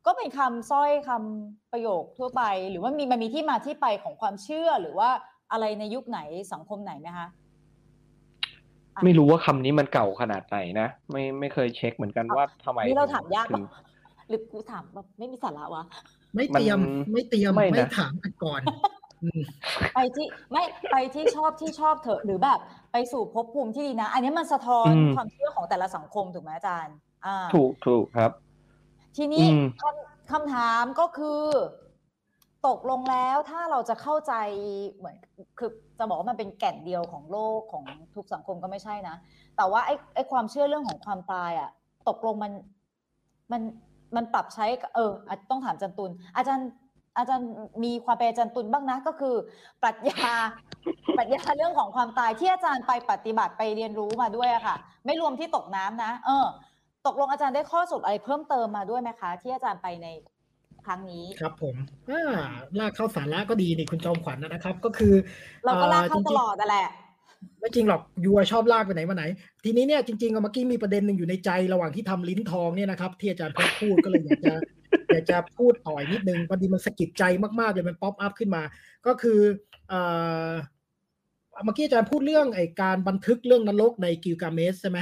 [0.06, 5.10] ก็เป็นคำสร้อยคำประโยคทั่วไป หรือว่ามีมันมีที่มาที่ไปของความเชื่อหรือว่า
[5.52, 6.20] อะไรในยุคไหน
[6.54, 7.28] สังคมไหนไหมคะ
[8.96, 13.66] อะไม่รู้ว่าคำนี้มันเก่าขนาดไหนนะไม่ไม่เคยเช็คเหมือนกันว่าทำไมนี่เราถามยากถึปะง
[14.30, 15.84] หรือกูถามแบบไม่มีสาระวะ
[16.36, 19.01] ไม่เตรียมมันไม่เตรียมไม่นะไม่ถามกันก่อนอืม
[19.94, 22.60] ไปที่ไม่ไปที่ชอบที่ชอบเถอะหรือแบบ
[22.92, 26.96] ไปสู่ภพภูมิที่ดีนะ อันนี้มันสะท้อนอืมความเชื่อของแต่ละสังคมถูกไหมอาจารย์
[27.26, 28.32] อ่าถูกถูกครับ
[29.18, 31.42] ทีนี้อืมคำคำถามก็คือ
[32.68, 34.34] ตกลงแล้วถ้าเราจะเข้าใจ
[34.96, 35.16] เหมือน
[35.60, 35.70] คือ
[36.00, 39.16] จะบอกว่ามันเป็นแก่นเดียวของโลกของทุกสังคมก็ไม่ใช่นะ
[39.58, 41.70] แต่ว่าไอ้ไอ้ความเชื่อเรื่องของความตายอะ
[42.10, 42.52] ตกลงมัน
[43.52, 43.62] มัน
[44.16, 46.68] มันปรับใช้กับเอออะต้องถามอาจันตุลอาจารย์
[47.18, 47.48] อาจารย์
[47.84, 49.36] มีความเป็นอาจารย์ตุลบ้างนะก็คือ
[49.82, 50.34] ปรัชญา
[51.18, 56.46] ปรัชญาเรื่องของความตายที่อาจารย์ไปปฏิบัติไปเรียนรู้มาด้วยอะค่ะ ไม่รวมที่ตกน้ำนะ เออ
[57.08, 60.08] ตกลงอาจารย์ได้ข้อสรุปอะไรเพิ่มเติมมาด้วยไหมคะ ที่อาจารย์ไปใน
[60.86, 61.76] ครั้งนี้ครับผม
[62.10, 62.50] อ่า
[62.80, 65.14] ลากเข้าสาระก็ดีนี่คุณจอมขวัญนะครับ ก็คือ
[65.66, 66.88] เราก็ลากเข้าอ่ตจริงๆลอดนั่นแหละ
[67.60, 69.24] ไม่จริงหรอก you อะชอบลากไปไหนมาไหน
[69.64, 74.54] ทีนี้เนี่ยจริงๆอะเมื่อกี้มีประเด็นหนึ่งอยู่ในใจระหว่างที่ทำลิ้นทองเนี่ยนะครับที่อาจารย์เพชรพูดก็เลยอยากจะ
[75.14, 77.24] อยากจะพูดต่อนิดนึงพอดีมันสะกิดใจ
[77.60, 78.64] มากๆเลยมัน pop up ขึ้นมา
[79.06, 79.40] ก็คือ
[79.90, 80.02] เอ่
[80.50, 80.52] อ
[81.64, 85.00] เมื่อกี้อาจารย์พูดเรื่องไอ้การบันทึกเรื่องนรกในกิลกาเมสใช่ไหม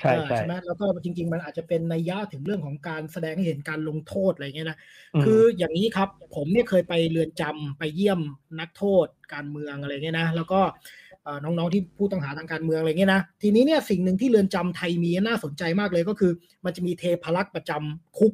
[0.00, 4.78] ใช่เออใช่ไหมแล้วก็จริง ๆ มันอาจจะเป็นนัยยะถึงเรื่องของการแสดงให้เห็นการลงโทษอะไรเงี้ยนะ
[5.18, 8.20] มคืออย่างนี้ครับ ผมเนี่ยเคยไปเรือนจำไปเยี่ยม
[8.60, 10.60] นักโทษการเมืองอะไรเงี้ยนะแล้วก็
[11.24, 16.32] เอ่อน้องๆที่ผู้ต้องหาทางการเมืองอะไรเงี้ยนะทีนี้เนี่ยสิ่งหนึ่งที่เรือนจำไทยมีน่าสนใจมากเลยก็คือ
[16.64, 18.32] มันจะมีเทพรักษ์ประจำคุก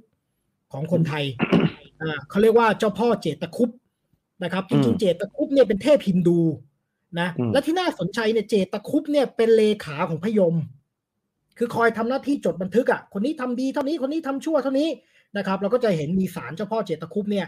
[0.74, 1.24] ของคนไทย
[2.00, 3.70] อ่าเขาเรียกว่าเจ้าพ่อเจตคุป
[4.42, 6.40] นะครับจริงๆเจตคุปเนี่ยเป็นเทพฮินดู
[7.20, 10.54] นะอืมและที่น่าสนใจเนี่ยเจตคุปเนี่ยเป็นเลขาของพยม
[11.58, 14.88] คือคอยทำหน้าที่จดบันทึกอะคนนี้ทำดีเท่านี้คนนี้ทำชั่วเท่านี้
[15.36, 17.46] นะครับ เราก็จะเห็นมีสารเจ้าพ่อเจตคุปเนี่ย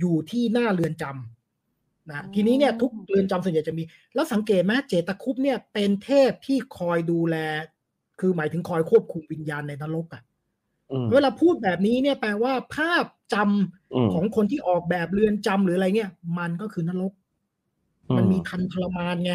[0.00, 3.82] อยู่ที่หน้าเรือนจำนะอืมทีนี้เนี่ยทุกเรือนจำส่วนใหญ่จะมี
[4.14, 7.36] แล้วสังเกตไหมเจตคุปเนี่ยเป็นเทพที่คอยดูแล
[8.20, 10.33] คือหมายถึงคอยควบคุมวิญญาณในนรกอะอืม
[11.12, 13.04] เวลาพูดแบบนี้เนี่ยแปลว่าภาพ
[13.34, 17.12] จำอืมของคนที่ออกแบบเรือนจำหรืออะไรเนี่ย มันก็คือนรก
[18.16, 19.32] มันมีทันทรมานไง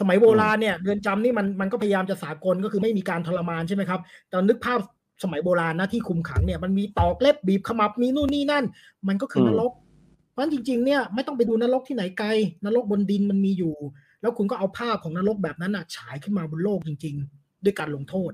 [0.00, 4.80] สมัยโบราณเนี่ยเรือนจำนี่มันมันก็พยายามจะสากลก็คือไม่มีการทรมานใช่ไหมครับแต่นึกภาพ
[5.22, 8.64] สมัยโบราณนะที่คุมขังเนี่ยมันมีตอกเล็บบีบขมับมีนู่นนี่นั่น
[9.08, 9.72] มันก็คืออนมรก
[10.30, 12.28] เพราะฉะนั้นจริง ๆ เนี่ยไม่ต้องไปดูนรกที่ไหนไกล
[12.64, 13.74] นรกบนดินมันมีอยู่
[14.20, 18.32] แล้วคุณก็เอาภาพของนรกแบบนั้นอะฉายขึ้นมาบนโลกจริง ๆ ด้วยการลงโทษ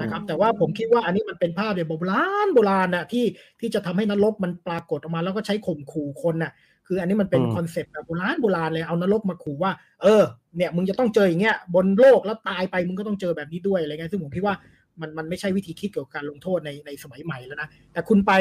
[0.00, 3.24] นะครับ แต่ว่าผมคิดว่าอันนี้มันเป็นภาพแบบโบราณโบราณน่ะที่
[3.60, 6.52] ที่จะทำให้นรกมันปรากฏออกมาแล้วก็ใช้ข่มขู่คนน่ะ
[6.86, 9.72] คืออันนี้มันเป็นอืม concept แบบโบราณโบราณเลยเอานรกมาขู่ว่า
[10.02, 10.22] เออ
[10.56, 14.54] เนี่ยมึงจะต้องเจออย่างเงี้ยบนโลกแล้วตายไปมึงก็ต้องเจอแบบนี้ด้วยอะไรเงี้ยซึ่งผมคิดว่า
[15.00, 18.32] มันมันไม่ใช่วิธีคิดเกี่ยวกับการลงโทษในในสมัยใหม่แล้วนะแต่คุณไป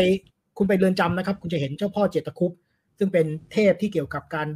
[0.57, 2.51] คุณไปเรือนจำนะครับ คุณจะเห็นเจ้าพ่อเจตคุป
[2.97, 4.47] ซึ่งเป็นเทพที่เกี่ยวกับการ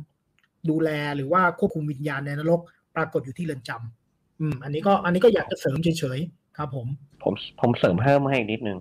[0.69, 2.61] ดูแลหรือว่าควบคุมวิญญาณในนรก
[2.95, 6.87] ปรากฏอยู่ที่เรือนจำอืม อันนี้ก็อันนี้ก็อยากจะเสริมเฉยๆ ครับผม
[7.23, 8.77] ผมผมเสริมเพิ่มให้อีกนิดนึง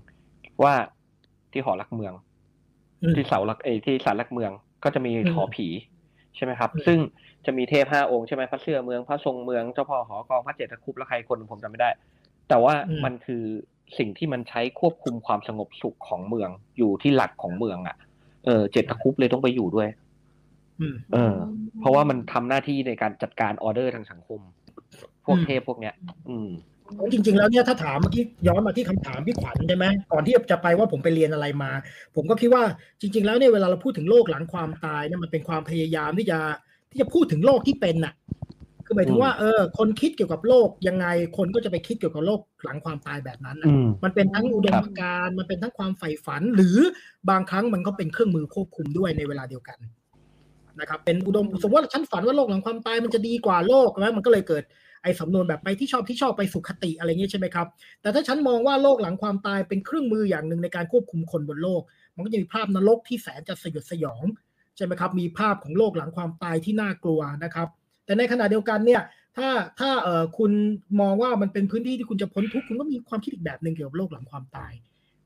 [0.62, 0.74] ว่า
[1.52, 2.14] ที่หอรักเมือง
[3.02, 4.52] อืมที่เสารักเอยที่ศาลรักเมือง
[4.84, 5.66] ก็จะมีอืมหอผี
[6.36, 6.98] ใช่ไหมครับอืมซึ่ง
[7.46, 11.90] จะมีเทพห้าองค์ใช่ไหมพระเสื้อเมืองพระทรงเมืองเจ้าพ่อหอกองพระเจตคุปและใครคนหนึ่งผมจำไม่ได้
[12.48, 12.74] แต่ว่า
[13.04, 13.44] มันคือ
[13.98, 17.96] สิ่งที่มันใช้ควบคุมความสงบสุขของเมืองอยู่ที่หลักของเมืองอะ
[18.46, 19.88] เออเจตคุปเลยต้องไปอยู่ด้วย
[20.80, 21.34] อืมเออ
[21.80, 24.40] เพราะว่ามันทำหน้าที่ในการจัดการออเดอร์ทางสังคม
[25.24, 25.94] พวกอืมเทพพวกเนี้ย
[26.28, 26.48] อืม
[27.12, 31.70] จริง ๆ แล้วเนี่ยถ้าถามเมื่อกี้ย้อนมาที่คำถามพี่ขวัญใช่ไหมก่อนที่จะไปว่าผมไปเรียนอะไรมา
[32.16, 32.62] ผมก็คิดว่า
[33.00, 36.38] จริง ๆ แล้วเนี่ยเวลาเราพูดถึงโลกหลังความตายเนี่ยมันเป็นความพยายามที่จะ
[36.90, 38.14] ที่จะพูดถึงโลกที่เป็นน่ะ
[38.86, 46.76] คือหมายถึงว่าเออ คนคิดเกี่ยวกับโลกยังไงคนก็จะไปคิดเกี่ยวกับโลกหลังความตายแบบนั้นน่ะอืมมันเป็นทั้งอุดมการณ์มันเป็นทั้งความใฝ่ฝัน หรือ
[47.30, 49.78] บางครั้งมันก็เป็นเครื่องมือควบคุมด้วยในเวลาเดียวกัน
[50.80, 54.64] นะครับ เป็นอุดมสมมติว่าฉันฝันว่าโลกหลังความตายมันจะดีกว่าโลกแล้วมันก็เลยเกิด
[55.02, 57.66] ไอ้สำนวนแบบไปที่ชอบที่ชอบไปสุขติอะไรเงี้ยใช่ไหมครับ
[58.02, 61.82] แต่ถ้าฉันมองว่าโลกหลังความตายเป็นเครื่องมืออย่างหนึ่งในการควบคุมคนบนโลก
[62.14, 64.22] มันก็จะมีภาพนรกที่แสนจะสยดสยอง
[64.76, 67.68] ใช่ไหมครับ มีภาพของโลกหลังความตายที่น่ากลัวนะครับ
[68.04, 69.02] แต่ในขณะเดียวกันเนี่ย
[69.36, 69.48] ถ้า
[69.80, 70.52] ถ้าเออคุณ
[71.00, 74.72] มองว่ามันเป็นพื้นที่ที่คุณจะพ้นทุกข์คุณก็มีความคิดอีกแบบหนึ่งเกี่ยวกับโลกหลังความตาย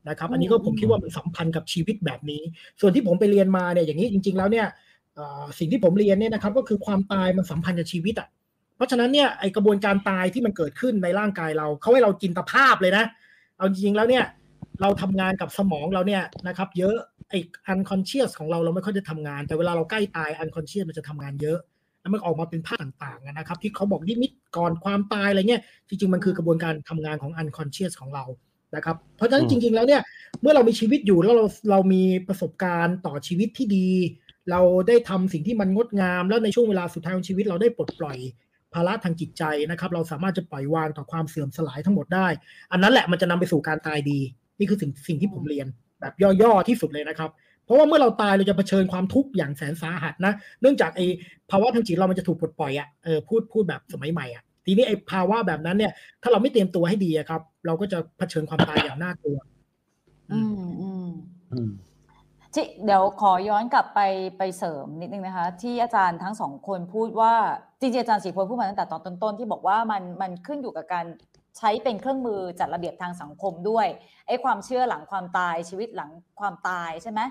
[0.09, 2.41] นะครับ อันนี้ก็ผมคิดว่ามันสัมพันธ์กับชีวิตแบบนี้
[2.79, 4.67] ส่วนที่ผมไปเรียนมาเนี่ยอย่างนี้จริง ๆ แล้วเนี่ย
[5.59, 8.27] สิ่งที่ผมเรียนเนี่ยนะครับก็คือความตายมันสัมพันธ์กับชีวิตอะ
[8.75, 13.05] เพราะฉะนั้นเนี่ยไอกระบวนการตายที่มันเกิดขึ้นในร่างกายเราเขาให้เราจินตภาพเลยนะ
[13.57, 14.25] เอาจริงๆแล้วเนี่ย
[14.81, 16.95] เราทำงานกับสมองเราเนี่ยนะครับ เยอะ
[17.29, 17.39] ไอ้
[17.73, 21.59] unconscious ของเราเราไม่ค่อยจะทำงาน แต่เวลาเราใกล้ตาย unconscious มันจะทำงานเยอะ
[22.01, 28.23] แล้วมันออกมาเป็นภาพต่างๆนะครับ ที่เขาบอกลิมิตก่อนความตายอะไรเงี้ยจริงๆมันคือกระบวนการทำงานของ unconscious ของเรา
[28.75, 30.01] นะครับเพราะฉะนั้นอืมจริง ๆแล้วเนี่ย
[30.41, 33.89] เมื่อเรามีชีวิตอยู่แล้วเราเรามีประสบการณ์ต่อชีวิตที่ดี
[34.51, 38.17] เราได้ทำสิ่งที่มันงดงาม แล้วในช่วงเวลาสุดท้ายของชีวิตเราได้ปลดปล่อย
[38.75, 42.27] ภาระทางจิตใจนะครับ เราสามารถจะปล่อยวางต่อความเสื่อมสลายทั้งหมดได้
[42.71, 44.19] อันนั้นแหละมันจะนำไปสู่การตายดี
[44.59, 45.67] นี่คือสิ่งสิ่งที่ผมเรียน
[46.01, 47.29] แบบย่อๆที่สุดเลยนะครับ
[47.65, 51.05] เพราะว่าเมื่อเราตายเราจะเผชิญความทุกข์อย่างแสนสาหัสนะ เนื่องจากไอ้
[51.51, 59.37] ภาวะทางจิตเรามันจะถูกปลดปล่อยอะเออพูดพูดแบบสมัยใหม่อะทีนี้ไอ้ภาวะแบบนั้นเนี่ย ถ้าเราไม่เตรียมตัวให้ดีอะครับ เราก็จะเผชิญความตายอย่างน่ากลัว
[60.31, 61.09] อืมอืม
[61.53, 61.69] อืม
[62.55, 63.99] ที่เดี๋ยวขอย้อนกลับไป
[64.37, 67.33] ไปเสริมนิดนึงนะคะ ที่อาจารย์ทั้งสองคนพูดว่า
[67.79, 71.05] จริงๆอาจารย์ศรีพลพูดมาตั้งแต่ตอนต้นๆที่บอกว่ามันมันขึ้นอยู่กับการ
[71.57, 73.87] ใช้เป็นเครื่องมือจัดระเบียบทางสังคมด้วย
[74.27, 77.21] ไอ้ความเชื่อหลังความตายชีวิตหลังความตายใช่ไหม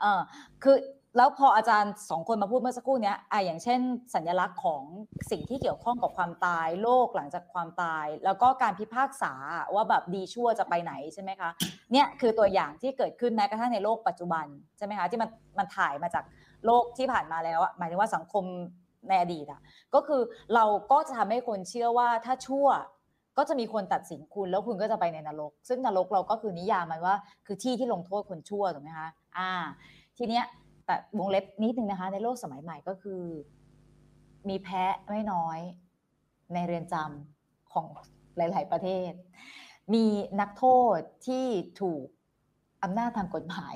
[0.00, 0.20] เออ
[0.62, 0.76] คือ
[1.16, 3.80] แล้วพออาจารย์สองคนมาพูดเมื่อสักครู่เนี้ยอะอย่างเช่น
[4.14, 4.82] สัญลักษณ์ของ
[5.30, 9.32] สิ่งที่เกี่ยวข้องกับความตายโลกหลังจากความตาย แล้วก็การพิพากษา
[9.74, 11.50] ว่าแบบดีชั่วจะไปไหนใช่ไหมคะ
[11.92, 14.46] เนี่ยคือตัวอย่างที่เกิดขึ้นแม้กระทั่งในโลกปัจจุบัน
[14.78, 16.24] ใช่ไหมคะที่มันมันถ่ายมาจาก
[16.66, 18.44] โลกที่ผ่านมาแล้วหมายถึงว่าสังคม
[19.08, 19.60] ในอดีตอะ
[19.94, 20.20] ก็คือ
[20.54, 22.66] เราก็จะทำให้คนเชื่อว่าถ้าชั่ว
[23.38, 27.14] ก็จะมีคนตัดสินคุณแล้วคุณก็จะไปในนรก ซึ่งนรกเราก็คือนิยามมันว่า
[27.46, 29.08] คือที่ที่ลงโทษคนชั่วถูกไหมคะ
[29.38, 29.50] อ่า
[30.18, 30.44] ทีเนี้ย
[30.86, 33.22] แต่วงเล็บนิดนึงนะคะ ในโลกสมัยใหม่ก็คือ
[34.48, 35.58] มีแพ้ไม่น้อย
[36.54, 37.86] ในเรือนจำของ
[38.36, 39.12] หลาย ๆ ประเทศ
[39.94, 40.06] มี
[40.40, 40.64] นักโท
[40.96, 41.46] ษที่
[41.80, 42.04] ถูก
[42.82, 43.74] อำนาจทางกฎหมาย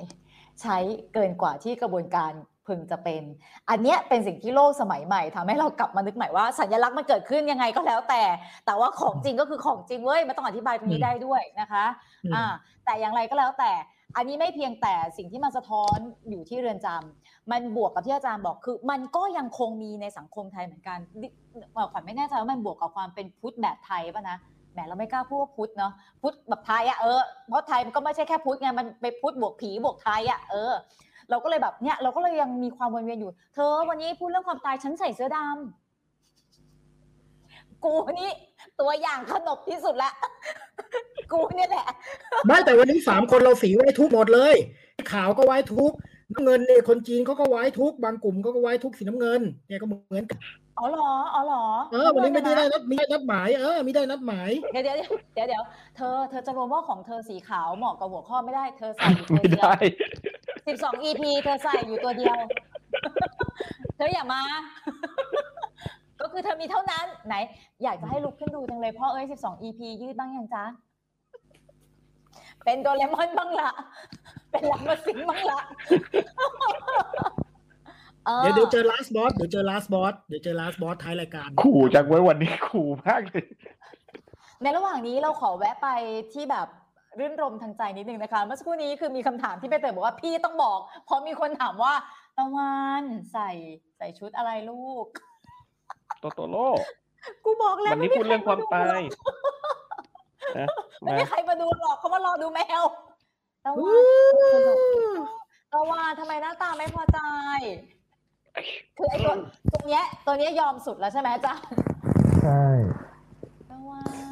[0.61, 0.77] ใช้
[1.13, 2.31] เกินกว่าที่กระบวนการ
[2.67, 3.23] พึงจะเป็น
[3.69, 8.23] อันเนี้ยเป็นสิ่งที่โลกสมัยใหม่ทำให้เรากลับมานึกใหม่ว่าสัญลักษณ์มันเกิดขึ้นยังไงก็แล้วแต่
[8.65, 11.85] แต่ว่าของจริงก็คือของจริงเว้ยมันต้องอธิบายตรงนี้อืมได้ด้วยนะคะ
[12.25, 12.45] อืมอ่า
[12.85, 13.71] แต่อย่างไรก็แล้วแต่
[14.15, 15.97] อันนี้ไม่เพียงแต่สิ่งที่มันสะท้อน
[16.29, 21.27] อยู่ที่เรือนจำมันบวกกับที่อาจารย์บอกคือ มันก็ยังคงมีในสังคมไทยเหมือนกันดิ
[21.73, 24.37] เอ่อขวัญไม่แน่ใจว่ามันบวกกับความเป็นพุทธแบบไทยป่ะนะ
[24.73, 30.73] แหมเราไม่กล้าพูดว่าพุทธเนาะพุทธแบบไทยอะเออเพราะไทยมันก็ไม่ใช่แค่พุทธไงมันไปพุทธบวกผีบวกไทยอะเออ
[31.31, 35.51] เราก็เลยแบบเนี้ยเราก็เลยยังมีความวนเวียนอยู่ เธอวันนี้พูดเรื่องความตายฉันใส่เสื้อดำ
[37.83, 38.31] กูนี่
[38.81, 40.11] ตัวอย่างขนบที่สุดละ
[41.31, 41.87] กูเนี่ยแหละ
[42.45, 44.55] ไม่แต่วันนี้สามคนเราสีไว้ทุกข์หมดเลย
[45.11, 45.95] ขาวก็ไว้ทุกข์
[46.31, 50.39] น้ำเงินเนี่ยคนจีนเขาก็ไว้ทุกข์บางกลุ่มเขาก็ไว้ทุกข์สีน้ำเงินเนี่ยก็เหมือนกัน
[50.79, 54.97] อ๋อเหรอ อ๋อเหรอ เออ วันนี้ไม่ได้ได้นัดมีได้นัดหมาย เออมีได้นัดหมาย เดี๋ยวเดี๋ยว
[55.33, 55.63] เดี๋ยวเดี๋ยว
[55.95, 59.75] เธอ เธอจะรวมว่าของเธอสีขาวเหมาะกับหัวข้อไม่ได้ เธอใส่อยู่ตัวไม่เดียวได้
[60.67, 62.37] สิบสอง EP เธอใส่อยู่ตัวเดียว
[63.95, 64.41] เธออย่ามา
[66.21, 67.35] ก็คือเธอมีเท่านั้น ไหน
[67.83, 70.63] อยากจะให้ลุกขึ้นดูจังเลยพ่อเอ้ยสิบสอง EP ยืดบ้างยังจ๊ะ
[72.63, 73.71] เป็นโดเรมอนบ้างละ
[74.51, 75.59] เป็นลัมมาสิงบ้างละ
[78.27, 83.45] ออเดี๋ยวเดี๋ยวเจอ last boss เดี๋ยวเจอ last boss เดี๋ยวเจอ last boss ท้ายรายการ ขู่จังไว้วันนี้ขู่มากเลย
[84.61, 85.87] ในระหว่างนี้เราขอแวะไป
[86.33, 86.67] ที่แบบ
[87.19, 91.93] รื่นรมทางใจนิดนึงนะคะ เมื่อสักครู่นี้คือมีคำถามที่ไปเตยบอกว่าพี่ต้องบอก เพราะมีคนถามว่า
[92.37, 93.49] ตะวันใส่
[93.97, 95.05] ใส่ชุดอะไรลูก
[96.19, 96.67] โตโตโร่
[97.45, 99.01] กูบอกแล้ววันนี้พูดเรื่องความตาย
[100.57, 100.67] นะ
[101.01, 102.83] ไม่มามีใครมาดูหรอกเขามารอดูแมว
[103.65, 103.95] ตะวั
[104.33, 104.35] น
[105.73, 107.19] ตะวันทำไมหน้าตาไม่พอใจ
[108.97, 109.33] คือไอ้ตัว
[109.71, 111.53] ตัวเนี้ยตัวเนี้ยยอมสุดแล้วใช่ไหมจ๊ะ
[112.41, 112.63] ใช่
[113.69, 114.30] ตะวัน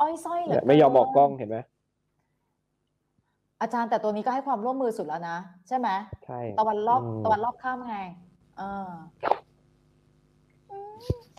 [0.00, 1.58] อ้อยสร้อยเหรเนี่อยไม่ยอมออกกล้องเห็นไหม
[3.60, 5.36] อาจารย์แต่ตัวนี้ก็ให้ความร่วมมือสุดแล้วนะ
[5.68, 5.88] ใช่ไหม
[6.24, 7.98] ใช่ตะวันรอบมตะวันรอบข้ามไง
[8.58, 8.88] เออ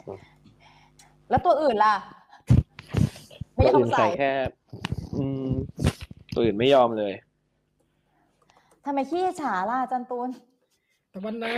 [0.08, 0.10] อ
[1.30, 1.96] แล้วตัวอื่นล่ะ
[3.56, 4.32] ไม่ตัวยอมอื่นใส่ใส่แค่
[5.16, 5.50] อืม
[6.34, 7.14] ตัวอื่นไม่ยอมเลย
[8.86, 10.30] ทำไมขี้ฉาล่ะอาจันตูน
[11.14, 11.56] ตะวันนา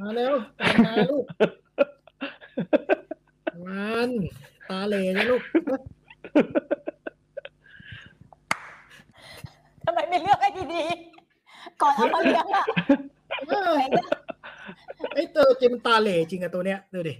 [0.00, 1.24] มาเร็วตะวันนาลูก
[3.46, 4.08] ตะวัน
[4.68, 5.42] ตาเหล่นะลูก
[9.84, 12.64] ทำไมไม่เลือกให้ดีๆก่อนเอามาเลี้ยงอะ
[15.14, 17.14] ไอ้เตอจริงมันตาเหล่จริงอะตัวเนี้ยดูดิ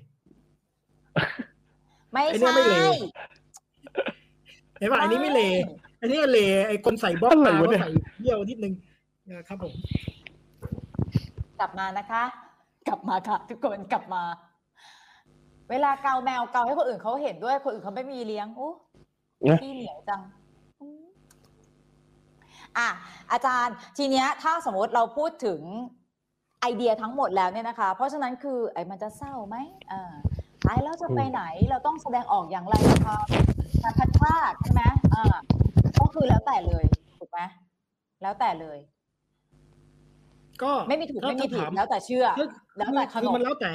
[2.12, 2.52] ไม่ใช่
[4.78, 5.48] เห็นป่ะอันนี้ไม่เหล่
[6.00, 7.90] อันนี้เหล่ไอ้คนใส่บล็อกตาเนี่ยใส่
[8.20, 8.74] เยี่ยวนิดนึง
[9.28, 9.72] นะครับผม
[11.60, 12.22] กลับมานะคะ
[12.88, 14.22] กลับมาค่ะ ทุกคนกลับมา
[15.70, 18.70] เวลาเกาแมวเกาให้คนอื่นเขาเห็นด้วยคนอื่นเขาไม่มีเลี้ยงโอ้
[19.46, 20.20] นี่ยพี่เหนียวจัง
[20.80, 21.04] อืม
[22.78, 22.88] อะ
[23.32, 25.60] อาจารย์ทีเนี้ยถ้าสมมติเราพูดถึง
[26.60, 29.56] ไอเดียทั้งหมดแล้วเนี่ยนะคะ เพราะฉะนั้นคือไอ้มันจะเศร้าไหม
[29.92, 30.12] อ่า
[30.64, 33.18] ท้ายแล้วจะไปไหนเราต้องแสดงออกอย่างไรนะคะ
[33.82, 34.82] การพัดพลาดใช่ไหม
[35.14, 35.36] อ่า
[36.00, 36.84] ก็คือแล้วแต่เลย
[37.18, 37.40] ถูกไหม
[38.22, 38.78] แล้วแต่เลย
[40.62, 42.48] ก็ไม่มีถูกถ้าไม่มีผิดถ้าถาแล้วแต่เชื่อคือ
[42.78, 43.72] แล้วแต่ขคืนอมมันแล้วแต่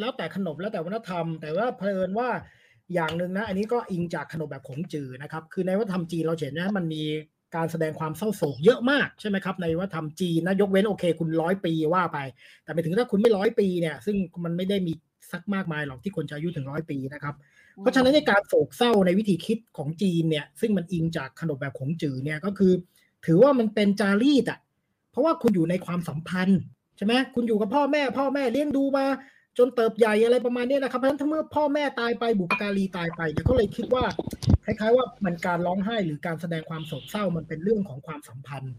[0.00, 2.28] แล้วแต่ขนบแล้วแต่วัฒนธรรม แต่ว่าเพลินว่า
[2.94, 7.02] อย่างหนึ่งนะ อันนี้ก็อิงจากขนบแบบขงจือนะครับ คือในวัฒนธรรมจีนเราเห็นนะมันมี
[7.56, 12.18] การแสดงความเศร้าโศกเยอะมากใช่ไหมครับในวัฒนธรรมจีนนะยกเว้นโอเค คุณร้อยปีว่าไป
[12.64, 14.92] แต่ไปถึงถ้าคุณไม่ร้อยปีเนี่ยซึ่งมันไม่ได้มี
[15.32, 17.34] สักมากมายหรอกที่คนจะอายุถึงร้อยปีนะครับ
[17.80, 22.72] เพราะฉะนั้นในการโศกเศร้าในวิธีคิดของจีนเนี่ยซึ่งมันอิงจากขนบแบบของจือเนี่ยก็คือ
[23.26, 24.58] ถือว่ามันเป็นจารีตอะ
[25.10, 26.60] เพราะว่าคุณอยู่ในความสัมพันธ์
[26.96, 29.04] ใช่ไหมคุณอยู่กับพ่อแม่ พ่อแม่เลี้ยงดูมา
[29.58, 34.04] จนเติบใหญ่อะไรประมาณนี้นะครับเพราะฉะนั้นถ้าเมื่อพ่อแม่ตายไปบุปการีตายไปเนี่ยก็เลยคิดว่า
[34.64, 38.74] คล้ายๆว่ามันการร้องไห้หรือการแสดงความโศกเศร้ามันเป็นเรื่องของความสัมพันธ์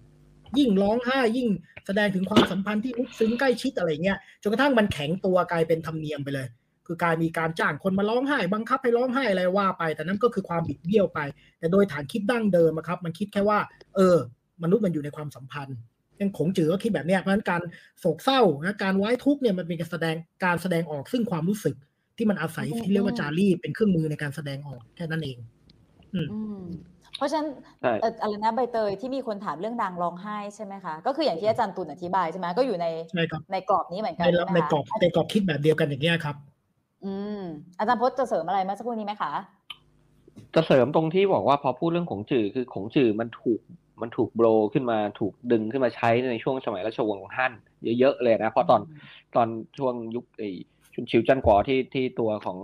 [0.57, 1.49] ยิ่งร้องไห้ยิ่ง
[1.85, 6.47] แสดงถึงความสัมพันธ์ที่ลึกซึ้งใกล้ชิดอะไรเงี้ยจนกระทั่งมันแข็งตัวกลายเป็นธรรมเนียมไปเลย
[6.87, 11.19] คือการมีการจ้างคนมาร้องไห้ บังคับให้ร้องไห้อะไรว่าไป แต่นั่นก็คือความบิดเบี้ยวไป
[11.59, 13.59] แต่โดยฐานคิดดั้งเดิมครับ มันคิดแค่ว่า
[13.95, 14.17] เออ
[14.63, 15.77] มนุษย์มันอยู่ในความสัมพันธ์
[16.21, 17.61] ยังขงจือก็คิดแบบเนี้ยเพราะฉะนั้นการ
[17.99, 20.15] โศกเศร้านะการไว้ทุกข์เนี่ยมันเป็นการแสดง
[20.45, 21.75] การแสดงออกซึ่งความรู้สึก
[22.17, 25.37] ที่มันอาศัยที่เรียกว่าจารีตเป็นเครื่องมือในการแสดงออกแค่นั้นเอง
[26.13, 26.21] อื
[26.59, 26.61] ม
[27.17, 27.47] เพราะฉะนั้น
[27.81, 36.35] ใช่เอ่ออะไรนะใบเตยที่มีคนถามเรื่องนางร้องไห้ใช่ไหมคะก็คืออย่างที่อาจารย์ตุลอธิบายใช่ไหมก็อยู่ในใช่ครับในกรอบนี้เหมือนกันในใช่ไหมในคะกรอบในกรอบคิดแบบเดียวกันอย่างเงี้ยครับ
[37.05, 37.41] อืม
[37.79, 39.31] อาจารย์พจน์จะเสริมอะไรเมื่อสักครู่นี้ไหมคะ
[40.55, 43.59] จะเสริมตรงที่บอกว่าพอพูดเรื่องของจื่อคือของจื่อมันถูก
[44.01, 47.53] มันถูกโบรขึ้นมาถูกดึงขึ้นมาใช้ในช่วงสมัยราชวงศ์ของฮั่น
[47.99, 48.81] เยอะๆเลยนะเพราะตอน
[49.35, 49.47] ตอน
[49.77, 50.49] ช่วงยุคไอ้
[50.93, 52.59] ชุนชิวจันกวอที่ที่ตัวของ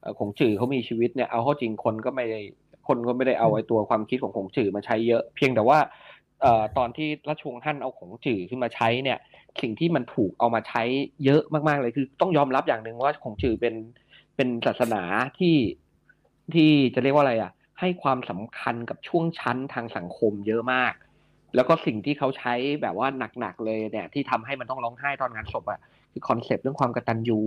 [0.00, 2.40] เอ่อของจื่อเขามีชีวิตเนี่ยเอาเข้าจริงคนก็ไม่ได้
[2.88, 5.78] คนก็ไม่ได้เอาไอ้ตัวความคิดของของจื่อมาใช้เยอะ เพียงแต่ว่า
[6.42, 9.18] เอ่อตอนที่ราชวงศ์ฮั่นเอาของจื่อขึ้นมาใช้เนี่ย
[9.62, 10.82] สิ่งที่มันถูกเอามาใช้
[11.24, 13.74] เยอะมากๆเลยคือ ต้องยอมรับอย่างหนึ่งว่าของจื่อเป็น
[14.36, 15.02] เป็นศาสนา
[15.38, 15.56] ที่
[16.54, 17.52] ที่จะเรียกว่าอะไรอะ
[17.84, 20.94] ให้ความสำคัญกับช่วงชั้นทางสังคมเยอะมาก
[21.54, 23.08] แล้วก็สิ่งที่เขาใช้แบบว่า
[23.40, 25.80] หนักๆเลยเนี่ย ที่ทำให้มันต้องร้องไห้ตอนงานศพอะ
[26.12, 27.40] คือคอนเซปต์เรื่องความกตัญญู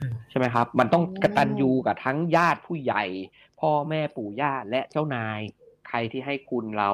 [0.00, 3.04] อืมใช่ไหมครับ มันต้องอืมกตัญญูกับทั้งญาติผู้ใหญ่
[3.60, 5.40] พ่อแม่ปู่ย่าและเจ้านาย
[5.88, 6.90] ใครที่ให้คุณเรา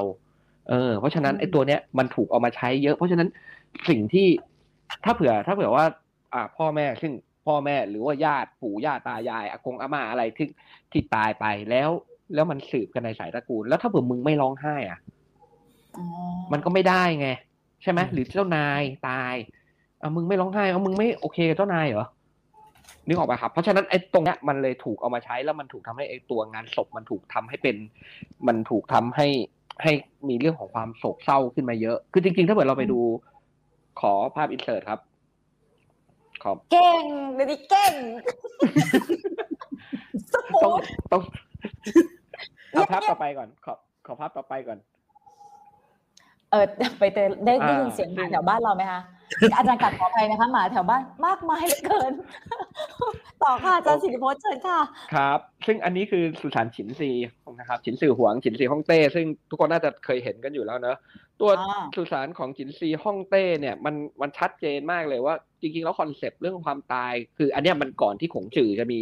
[0.69, 3.29] เออ เพราะฉะนั้นไอ้ตัวเนี้ยมันถูกเอามาใช้เยอะ เพราะฉะนั้น
[3.89, 4.27] สิ่งที่
[5.05, 5.85] ถ้าเผื่อ ถ้าเผื่อว่า
[6.33, 7.13] อ่า พ่อแม่ซึ่ง
[7.47, 10.49] พ่อแม่หรือว่าญาติปู่ย่าตายายอากงอาม่าอะไรที่
[10.93, 11.91] ที่ตายไปแล้ว
[12.35, 14.99] แล้วมันสืบกันในสายตระกูล แล้วถ้าเผื่อมึงไม่ร้องไห้อะ
[15.97, 16.05] อ๋อ
[16.53, 17.29] มันก็ไม่ได้ไง
[17.83, 19.35] ใช่ไหมอืมหรือเจ้านายตาย
[19.99, 22.07] เอามึงไม่ร้องไห้เอามึงไม่โอเคกับเจ้านายเหรอ
[23.07, 27.77] นึกออกปะครับ เพราะฉะนั้นไอ้ตรงเนี้ยมันเลยถูกเอามาใช้แล้วมันถูกทำให้ไอ้ตัวงานศพมันถูกทำให้เป็น
[28.47, 29.27] มันถูกทำให้
[29.83, 29.93] ให้
[30.29, 33.01] มีเรื่องของความโศกเศร้าขึ้นมาเยอะ คือจริงๆ ถ้าเกิดเราไปดู
[34.01, 35.01] ขอภาพอินเสิร์ตครับ
[36.43, 37.05] ขอเก่ง
[37.35, 37.95] เดี๋ยวนี้เก่ง
[40.33, 41.23] สมูต้องทต้อง
[42.77, 43.75] เอาภาพต่อไปก่อน ขอ
[44.07, 44.79] ขอภาพต่อไปก่อน
[46.51, 46.65] เออ
[46.99, 49.01] ไปเตยได้ได้ยินอ่าเสียงหมาซึ่งแถวบ้านเราไหมคะ
[49.57, 52.13] อาจารย์กัดขออภัยนะคะหมาแถวบ้านมากมายเหลือเกิน
[53.43, 54.79] ต่อค่ะอาจารย์สิริพจน์เชิญค่ะ
[55.15, 57.11] ครับ ซึ่งอันนี้คือสุสานฉินซี
[57.61, 60.97] นะครับฉินซือหวงฉินซีฮ่องเต้ ซึ่งทุกคนน่าจะเคยเห็นกันอยู่แล้วเนอะ
[61.41, 69.01] ตัวอ่าสุสานของฉินซีฮ่องเต้เนี่ยมันมันชัดเจนมากเลยว่า จริงๆแล้ว concept เรื่องความตาย คืออันเนี้ยมันก่อนที่ขงจื๊อจะมี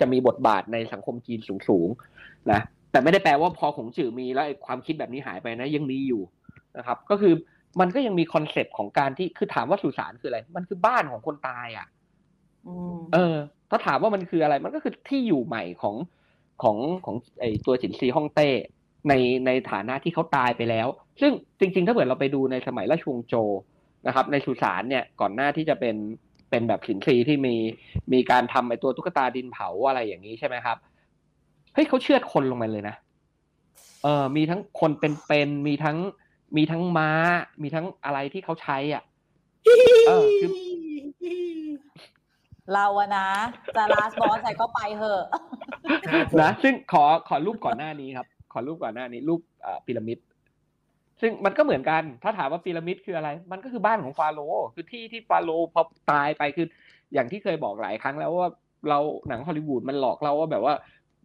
[0.00, 2.60] จะมีบทบาทในสังคมจีนสูงๆนะ
[2.96, 6.22] แต่ไม่ได้แปลว่าพอขงจื๊อมีแล้วไอ้ความคิดแบบนี้หายไปนะยังมีอยู่
[6.78, 7.34] นะครับ ก็คือ
[7.80, 11.86] มันก็ยังมี concept ของการที่คือถามว่าสุสานคืออะไร มันคือบ้านของคนตายอะ
[12.66, 13.36] อืมเออ
[13.70, 15.96] ถ้าถามว่ามันคืออะไร มันก็คือที่อยู่ใหม่ของ
[16.62, 18.48] ของของไอตัวฉินซีฮ่องเต้
[19.08, 19.14] ใน
[19.46, 20.88] ในฐานะที่เขาตายไปแล้ว
[21.20, 23.48] ซึ่งจริง ๆ ถ้าเกิดเราไปดูในสมัยราชวงศ์โจว
[24.06, 25.96] นะครับ ในสุสานเนี่ยก่อนหน้าที่จะเป็น
[26.50, 27.56] เป็นแบบฉินซีที่มี
[28.12, 30.78] มีการทำไอตัวตุ๊กตาดินเผาอะไรอย่างนี้ใช่ไหมครับ
[31.76, 32.96] เฮ้ยเขาเชือดคนลงมาเลยนะ
[34.02, 35.98] เออมีทั้งคนเป็นๆมีทั้ง
[36.56, 37.10] มีทั้งม้า
[37.62, 39.02] มีทั้งอะไรที่เขาใช้อะ
[40.08, 40.50] เออคือ
[42.74, 43.28] เราอะนะ
[43.76, 45.24] จะลาสบอสใส่ก็ไปเหอะ
[46.12, 50.18] ครับผมนะซึ่งขอขอรูปก่อนหน้านี้ครับ ขอรูปก่อนหน้านี้ รูปเอ่อพีระมิด
[51.20, 56.66] ซึ่งมันก็เหมือนกัน ถ้าถามว่าพีระมิดคืออะไร มันก็คือบ้านของฟาโรห์คือที่ที่ฟาโรห์พอตายไปคือ
[57.14, 58.50] อย่างที่เคยบอกหลายครั้งแล้วว่า
[58.88, 58.98] เรา
[59.28, 60.74] หนังฮอลลีวูดมันหลอกเราว่าแบบว่า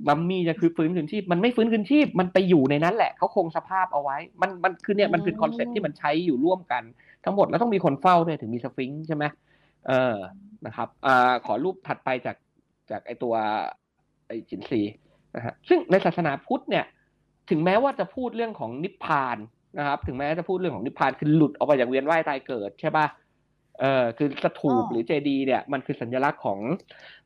[0.07, 6.83] มัมมี่จะคือฟื้นคืนชีพมันไม่ฟื้นคืนชีพมันไปอยู่ในนั้นแหละเขาคงสภาพเอาไว้ มันมันคือเนี่ยมันคือ concept ที่มันใช้อยู่ร่วมกัน
[7.25, 9.23] ทั้งหมดแล้วต้องมีคนเฝ้าด้วยถึงมีสฟิงค์ใช่ไหม
[9.87, 10.15] เออ
[10.65, 12.37] นะครับอ่าขอรูปถัดไปจาก
[12.91, 13.33] จากไอตัว
[14.27, 14.81] ไอจินซี
[15.35, 16.85] นะฮะซึ่งในศาสนาพุทธเนี่ย
[17.49, 19.37] ถึงแม้ว่าจะพูดเรื่องของนิพพาน
[19.77, 23.05] นะครับ ถึงแม้จะพูดเรื่องของนิพพานคือหลุดออกมาจากเวียนว่ายตายเกิดใช่ปะ
[23.81, 26.59] เออคือสถูปอ๋อหรือเจดีย์เนี่ยมันคือสัญลักษณ์ของ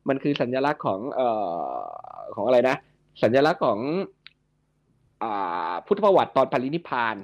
[0.10, 1.30] มันคือสัญลักษณ์ของเอ่
[1.78, 1.80] อ
[2.36, 2.76] ของอะไรนะ
[3.24, 3.80] สัญลักษณ์ของ
[5.24, 7.16] อ่าพุทธประวัติตอนปรินิพพาน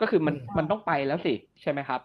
[0.00, 2.00] ก็คือมันอืมมันต้องไปแล้วสิใช่ไหมครับ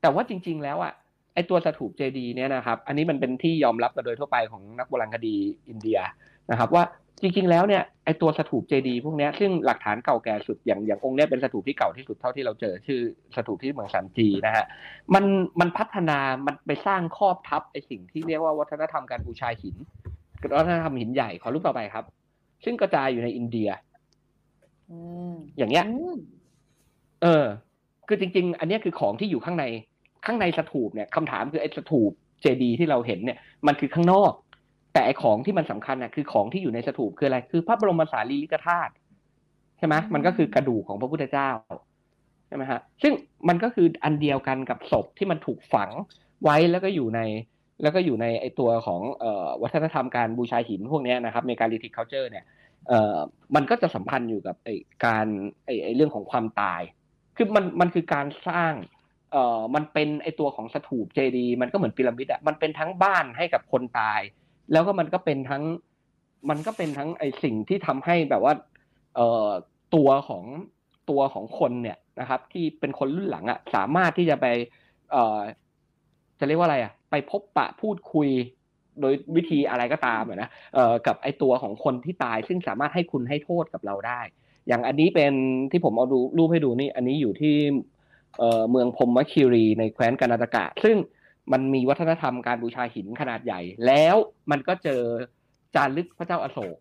[0.00, 0.92] แต่ว่าจริง ๆ แล้วอะ
[1.34, 5.36] ไอตัวสถูปเจดีย์เนี่ยนะครับ อันนี้มันเป็นที่ยอมรับกันโดยทั่วไปของนักโบราณคดี
[5.68, 5.98] อินเดีย
[6.50, 6.82] นะครับ ว่า
[7.22, 13.00] จริงๆแล้วเนี่ยไอตัวสถูปเจดีย์พวกเนี้ยซึ่งหลักฐานเก่าแก่สุดอย่างอย่างองค์เนี้ยเป็นสถูปที่เก่าที่สุดเท่าที่เราเจอชื่อ
[13.36, 14.64] สถูปที่เมืองสันจีนะฮะ
[15.14, 15.24] มัน
[15.60, 19.76] มันพัฒนามันไปสร้างครอบทับไอสิ่งที่เรียกว่าวัฒนธรรมการบูชาหิน
[20.58, 22.04] วัฒนธรรมหินใหญ่ขอรูปต่อไปครับ
[22.64, 23.68] ซึ่งกระจายอยู่ในอินเดีย
[24.90, 24.98] อื
[25.32, 26.16] มอย่างเงี้ยอืม
[27.22, 27.44] เออ
[28.08, 29.64] คือจริง ๆ อันเนี้ยคือของที่อยู่ข้างใน
[30.26, 34.32] ข้างในสถูปเนี่ยคำถามคือไอ้สถูปเจดีที่เราเห็นเนี่ย มันคือข้างนอก
[34.92, 38.92] แต่ไอ้ของที่มันสำคัญน่ะคือของที่อยู่ในสถูปคืออะไร คือพระบรมสารีริกธาตุ
[39.78, 41.50] ใช่ไหมมันก็คือกระดูกของพระพุทธเจ้า
[42.48, 43.12] ใช่ไหมฮะซึ่ง
[43.48, 45.90] มันก็คืออันเดียวกันกับศพที่มันถูกฝัง
[46.44, 47.20] ไว้แล้วก็อยู่ใน
[47.82, 52.44] แล้วก็อยู่ในไอตัวของเอ่อวัฒนธรรมการบูชาหินพวกเนี้ยนะครับในการลิทิคเคาเจอร์เนี่ย
[52.88, 53.18] เอ่อ
[53.54, 54.74] มันก็จะสัมพันธ์อยู่กับไอ้
[55.06, 55.26] การ
[55.64, 56.82] ไอ้ไอ้เรื่องของความตาย
[57.36, 58.72] คือมันมันคือการสร้าง
[59.32, 64.20] เอ่อมันเป็นไอ้ตัวของสถูปเจดีย์มันก็เหมือนพีระมิดอะมันเป็นทั้งบ้านให้กับคนตาย
[64.72, 65.64] แล้วก็มันก็เป็นทั้ง
[66.50, 68.54] มันก็เป็นทั้งไอสิ่งที่ทำให้แบบว่า
[69.16, 69.48] เอ่อ
[69.94, 70.44] ตัวของ
[71.10, 74.46] ตัวของคนเนี่ยนะครับ ที่เป็นคนรุ่นหลังอะสามารถที่จะไป
[75.10, 75.40] เอ่อ
[76.38, 78.28] จะเรียกว่าอะไรอะไปพบปะพูดคุย
[79.00, 84.20] โดยวิธีอะไรก็ตามนะเอ่อกับไอตัวของคนที่ตาย ซึ่งสามารถให้คุณให้โทษกับเราได้
[84.66, 85.32] อย่างอันนี้เป็น
[85.70, 87.56] ที่ผมเอาดูรูปให้ดูนี่ อันนี้อยู่ที่
[88.38, 90.96] เอ่อเมืองพรหมคีรีในแคว้นกานาตกะ ซึ่ง
[91.52, 94.16] มันมีวัฒนธรรมการบูชาหินขนาดใหญ่ แล้ว
[94.50, 95.02] มันก็เจอ
[95.74, 96.78] จารึกพระเจ้าอโศก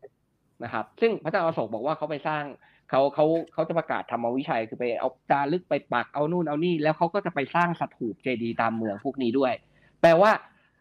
[0.63, 2.43] นะครับ ซึ่งพระเจ้าอโศกบอกว่าเขาไปสร้าง
[2.89, 9.53] เขาเขาเขาจะประกาศธรรมวิชัยคือไปเอาจารึกไปปักเอานู่นเอานี่ แล้วเขาก็จะไปสร้างสถูปเจดีย์ตามเมืองพวกนี้ด้วย
[10.01, 10.31] แปลว่า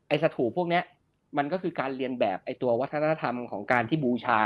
[0.08, 0.84] ไอ้สถูปพวกเนี้ย
[1.38, 4.40] มันก็คือการเรียนแบบไอตัววัฒนธรรมของการที่บูชา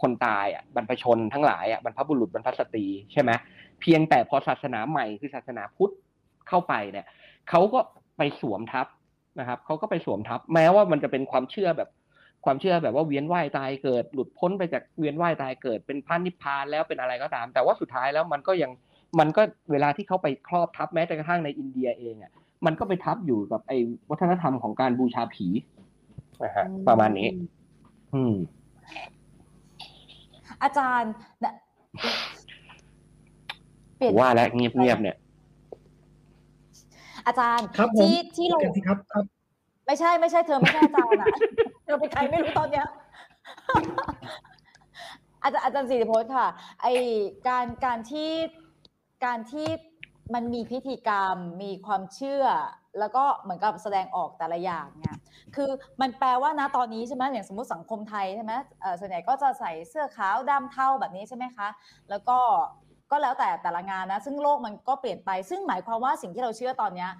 [0.00, 3.30] คนตายอะบรรพชนทั้งหลายอะบรรพบุรุษบรรพสตรีใช่ไหม
[3.80, 5.92] เพียงแต่พอศาสนาใหม่คือศาสนาพุทธ
[6.48, 7.06] เข้าไปเนี่ย
[7.50, 7.80] เขาก็
[8.16, 8.86] ไปสวมทับ
[9.40, 11.90] นะครับเขาก็ไปสวมทับ แม้ว่ามันจะเป็นความเชื่อแบบ
[12.44, 18.70] ความเชื่อแบบว่าเวียนว่ายตายเกิด หลุดพ้นไปจากเวียนว่ายตายเกิด เป็นพระนิพพานแล้วเป็นอะไรก็ตาม แต่ว่าสุดท้ายแล้วมันก็ยัง
[19.18, 22.32] มันก็เวลาที่เขาไปครอบทับแม้แต่กระทั่งในอินเดียเองอะ
[22.66, 23.78] มันก็ไปทับอยู่กับไอ้
[24.10, 25.46] วัฒนธรรมของการบูชาผี
[26.44, 27.28] นะฮะประมาณนี้
[28.14, 28.34] อืม
[30.62, 31.12] อาจารย์
[31.44, 31.54] น่ะ
[33.96, 35.16] เปลี่ยนว่าแล้วเงียบเงียบๆเนี่ย
[37.26, 39.24] อาจารย์ครับผมที่ที่เรากันสิครับครับ
[39.86, 41.26] ไม่ใช่ไม่ใช่เธอไม่ใช่อาจารย์อะ
[41.84, 42.86] เธอเป็นใครไม่รู้ตอนเนี้ย
[45.42, 46.48] อาจารย์อาจารย์สิริพจน์ค่ะ
[46.82, 46.86] ไอ
[47.48, 48.30] การการที่
[49.24, 49.68] การที่
[50.34, 52.44] มันมีพิธีกรรมมีความเชื่อ
[52.98, 55.16] แล้วก็เหมือนกับแสดงออกแต่ละอย่างเนี่ย
[55.54, 55.70] คือ
[56.00, 61.68] มันแปลว่านะตอนนี้ใช่ไหมอย่างสมมติสังคมไทยใช่ไหมเอ่อส่วนใหญ่ก็จะใส่เสื้อขาวดำเทาแบบนี้ใช่ไหมคะ
[62.10, 62.38] แล้วก็
[63.12, 67.10] ก็แล้วแต่แต่ละงานนะ ซึ่งโลกมันก็เปลี่ยนไป ซึ่งหมายความว่าสิ่งที่เราเชื่อตอนเนี้ย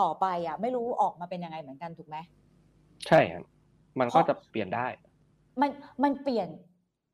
[0.00, 2.16] ต่อไปอะ ไม่รู้ออกมาเป็นยังไงเหมือนกันถูกไหม
[3.06, 3.44] ใช่ครับ
[4.00, 4.86] มันก็จะเปลี่ยนได้
[5.60, 5.70] มัน
[6.02, 6.48] มันเปลี่ยน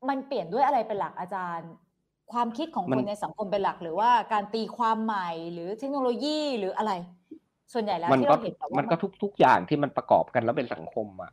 [0.09, 1.71] มันเปลี่ยนด้วยอะไรเป็นหลักอาจารย์
[2.33, 6.91] ความคิดของมัคนนในสังคมเป็นหลัก หรือว่าการตีความใหม่หรือเทคโนโลยีหรืออะไร
[7.73, 11.31] ส่วนใหญ่แล้วมันที่ก็เราเห็นแบบว่ามันก็ทุกทุกอย่างที่มันประกอบกันแล้วเป็นสังคมอะ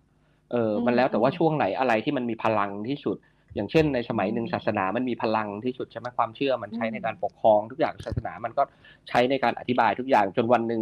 [0.53, 3.17] เอออมมันแล้วแต่ว่าช่วงไหนอะไรที่มันมีพลังที่สุด
[3.55, 8.63] อย่างเช่นในสมัยหนึ่งอืมศาสนามันมีพลังที่สุดใช่ไหมความเชื่อมันใช้อืมในการปกครองทุกอย่างศาสนามันก็
[9.09, 10.81] ใช้ในการอธิบายทุกอย่างจนวันหนึ่ง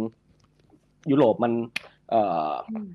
[1.11, 1.53] ยุโรปมัน
[2.09, 2.87] เอ่ออืม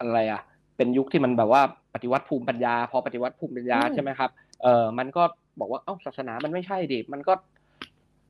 [0.00, 0.40] อะไรอะ
[0.76, 1.62] เป็นยุคที่มันแบบว่า
[1.94, 4.30] ปฏิวัติภูมิปัญญา พอปฏิวัติภูมิปัญญาอืมใช่ไหมครับ
[4.62, 5.22] เออมันก็
[5.60, 7.32] บอกว่าเอ้าศาสนามันไม่ใช่ดิมันก็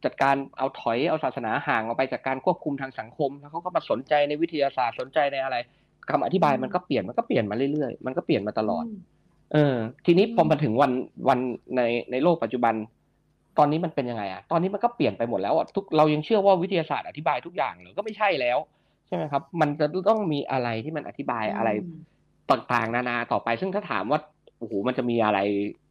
[0.05, 5.56] จัดการเอาถอยเอาศาสนาห่างออกไปจากการควบคุมทางสังคม แล้วเขาก็มาสนใจในวิทยาศาสตร์สนใจในอะไร
[6.10, 9.16] คำอธิบายมันก็เปลี่ยนมันก็เปลี่ยนมาเรื่อยๆ มันก็เปลี่ยนมาตลอดม
[9.52, 9.74] เออ
[10.06, 10.93] ทีนี้อืมพอมาถึงวัน
[11.28, 11.39] วัน
[11.77, 12.74] ในในโลกปัจจุบัน
[13.59, 18.59] ตอนนี้มันเป็นยังไงอะตอนนี้มันก็เปลี่ยนไปหมดแล้วอะทุกเรายังเชื่อว่าวิทยาศาสตร์อธิบายทุกอย่างเหรือก็ไม่ใช่แล้ว
[19.06, 22.01] ใช่ไหมครับ มันจะต้องมีอะไรที่มันอธิบายอะไรม
[22.51, 24.20] ต่างๆนานาต่อไป ซึ่งถ้าถามว่า
[24.59, 25.39] โอ้โหมันจะมีอะไร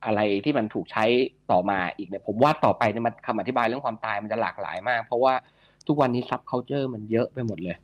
[0.06, 1.06] อะไรที่มันถูกใช้
[1.52, 5.34] ต่อมาอีกเนี่ย ผมว่าต่อไปเนี่ยมันคำอธิบายเรื่องความตายมันจะหลากหลายมาก เพราะว่า
[5.88, 7.77] ทุกวันนี้ subculture มันเยอะไปหมดเลย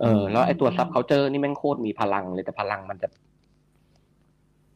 [0.00, 3.08] เออ แล้วไอ้ตัว subculture นี่แม่งโคตรมีพลังเลยแต่พลังมันจะ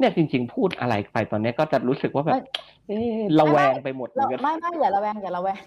[0.01, 2.43] เนี่ยจริง ๆ พูดอะไรไปตอนเนี้ยก็จะรู้สึกว่าแบบไม่
[2.89, 5.60] เอ๊ะระแวงไปหมดเราเหมืเราอนกันไม่ไม่อย่าระแวงอย่าระแวง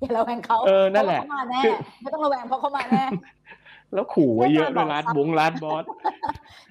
[0.00, 3.04] อย่าระแวงเขาเออนั่นแหละเพราเขามาแน่คือไม่ต้องระแวงเพราะเขามาแน่
[3.94, 5.84] แล้วขู่ไว้เยอะเรื่ด้วอยงการร้านบอกบงร้านบอส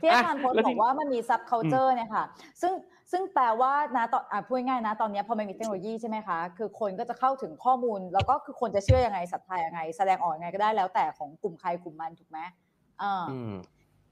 [0.01, 2.23] ที่อาอะจารย์โพสต์แล้วบทีอกว่ามันมีซับเคาเจอร์เนี่ยค่ะ
[2.61, 2.73] ซึ่ง
[3.11, 12.39] ซึ่งแปลว่านะตอนอะพูดง่ายๆนะ ตอนเนี้ยพอมันมีเทคโนโลยีใช่ไหมคะ คือคนก็จะเข้าถึงข้อมูล แล้วก็คือคนจะเชื่อยังไงศรัทธายังไง แสดงออกยังไงก็ได้แล้วแต่ของกลุ่มใครกลุ่มมันถูกไหม
[13.01, 13.53] อ่าอืม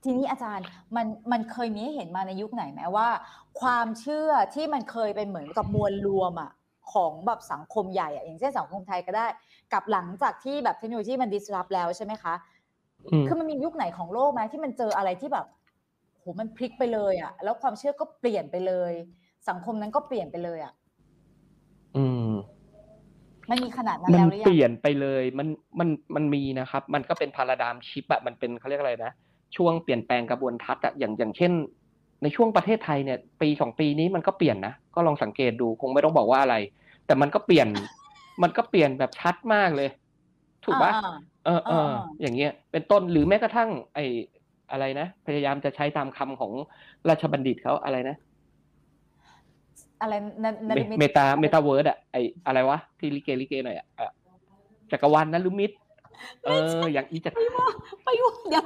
[0.06, 0.66] ทีนี้อาจารย์
[0.96, 3.10] มันมันเคยมีให้เห็นมาในยุคไหนไหมว่า
[3.62, 6.52] ความเชื่อที่มันเคยเป็นเหมือนกับมวลรวมอะ
[6.94, 9.28] ของแบบสังคมใหญ่อะอย่างเช่นสังคมไทยก็ได้
[9.74, 12.34] กับหลังจากที่แบบเทคโนโลยีมัน disrupt แล้วใช่ไหมคะ
[13.12, 15.46] อืมคือมันมียุคไหนของโลกไหมที่มันเจออะไรที่แบบ
[16.18, 18.94] โหมันพลิกไปเลยอะแล้วความเชื่อก็เปลี่ยนไปเลย
[19.50, 20.74] สังคมนั้นก็เปลี่ยนไปเลยอะ
[21.96, 22.32] อืม
[23.50, 25.48] มันมีขนาดนั้นมันแล้วหรือยัเปงลี่ยนไปเลย มัน
[25.80, 29.12] มันมันมีนะครับ มันก็เป็นพาราดามชิปอะมันเป็นเขาเรียกอะไรนะ
[29.56, 31.52] ช่วงเปลี่ยนแปลงกระบวนทัศน์อะอย่างอย่างเช่น
[32.24, 36.56] ในช่วงประเทศไทยเนี่ย ปีสองปีนี้มันก็เปลี่ยนนะก็ลองสังเกตดูคงไม่ต้องบอกว่าอะไร
[37.06, 37.68] แต่มันก็เปลี่ยน
[38.44, 39.90] มันก็เปลี่ยนแบบชัดมากเลย
[40.66, 41.16] ถูกปะอ่า
[41.46, 44.06] เออเอออ่าอย่างเงี้ย เป็นต้นหรือแม้กระทั่ง ไอ้
[44.72, 46.52] อะไรนะพยายามจะใช้ตามคำของ
[47.10, 48.16] ราชบัณฑิตเขาอะไรนะ
[50.02, 50.14] อะไร
[50.44, 54.12] นันนันเมมิตเมตาเมตาเวิร์ดอะไออะไรวะที่ลิเกลิเกหน่อยอะอะ
[54.92, 55.72] จักรวาลนลุมิต
[56.44, 56.50] เอ
[56.80, 57.36] อ อย่างอีจักร
[58.04, 58.66] ไปยุ่งเดี๋ยว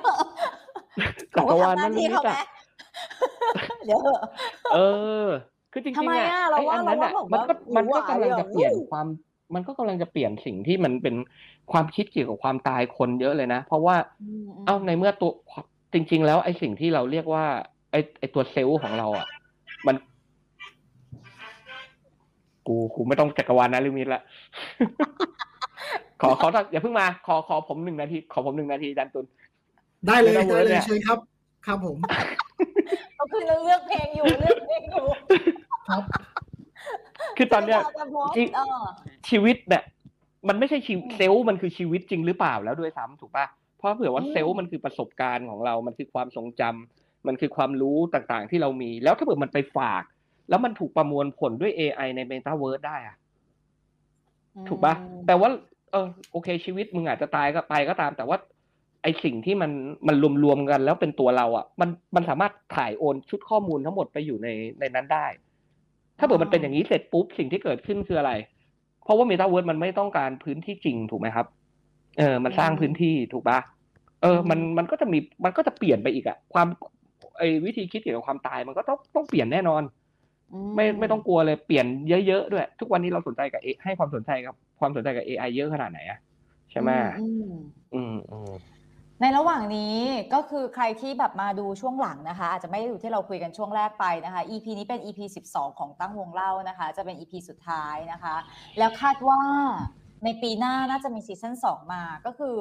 [1.37, 2.47] จักรวาลเขนทำหลุที่มิตเขาไหมอะ
[3.85, 3.99] เดี๋ยว
[4.73, 4.79] เอ
[5.25, 5.27] อ
[5.71, 9.07] คือจริงทำๆไมอะอะเราไอว่าอันนั้นอะเราว่ามันก็แบบมันก็หวากำลังเลยจะอะเปลี่ยนอู้ความ
[9.55, 11.15] มันก็กำลังจะเปลี่ยนสิ่งที่มันเป็น
[11.71, 15.31] ความคิดเกี่ยวกับความตายคนเยอะเลยนะ เพราะว่าอืมอืมเอ้าในเมื่อตัว
[15.93, 17.45] จริง ๆ แล้วไอ้สิ่งที่เราเรียกว่า
[17.91, 19.27] ไอ้ไอ้ตัวเซลล์ของเราอะ
[19.87, 19.95] มัน
[22.67, 24.21] กูกูไม่ต้องจักรวาลนะลิมิตละ
[26.21, 29.25] ขอขออย่าเพิ่งมา ขอขอผมหนึ่งนาที ขอผมหนึ่งนาทีอาจันตุน
[30.07, 31.19] ได้เลย Metaverse ได้เลเนี่ยยเชิญครับ
[31.65, 31.97] ครับผม
[33.15, 35.05] เขาคือเลือกเพลงอยู่เลือกเพลงอยู่
[35.89, 36.03] ครับ
[37.37, 38.83] คือตอนเนี้ยจะโพสต์จริงเออ
[39.29, 39.83] ชีวิตเนี่ย
[40.47, 43.45] มันไม่ใช่ชีวิตเซลล์มันคือชีวิตจริงหรือเปล่าแล้วด้วยซ้ำถูกปะ
[43.77, 50.03] เพราะเผื่อว่าอืมเซลล์มันคือประสบการณ์ของเรา มันคือความทรงจำมันคือความรู้ต่างๆ ที่เรามี แล้วถ้าเผื่อมันไปฝาก
[50.49, 53.15] แล้วมันถูกประมวลผลด้วย AI ใน Metaverse ได้อะ
[54.67, 55.49] ถูกปะอืมแต่ว่า
[55.91, 58.37] เออโอเคชีวิตมึงอาจจะตายก็ไปก็ตาม แต่ว่า
[59.03, 59.71] ไอสิ่งที่มัน
[60.07, 64.47] มันรวมๆกันแล้วเป็นตัวเราอะ มันมันสามารถถ่ายโอนชุดข้อมูลทั้งหมดไปอยู่ใน
[64.79, 65.25] ในนั้นได้
[66.17, 68.31] ถ้าเผื่อมันเป็นอย่างนี้เสร็จปุ๊บสิ่งที่เกิดขึ้นคืออะไร
[69.03, 71.45] เพราะว่า Metaverse มันไม่ต้องการพื้นที่จริงถูกไหมครับ
[72.17, 73.59] เออ มันสร้างพื้นที่ถูกปะ
[74.21, 76.67] เออ มันมันก็จะมีมันก็จะเปลี่ยนไปอีกอะความ
[77.37, 79.83] ไอ้วิธีคิดเกี่ยวกับความตายมันก็ต้องต้องเปลี่ยนแน่นอน
[80.75, 81.85] ไม่ไม่ต้องกลัวเลยเปลี่ยน
[82.27, 86.19] เยอะๆด้วย ทุกวันนี้เราสนใจกับ A ให้ความสนใจกับความสนใจกับ AI เยอะขนาดไหนอะ
[86.71, 86.89] ใช่ไหม
[87.19, 87.51] อืม
[87.93, 88.51] อืมอืม
[89.21, 89.97] ในระหว่างนี้
[90.33, 95.19] ก็คือใครที่แบบมาดูช่วงหลังนะคะ อาจจะไม่ได้ดูที่เราคุยกันช่วงแรกไปนะคะ EP นี้เป็น EP
[95.49, 98.35] 12 ของตั้งวงเล่านะคะ จะเป็น EP สุดท้ายนะคะ
[98.77, 99.41] แล้วคาดว่า
[100.23, 102.55] ในปีหน้าน่าจะมีซีซั่น2 มาก็คือ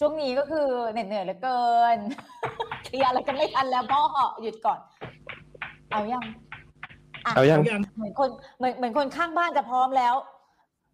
[0.00, 1.64] ช่วงนี้ก็คือเหน็ดเหนื่อยเหลือเกิ
[1.94, 1.96] น
[2.84, 4.02] เคลียร์อะไรกันไม่ทันแล้วพ่อ
[4.42, 4.78] หยุดก่อน
[5.90, 10.14] เอายังะเอายังยังเหมือนคนเหมือนเหมือนคนข้างบ้านจะพร้อมแล้ว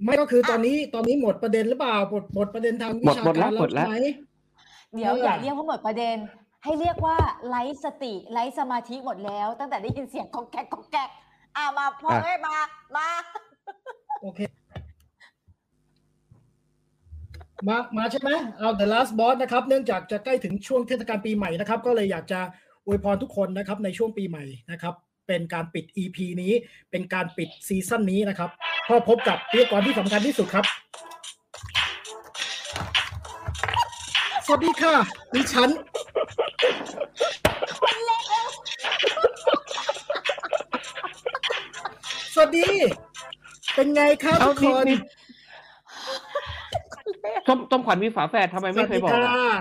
[0.05, 4.09] ไม่ก็คือตอนนี้ตอนนี้หมดประเด็นหรือเปล่าหมดหมดประเด็นทางวิหมดชาหมดแล้กาวรหมดแล้วใช่ไหม
[4.95, 6.17] เดี๋ยวเออออย่าเรียกว่าหมดประเด็น
[6.65, 7.17] ให้เรียกว่า
[7.49, 11.09] ไร้สติไร้สมาธิหมดแล้ว ตั้งแต่ได้ยินเสียงกอกแกกกอกแกก
[11.57, 12.55] อ่ามาพ่ออะเอ้ยมา
[12.97, 13.07] มา
[14.23, 14.41] โอเค
[17.69, 22.41] มามาใช่ไหมเอา The Last Boss นะครับ เนื่องจากจะใกล้ถึงช่วงเทศกาลปีใหม่นะครับ ก็เลยอยากจะ
[22.87, 24.95] อวยพรทุกคนนะครับในช่วงปีใหม่นะครับ
[25.29, 26.53] เป็นการปิด EP นี้
[26.91, 28.51] เป็นการปิดซีซั่นนี้นะครับ
[28.89, 30.65] ก็พบกับพิธีกรที่สำคัญที่สุดครับ
[34.51, 34.95] วัสดีค่ะ
[35.35, 35.71] ดิฉัน
[42.35, 42.69] สวัสดี
[43.75, 45.01] เป็นไงครับเอาทุกคนนิด
[47.49, 49.53] ต้มต้มขวัญมีฝาแฝดทำไมสไม่วัสเคดียบอกค่ะอะ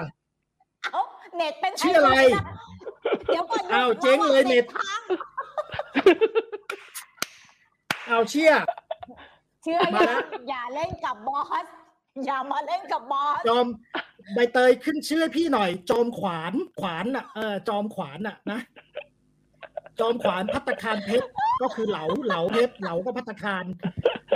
[0.92, 1.02] เอ้า
[1.36, 2.38] เน็ตเป็นชื่ออะไรน
[3.26, 5.02] เดี๋ยวก่อนอ้าวเจ๊งเลยเน็ตค้าง
[8.08, 8.54] เอาเชี่ย
[9.64, 11.66] เชื่อมาอย่าแล้วอย่าเล่นกับบอส
[12.26, 13.68] อย่ามาเล่นกับบอสจอม
[14.34, 18.60] ใบเตยขึ้นชื่อพี่หน่อย จอมขวานขวานอะเออจอมขวานอะนะ
[20.00, 21.28] จอมขวานพัตตาคารเพชร
[21.62, 23.66] ก็คือเหลาเหลาเพชรเหลาก็พัตตาคาร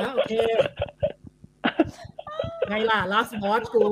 [0.01, 0.33] นะโอเค
[2.69, 3.85] ไงล่ะลาสบอสกู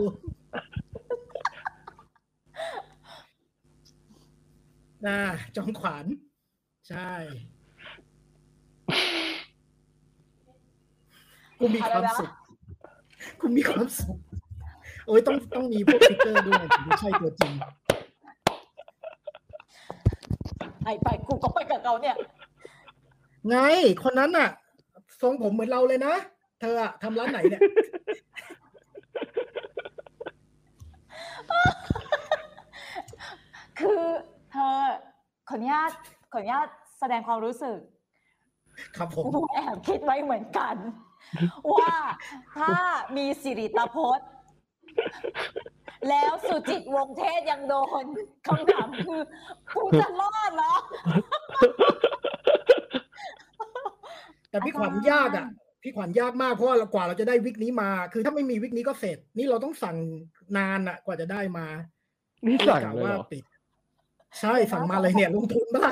[5.07, 5.19] นะ
[5.55, 6.05] จอมขวาน
[6.89, 7.11] ใช่
[11.59, 12.31] กูมีความสุข
[13.41, 14.17] คุณมีความสุข
[15.07, 17.53] โอ้ยต้องต้องมีพวกติ๊กเกอร์ด้วยไม่ใช่ตัวจริง
[20.83, 22.15] ไปไปกูก็ไปกับเขาเนี่ย
[23.49, 23.57] ไง
[24.03, 24.49] คนนั้นน่ะ
[25.21, 26.13] ทรงผมเหมือนเราเลยนะ
[26.61, 27.61] เธออะทำร้านไหนเนี่ย
[33.79, 34.01] คือ
[34.51, 34.75] เธอ
[35.49, 35.91] ขออนุญาต
[36.31, 36.67] ขออนุญาต
[36.99, 37.77] แสดงความรู้สึก
[38.97, 39.23] ครับผม
[39.53, 40.75] แอบคิดไว้เหมือนกัน
[41.73, 41.95] ว่า
[42.55, 42.73] ถ้า
[43.17, 44.27] มีสิริตพจน์
[46.09, 48.05] แล้วสุจิตวงศ์เทศยังโดน
[48.47, 49.21] คำถามคือ
[49.73, 50.73] กูจะรอดเหรอ
[54.49, 55.47] แต่พี่ขวัญยากอะ
[55.83, 59.97] พี่ขวัญยากมากเพราะว่าเรากว่าเราจะได้วิกนี้มา คือถ้าไม่มีวิกนี้ก็เสร็จ นี่เราต้องสั่ง
[60.57, 61.67] นานอะ กว่าจะได้มา
[62.45, 63.43] นี่สั่งกะเลยว่าเหรอปิด
[64.39, 65.89] ใช่สั่งมาเลยเนี่ยลงทุนบ้า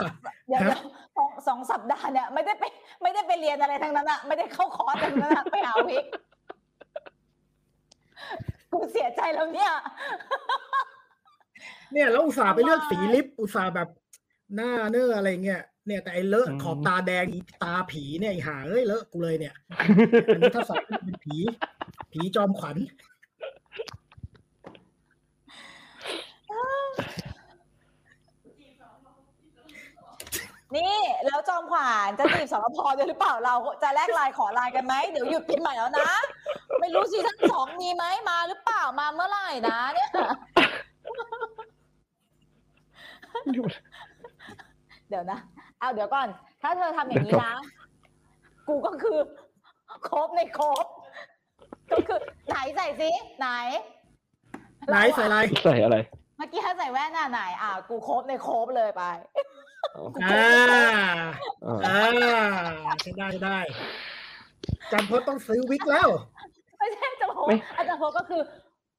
[0.48, 2.64] เดี๋ยวครับๆสองสองสัปดาห์เนี่ยไม่ได้ไป
[3.02, 6.06] ไม่ได้ไปเรียนอะไรทั้งนั้นอะไม่ได้เข้าคอร์สทั้งนั้นอะไปหาวิก
[8.72, 9.72] กูเสียใจแล้วเนี่ย
[11.94, 13.90] เนี่ยแล้วอุตส่าห์ไปเลือกสีลิป อุตส่าห์แบบ
[14.56, 19.56] หน้าเนื้ออะไรเงี้ยเนี่ยแต่ไอ้เลอะอืมขอบตาแดงอีตาผีเนี่ยไอ้หาเอ้ยเลอะกูเลยเนี่ย
[20.28, 20.76] อันนี้ถ้าใส่
[21.06, 21.36] เป็นผี
[22.12, 22.78] ผีจอมขวัญ
[30.76, 36.12] นี่แล้วจอมขวานจะจีบสรพด้วยหรือเปล่าเราจะแลกไลน์ขอไลน์กันไหมเดี๋ยวหยุดปีใหม่แล้วนะ
[36.80, 40.10] ไม่รู้ซีซั่นสองมีไหมมาหรือเปล่ามาเมื่อไหร่นะเนี่ย
[45.10, 45.40] เดี๋ยวนะ
[45.80, 46.28] เอาเดี๋ยวก่อน
[46.62, 47.54] ถ้าเธอทำอย่างนี้นะ
[48.68, 49.18] กูก็คือ
[50.10, 50.86] ครบในครบ
[51.92, 53.10] ก็คือไหนใส่สิ
[53.40, 53.48] ไหน
[54.90, 55.98] ไหนใส่อะไรใส่อะไร
[56.38, 59.04] เมื่อกี้ถ้าใส่แว่นน่ะไหน อะกูครบในครบเลยไป
[59.96, 60.42] อ่า
[61.66, 62.00] อ่าอ่า
[63.02, 63.60] ใช้ได้ใช้ได้
[64.92, 66.10] จำเพราะต้องซื้อวิกแล้ว
[66.78, 67.40] ไม่ใช่อาจารย์โพ
[67.78, 68.42] อาจารย์โพก็คือ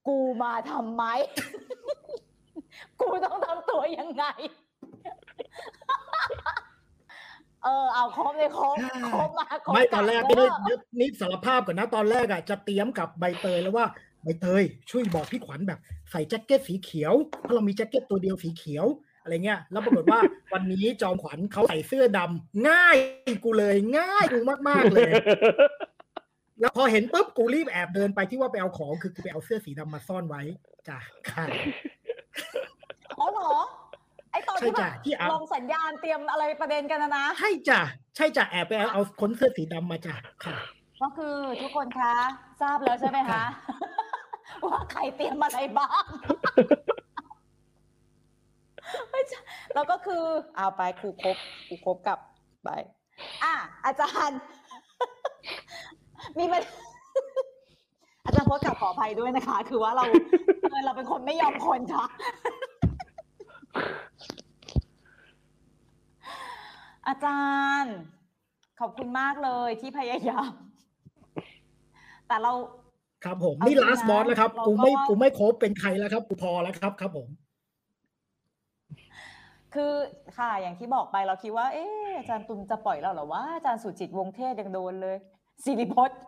[0.06, 1.02] กูมาทำไม
[3.00, 4.24] กูต้องทำตัวยังไง
[7.64, 8.76] เออ เอาครบเลยครบ
[9.14, 13.86] ครบมาครบไม่ตอนแรกจัไม่ดได้เนอะนี่สารภาพก่อนนะตอนแรกอะจะเตรียมกับใบเตยแล้วว่า
[14.22, 15.78] ใบเตยช่วยบอกพี่ขวัญแบบ
[16.10, 18.86] ใส่แจ็คเก็ตสีเขียวเพราะเรามีแจ็คเก็ตตัวเดียวสีเขียว
[19.22, 20.20] อะไรเงี้ย แล้วปรากฏว่า
[20.52, 22.96] วันนี้จอมขวัญเขาใส่เสื้อดำง่าย
[23.44, 24.38] กูเลย ง่ายกู
[24.68, 25.10] มากๆเลย
[26.60, 30.42] แล้วพอเห็นปุ๊บกูรีบแอบเดินไปที่ว่าไปเอาของคือกูไปเอาเสื้อสีดำมาซ่อนไว้
[30.88, 30.98] จ้ะ
[31.30, 31.44] ค่ะ
[33.18, 33.52] อ๋อเหรอ
[34.32, 37.80] ไอตอนที่ใช่จ้ะแบบที่เอาลงสัญญาณเตรียมอะไรประเด็นกันนะนะใช่จ้ะ
[38.16, 40.14] ใช่จ้ะแอบไปเอาเอาค้นเสื้อสีดำมาจ้ะ
[40.44, 40.56] ค่ะ
[41.02, 42.14] ก็คือทุกคนคะ
[42.60, 43.42] ทราบแล้วใช่ไหมคะ
[44.64, 46.04] ว่าใครเตรียมอะไรบ้าง
[49.10, 49.40] ไม่ใช่
[49.74, 50.22] แล้วก็คือ
[50.56, 51.36] เอาไปครูครบ
[51.68, 52.18] ครูครบกลับ
[52.64, 52.70] ไป
[53.44, 53.54] อะ
[53.84, 54.40] อาจารย์
[56.38, 56.62] มีมัน
[58.24, 60.04] อาจารย์โพสต์กลับขออภัยด้วยนะคะ คือว่าเรา
[60.70, 62.04] เออเราเป็นคนไม่ยอมคนค่ะ
[67.08, 67.42] อาจา
[67.82, 67.94] รย์
[68.80, 70.50] ขอบคุณมากเลยที่พยายาม
[72.28, 72.52] แต่เรา
[73.24, 77.28] ครับผมเอานี่จริง last นะ boss แล้วครับเรากูไม่ก็กูไม่ครบเป็นใครแล้วครับ กูพอแล้วครับ ครับผม
[79.74, 79.92] คือ
[80.36, 85.16] ค่ะอย่างที่บอกไปเราคิดว่า เอออาจารย์ตุลจะปล่อยเราเหรอว่าอาจารย์สุจิตวงศ์เทศยังโดนเลย
[85.64, 86.18] สิริพจน์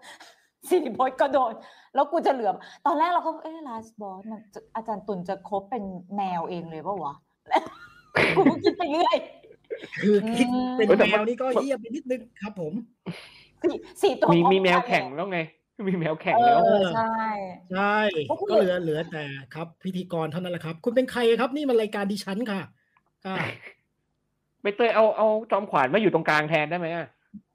[0.68, 1.52] สิริพจน์ก็โดน
[1.94, 2.50] แล้วกูจะเหลือ
[2.86, 5.84] ตอนแรกเราก็เออ last boss มันจะอาจารย์ตุลจะคบเป็น
[6.16, 7.14] แมวเองเลยปะวะ
[8.36, 9.16] กูก็คิดไปเรื่อย
[10.02, 12.72] คือคิดอืมเป็นเออแต่แมมันวนี่ก็เฮียไปนิดนึงครับผม
[13.62, 15.38] สี่สี่ตัวมีพร้อมีแมวกันแข่งเลยแล้วไง
[15.88, 17.16] มีแมวแข่งเอแล้วอใช่
[17.72, 17.98] ใช่
[18.30, 19.24] ก็คือก็เหลือเหลือแต่
[19.54, 22.60] ครับ พิธีกรเท่านั้นแหละครับ คุณเป็นใครครับนี่มันรายการดิฉันค่ะ
[23.26, 23.36] ค่ะ
[24.62, 27.06] ไปเตยเอาเอาจอมขวานมาอยู่ตรงกลางแทนได้ไหมอะ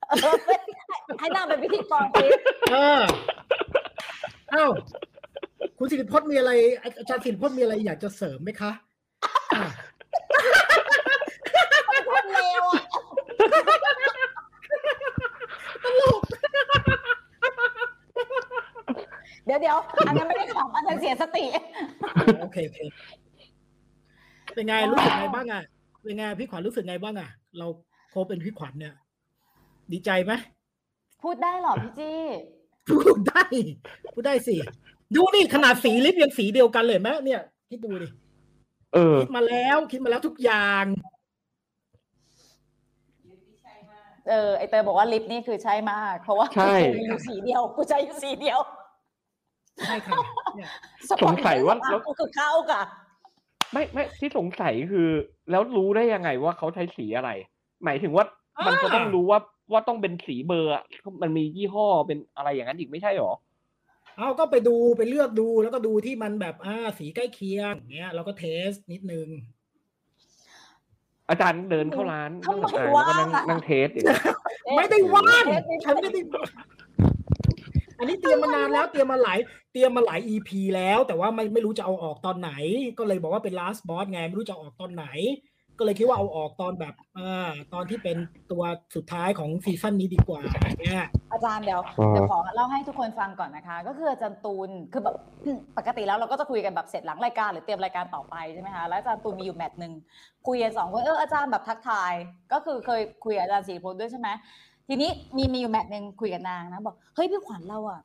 [0.10, 0.36] เออ
[1.20, 2.26] ให้นางเป็นพิธีกรสิ
[2.72, 3.02] เออ
[4.54, 4.72] อ้าว
[5.78, 6.52] คุณสิริพจน์มีอะไร
[7.00, 8.72] อาจารย์สิริพจน์มีอะไรอยากจะเสริมไหมคะ
[9.54, 9.64] อะ
[12.08, 12.84] คนเลวอะ
[19.46, 19.78] เดี๋ยวเดี๋ยว
[20.08, 21.46] อันนั้นไม่ได้ขำอันนั้นเสียสติ
[22.42, 22.80] โอเคโอเค
[24.58, 25.64] เป็นไงรู้สึกไงบ้างอะ
[26.04, 27.68] เป็นไงพี่ขวัญรู้สึกไงบ้างอะ เรา
[28.10, 28.94] โคเป็นพี่ขวัญเนี่ย
[29.92, 30.34] ดีใจไหม
[31.24, 32.20] พูดได้เหรอพี่จี้
[32.90, 33.44] พูดได้
[34.14, 34.56] พูดได้สิ
[35.16, 38.08] ดูนี่ขนาดสีลิปยังสีเดียวกันเลยไหมเนี่ยคิดดูดิ
[38.94, 40.86] เออคิดมาแล้วคิดมาแล้วทุกอย่าง
[44.30, 48.60] เออไอเตยบอกว่าลิปนี่คือใช่มาก เพราะว่าใช่กูอยู่สีเดียว กูใช้อยู่สีเดียว
[49.86, 50.18] ใช่ค่ะ
[50.56, 50.70] เนี่ย
[51.24, 52.82] สงสัยว่าแล้วกูคือเข้าค่ะ
[53.74, 55.10] ไม่ไม่ที่สงสัยคือ
[55.52, 57.30] แล้วรู้ได้ยังไงว่าเขาใช้สีอะไร
[57.84, 58.26] หมายถึงว่า
[58.66, 59.40] มันจะต้องรู้ว่า
[59.72, 60.84] ว่าต้องเป็นสีเบอร์อะ
[61.22, 63.32] มันมียี่ห้อเป็นอะไรอย่างนั้นอีกไม่ใช่หรอ
[64.18, 69.28] เอาก็ไปดูไปเลือกดูแล้วก็ดูที่มันแบบอ่าสีใกล้เคียงอย่างเงี้ยเราก็เทสนิดนึง
[71.30, 74.22] อาจารย์เดินเข้าร้านทำไมนั่งอ่านแล้วก็นั่งว่างอะนั่งเทสอย่างเงี้ย
[74.78, 76.22] ไม่ได้ว่างเทสไม่ฉันไม่ได้
[78.00, 79.40] อันนี้เตรียมมานานแล้วเตรียมมาหลาย
[79.74, 82.52] เตรียมมาหลาย EP แล้ว แต่ว่าไม่ไม่รู้จะเอาออกตอนไหน
[82.98, 85.06] ก็เลยบอกว่าเป็น last boss ไงไม่รู้จะเอาออกตอนไหน
[85.80, 88.18] ก็เลยคิดว่าเอาออกตอนแบบอ่าตอนที่เป็น
[88.52, 88.64] ตัว
[88.96, 90.42] สุดท้ายของซีซั่นนี้ดีกว่า
[90.82, 95.16] เนี่ยอาจารย์เดี๋ยวอ่าเดี๋ยวขอเล่าให้ทุกคนฟังก่อนนะคะ ก็คืออาจารย์ตูนคือแบบ
[95.78, 99.94] ปกติแล้วเราก็จะคุยกันแบบเสร็จหลังรายการหรือเตรียมรายการต่อไปใช่ไหมคะแล้วอาจารย์ตูนมีอยู่แมตช์หนึ่ง
[100.48, 102.14] คุยกันสองคนเอออาจารย์แบบทักทาย
[102.54, 104.30] ก็คือเคยคุยกับอาจารย์สีพลด้วยใช่ไหม
[104.88, 108.00] ทีนี้มีมีอยู่แมตช์หนึ่งคุยกับนางนะบอกเฮ้ยพี่ขวัญเราอะ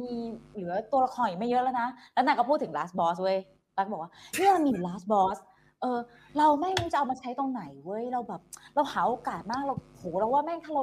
[0.00, 0.12] มี
[0.52, 3.38] เหลือตัวละครอีกไม่เยอะแล้วนะ แล้วนางก็พูดถึง last boss เว้ย
[3.74, 5.36] แล้วก็บอกว่าเนี่ยมี last boss
[5.80, 5.98] เออ
[6.38, 8.40] เราไม่รู้จะเอามาใช้ตรงไหนเว้ยเราแบบ
[8.74, 10.82] เราหาโอกาสมากเราโหเราว่าแม่งถ้าเรา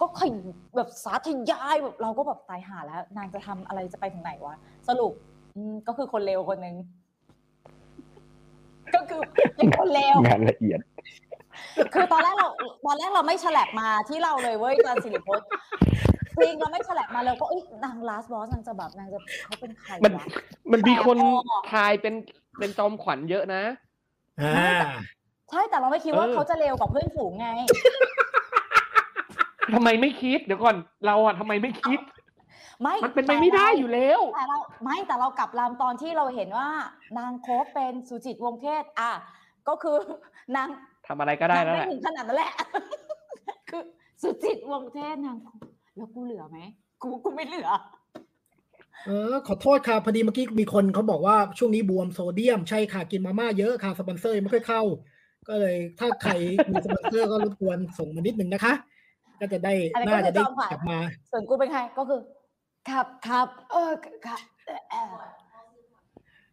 [0.00, 0.30] ก็ขย
[0.76, 4.54] แบบสาธยายแบบเราก็แบบตายหาแล้ว นางจะทำอะไรจะไปถึงไหนวะ
[4.88, 5.12] สรุป
[5.56, 6.76] อืมก็คือคนเลวคนหนึ่ง
[8.94, 9.20] ก็คือ
[9.56, 10.80] เป็นคนเลวงานละเอียด
[11.94, 12.48] คือตอนแรกเรา
[12.86, 15.46] ตอนแรกเราไม่ฉลับมาที่เราเลยเว้ยอาจารย์สิริพจน์
[16.40, 20.24] จริงเราไม่ฉลับมาเราก็เอ้ยนางลาสบอสนางจะแบบนางจะเขาเป็นใครมัน วะ
[20.72, 22.14] มันมีคนแต่พอทายเป็น
[22.58, 23.62] เป็นจอมขวัญเยอะนะ
[24.40, 24.72] อ่า
[25.50, 27.48] ใช่แต่เราไม่คิดว่าเออ เขาจะเลวกว่าเพื่อนฝูงไง
[29.74, 30.76] ทำไมไม่คิดเดี๋ยวก่อน
[31.06, 32.00] เราอะทำไมไม่คิด
[32.80, 36.68] ไม่มันเป็นไปไม่ได้อยู่แล้ว แต่เราไม่แต่เรากลับลำตอนที่เราเห็นว่า
[37.18, 39.12] นางโคบเป็นสุจิตวงศ์เทศ อะ
[39.68, 39.96] ก็คือ
[40.56, 40.68] นาง
[41.06, 42.52] ทำอะไรก็ได้นางแล้วแหไม่ละถึงขนาดนั้นแหละ
[43.70, 43.82] คือ
[44.22, 45.36] สุจิตวงศ์เทศนาง
[45.96, 46.58] แล้วกูเหลือไหม
[47.02, 47.70] กูกูไม่เหลือ
[49.06, 54.82] เออ ขอโทษค่ะพอดีเมื่อกี้มีคนเขาบอกว่าช่วงนี้บวมโซเดียม ใช่ค่ะกินมาม่าเยอะค่ะสปอนเซอร์ยังไม่ค่อยเข้า
[55.48, 56.32] ก็เลยถ้าใคร
[56.70, 58.72] มีสปอนเซอร์ก็รบกวนส่งมานิดนึงนะคะ
[59.40, 60.98] ก็จะได้อันนี้ก็น่าจะได้คือจอมขวัญกลับมา
[61.30, 62.20] ส่วนกูเป็นใครก็คือ
[62.90, 63.90] ครับครับ เออ
[64.26, 65.14] ครับเอ่อเอ่อ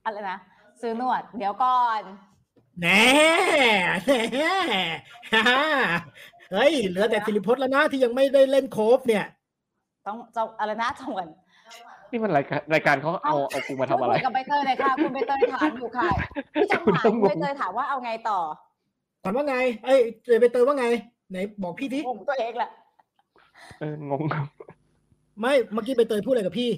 [0.04, 0.38] อะไรนะ
[0.82, 2.02] ซื้อหนวด เดี๋ยวก่อน
[2.80, 3.04] แหน่
[4.06, 4.54] แหน่
[5.34, 5.62] ฮ่า
[6.52, 9.26] เฮ้ย เหลือแต่สิริพจน์แล้วนะที่ยังไม่ได้เล่นโคฟเนี่ย
[10.08, 11.28] ต้องจะอะไรนะจงวน
[12.12, 16.10] นี่มันรายการรายการเขาเอาเอากูมาทำอะไรคุยกับใบเตยเลยค่ะ คุณใบเตยถามอยู่ค่ะ
[16.54, 18.40] พี่จังหคุณวะต้องคุณงใบงเตยถามว่าเอาไงต่อ
[19.24, 20.86] ถามว่าไง เอ้ยเจไปเตยว่าไง
[21.32, 22.70] ไหนบอกพี่ทีผมตัวเองแหละ
[23.80, 24.22] เอองง
[25.40, 26.72] ไม่เมื่อกี้ใบเตยพูดอะไรกับพี่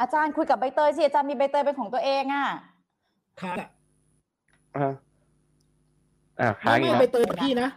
[0.00, 2.46] อาจารย์คุยกับใบเตยสิอาจารย์มีใบเตยเป็นของตัวเองอะ
[3.42, 3.54] ค่ะ
[4.76, 4.92] อ่า
[6.40, 7.68] อ่าค้างไม่อีกไม่แล้วใบเตยกับพี่นะ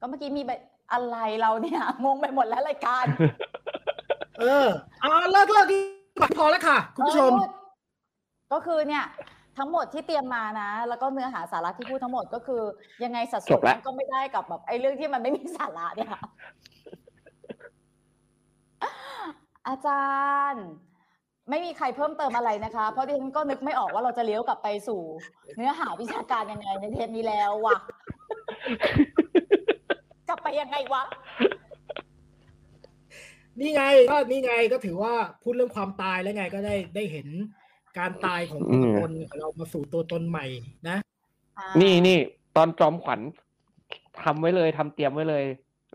[0.00, 0.50] ก็เมื่อกี้มีใบ
[0.92, 3.04] อะไรเราเนี่ยงงไปหมดแล้วรายการ
[4.40, 4.66] เออ
[5.04, 5.78] อ่าเลิกเลิกดี
[6.18, 7.50] กว่าพอแล้วค่ะ คุณผู้ชมเออ
[8.52, 9.04] ก็คือเนี่ย
[9.58, 12.62] ทั้งหมดที่เตรียมมานะ แล้วก็เนื้อหาสาระที่พูดทั้งหมดก็คือ
[13.04, 16.10] ยังไงสัดส่วนมันก็ไม่ได้กับแบบไอ้เรื่องที่มันไม่มีสาระเนี่ย
[19.68, 20.06] อาจา
[20.52, 20.66] รย์
[21.50, 25.00] ไม่มีใครเพิ่มเติมอะไรนะคะ เพราะดิฉันก็นึกไม่ออกว่าเราจะเลี้ยวกลับไปสู่
[25.56, 27.78] เนื้อหาวิชาการยังไงในเทปนี้แล้ววะ
[30.28, 31.02] กลับไปยังไงวะ
[33.60, 35.12] นี่ไงก็นี่ไงก็ถือว่า
[35.42, 37.28] พูดเรื่องความตายแล้วไงก็ได้ได้เห็น
[37.98, 40.46] การตายของตัวตนของเรามาสู่ตัวตนใหม่
[40.88, 40.96] นะ
[41.80, 42.18] นี่นี่
[42.56, 43.20] ตอนจอมขวัญ
[44.22, 45.44] ทำไว้เลยทำเตรียมไว้เลย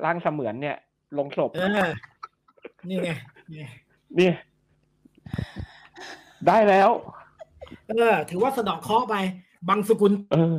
[0.03, 0.77] ร่างเสมือนเนี่ย
[1.17, 1.91] ลงศพเออ
[2.89, 3.11] นี่ไง
[3.53, 3.65] นี่
[4.19, 4.31] นี่
[6.47, 6.89] ได้แล้ว
[7.87, 9.15] เออ ถือว่าสะเดอกเคราะห์ไป
[9.69, 10.55] บางสกุลเออ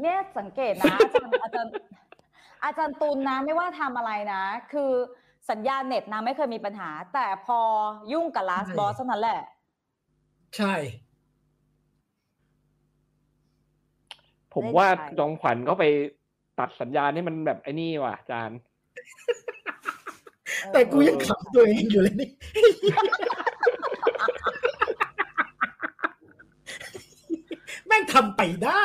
[0.00, 1.72] เนี่ยสังเกตนะอาจารย์อาจารย์
[2.64, 4.42] อาจารย์ตุลนะไม่ว่าทำอะไรนะ
[4.72, 4.90] คือ
[5.50, 7.58] สัญญาณเน็ตนะไม่เคยมีปัญหา แต่พอ
[8.12, 9.40] ยุ่งกับ last ใช่ boss เท่านั้นแหละ
[10.56, 10.74] ใช่
[14.54, 15.84] ผมว่าได้ใช่จอมขวัญก็ไป
[16.58, 18.58] ตัดสัญญาณให้มันแบบไอ้นี่ว่ะอาจารย์
[20.72, 22.28] แต่กูยังขำตัวเองอยู่เลยนี่
[27.86, 28.82] แม่งทำไปได้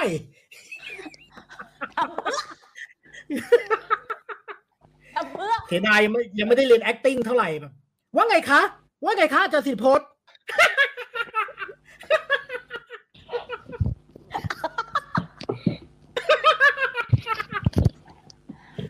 [5.16, 7.74] ทำเพื่อเสียดายยังไม่ยังไม่ได้เรียน acting เท่าไหร่แบบ
[8.16, 8.62] ว่าไงคะ
[9.04, 10.08] ว่าไงคะอาจารย์สิริพจน์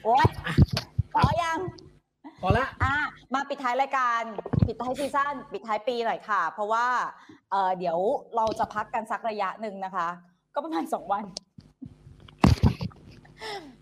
[0.04, 0.28] โอ๊ย
[1.14, 1.60] พอยัง
[2.42, 2.94] พอละอะ
[3.34, 4.22] มาปิดท้ายรายการ
[4.68, 6.88] ปิดท้ายซีซั่นปิดท้ายปีหน่อยค่ะ เพราะว่า
[7.52, 7.98] เออเดี๋ยว
[8.36, 10.08] เราจะพักกันสักระยะหนึ่งนะคะ
[10.54, 11.26] ก็ประมาณสองวัน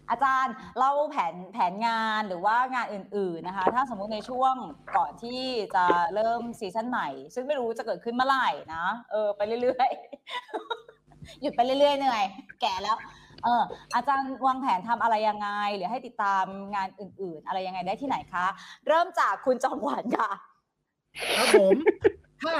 [0.10, 4.56] อาจารย์เล่าแผนแผนงานหรือว่างานอื่น ๆนะคะ ถ้าสมมุติในช่วง
[4.98, 5.42] ก่อนที่
[5.76, 12.26] จะเริ่มซีซั่นใหม่ ซึ่งไม่รู้จะเกิดขึ้นเมื่อไหร่นะเออไปเรื่อยๆหยุดไปเรื่อยๆเหนื่อย
[12.62, 12.98] แก่แล้ว
[13.46, 13.64] เออ
[13.96, 16.46] อาจารย์วางแผนทำอะไรยังไง หรือให้ติดตาม
[16.76, 18.46] งานอื่น ๆ อะไรยังไงได้ที่ไหนคะ
[18.88, 20.30] เริ่มจากคุณจอมขวัญค่ะ
[21.38, 21.78] ครับผม
[22.44, 22.58] ค่ะ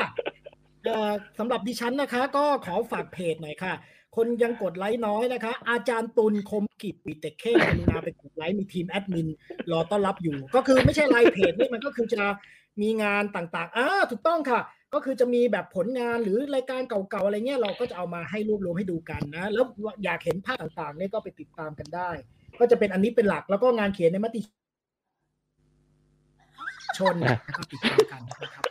[0.84, 3.74] เอ่อสำหรับดิฉันนะคะ ก็ขอฝากเพจหน่อยค่ะ
[4.16, 9.28] คนยังกดไลค์น้อยนะคะ อาจารย์ตุลคมกิจปิเตเคกรุณาไปกดไลค์มีทีมแอดมิน
[9.72, 12.24] รอต้อนรับอยู่ ก็คือไม่ใช่ไลน์เพจนี่มันก็คือจะ
[12.82, 14.60] มีงานต่างๆอ่าถูกต้องค่ะ
[14.96, 19.66] ก็คือจะมีแบบผลงานหรือรายการเก่าๆอะไรเงี้ยเราก็จะเอามาให้รวบรวมให้ดูกันนะ แล้ว
[20.04, 22.10] อยากเห็นภาพต่างๆเนี่ยก็ไปติดตามกันได้
[22.60, 24.42] ก็จะเป็นอันนี้เป็นหลักแล้วก็งานเขียนในมติ
[27.00, 28.64] ชนนะครับติดตามกันนะครับ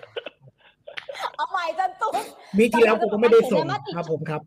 [1.36, 2.14] เอาใหม่อาจันตุน
[2.58, 3.64] มีที่แล้วผมก็ไม่ได้ส่ง
[3.96, 4.40] ครับผมครับ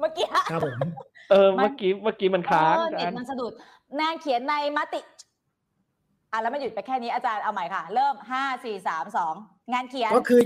[0.00, 0.78] เมื่อกี้ครับผม
[1.30, 3.52] เออมันเมื่อกี้เมื่อกี้มันค้างเอออาเน็จาตรย์มันสะดุด
[4.00, 5.00] นางเขียนในมติ
[6.32, 9.34] อะแล้วมันหยุดไปแค่นี้อาจารย์เอาใหม่ค่ะ เริ่มห้าสี่สามสอง
[9.72, 10.40] งานเขียน ก็คือ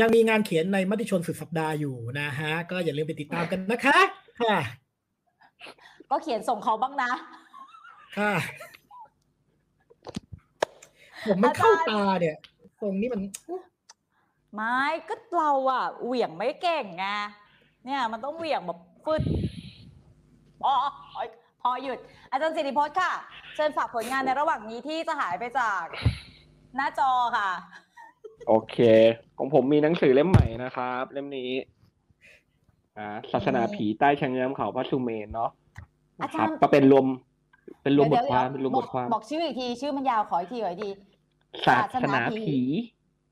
[0.00, 3.98] ยังมีงานเขียนในมติชนสุดสัปดาห์อยู่นะฮะ ก็อย่าลืมไปติดตามกันนะคะ
[4.40, 4.56] ค่ะ
[6.10, 7.12] ก็เขียนส่งเขาบ้างนะ
[8.18, 8.32] ค่ะ
[11.26, 12.36] ผมมันเข้าอาจารย์ตาเนี่ย
[12.80, 13.20] ตรงนี้มัน
[14.54, 14.78] ไม่
[15.08, 17.06] ก็เราอะเหวี่ยงไม่เก่งไง
[17.84, 19.22] เนี่ยมันต้องเหวี่ยงแบบฟึด
[20.62, 20.72] พอ
[21.12, 21.22] พอ
[21.62, 21.98] พอหยุด
[22.30, 23.12] อาจารย์สิริพจน์ค่ะ
[23.54, 25.84] เชิญฝากผลงานในระหว่างนี้ที่จะหายไปจาก
[26.76, 27.50] หน้าจอค่ะ
[28.48, 28.76] โอเค
[29.38, 31.50] ของผมมีหนังสือเล่มใหม่นะครับ เล่มนี้
[32.98, 35.50] อ่าศาสนาผีใต้ชะเงื้อมเขาพระสุเมนเนาะ
[36.20, 37.06] นะครัอาบจารย์ ก็เป็นรวม
[37.82, 40.90] เป็นรวมบเดี๋ทยความเดี๋ยเป็นรวมบทความ บอกชื่ออีกที ชื่อมันยาวขออีกทีขออีกที
[41.66, 42.58] ศาสนาผี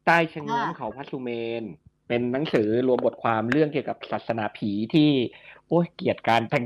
[0.06, 1.30] ใต้ชะเงื้อมอ่าเขาพระสุเม
[1.60, 1.62] น
[2.08, 5.10] เป็นหนังสือรวมบทความเรื่องเกี่ยวกับศาสนาผีที่
[5.68, 6.64] โอ้ยเกลียดการแต่ง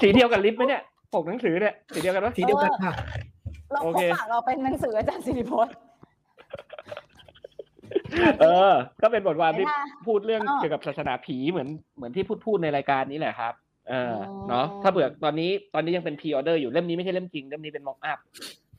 [0.00, 0.82] สีเดียวกับลิฟต์ไหมเนี่ย
[1.12, 2.92] ปกหนังสือเนี่ยสีเดียวกันปะสีเดียวกันค่ะ
[3.72, 5.74] เราโอเขาเคฝากเราเป็นหนังสืออาจารย์สิริพจน์
[8.40, 8.72] เออ
[9.02, 13.54] ก็เป็นบทความที่ไหนคะพูดเรื่องอ้อเกี่ยวกับศาสนาผีเหมือนเหมือนที่พูดพูดในรายการนี้แหละครับ
[13.88, 18.18] เอออืมเนาะถ้าเผื่อตอนนี้ตอนนี้ยังเป็นพ r ออเดอร์อยู่เล่มนี้ไม่ใช่เล่มจริงเล่มนี้เป็น mock up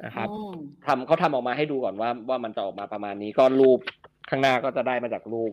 [0.05, 0.55] นะครับอืม
[0.85, 3.79] ทำเขาทำออกมาให้ดูก่อนว่าว่ามันจะออกมาประมาณนี้ก็รูป
[4.29, 5.51] ข้างหน้าก็จะได้มาจากรูป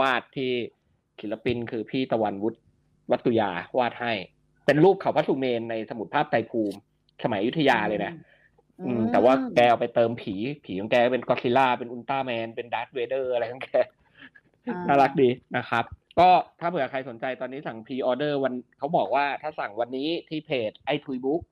[0.00, 0.50] วาดที่
[1.20, 2.58] ศิลปินคือพี่ตะวันวุฒิ
[3.10, 4.12] วัตุยาวาดให้
[4.66, 6.76] เป็นรูปเขาพระสุเมรุในสมุดภาพไตรภูมิ
[7.24, 8.12] สมัยอยุธยาเลยนะ
[8.86, 10.34] อืมแต่ว่าแกเอาไปเติมผี
[10.64, 13.70] ผีของแกเป็นก็อดซิลล่าเป็นอุลตร้าแมน เป็นดาร์ธเวเดอร์อะไรของแก
[14.68, 15.84] อ่าน่ารักดีนะครับ
[16.18, 16.28] ก็
[16.60, 21.42] ถ้าเผื่อใครสนใจตอนนี้สั่งพ r ออเดอร์วันเขาบอกว่าถ้าสั่งวันนี้ที่เพจไอทุยบุ๊ก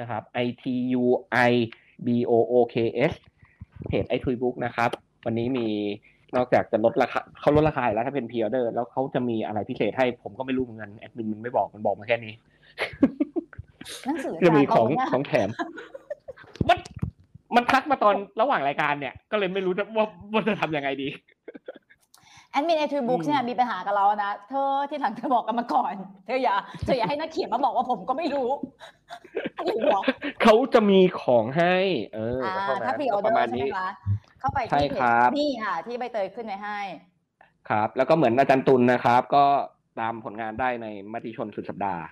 [0.00, 0.64] นะครับ i t
[1.00, 1.04] u
[1.50, 1.52] i
[2.06, 2.76] b o o k
[3.10, 3.12] s
[3.88, 4.90] เพจไอทุยบุ๊กนะครับ
[5.26, 5.66] วันนี้มี
[6.36, 12.34] นอกจากจะลดราคาเขาลดราคาอยู่แล้วถ้าเป็นพ r ออเดอร์ แล้วเขาจะมีอะไรพิเศษให้ผมก็ไม่รู้เหมือนกันแอดมินมันไม่บอกมันบอกมาแค่นี้
[14.04, 15.48] หนังสือจะมีของอาจารย์ของแถม
[16.68, 16.78] มัน
[17.54, 21.08] มันทักมาตอนระหว่างรายการเนี่ย ก็เลยไม่รู้จะว่าว่าจะทำยังไงดี
[22.52, 25.94] แอดมินไอทุยบุ๊กอืมเนี่ยมีปัญหากับเรานะ เธอที่หลังเธอบอกกันมาก่อน
[26.26, 26.54] เธออย่า
[26.84, 28.50] เธออย่าให้นักเขียนมาบอกว่าผมก็ไม่รู้
[29.64, 30.02] หรือหรอ
[30.42, 31.74] เขาจะมีของให้
[32.14, 33.88] เอออ่าก็เท่านั้นถ้าพรีอก็อเดปอระมาณร์ใช่ไหมนี้คะ
[34.40, 36.78] เข้าไปใช่ที่เพครัจบนี่ค่ะ ที่ใบเตยขึ้นไว้ให้
[37.68, 39.44] ครับ แล้วก็เหมือนอาจารย์ตุลนะครับ ก็
[40.00, 42.02] ตามผลงานได้ในมติชนสุดสัปดาห์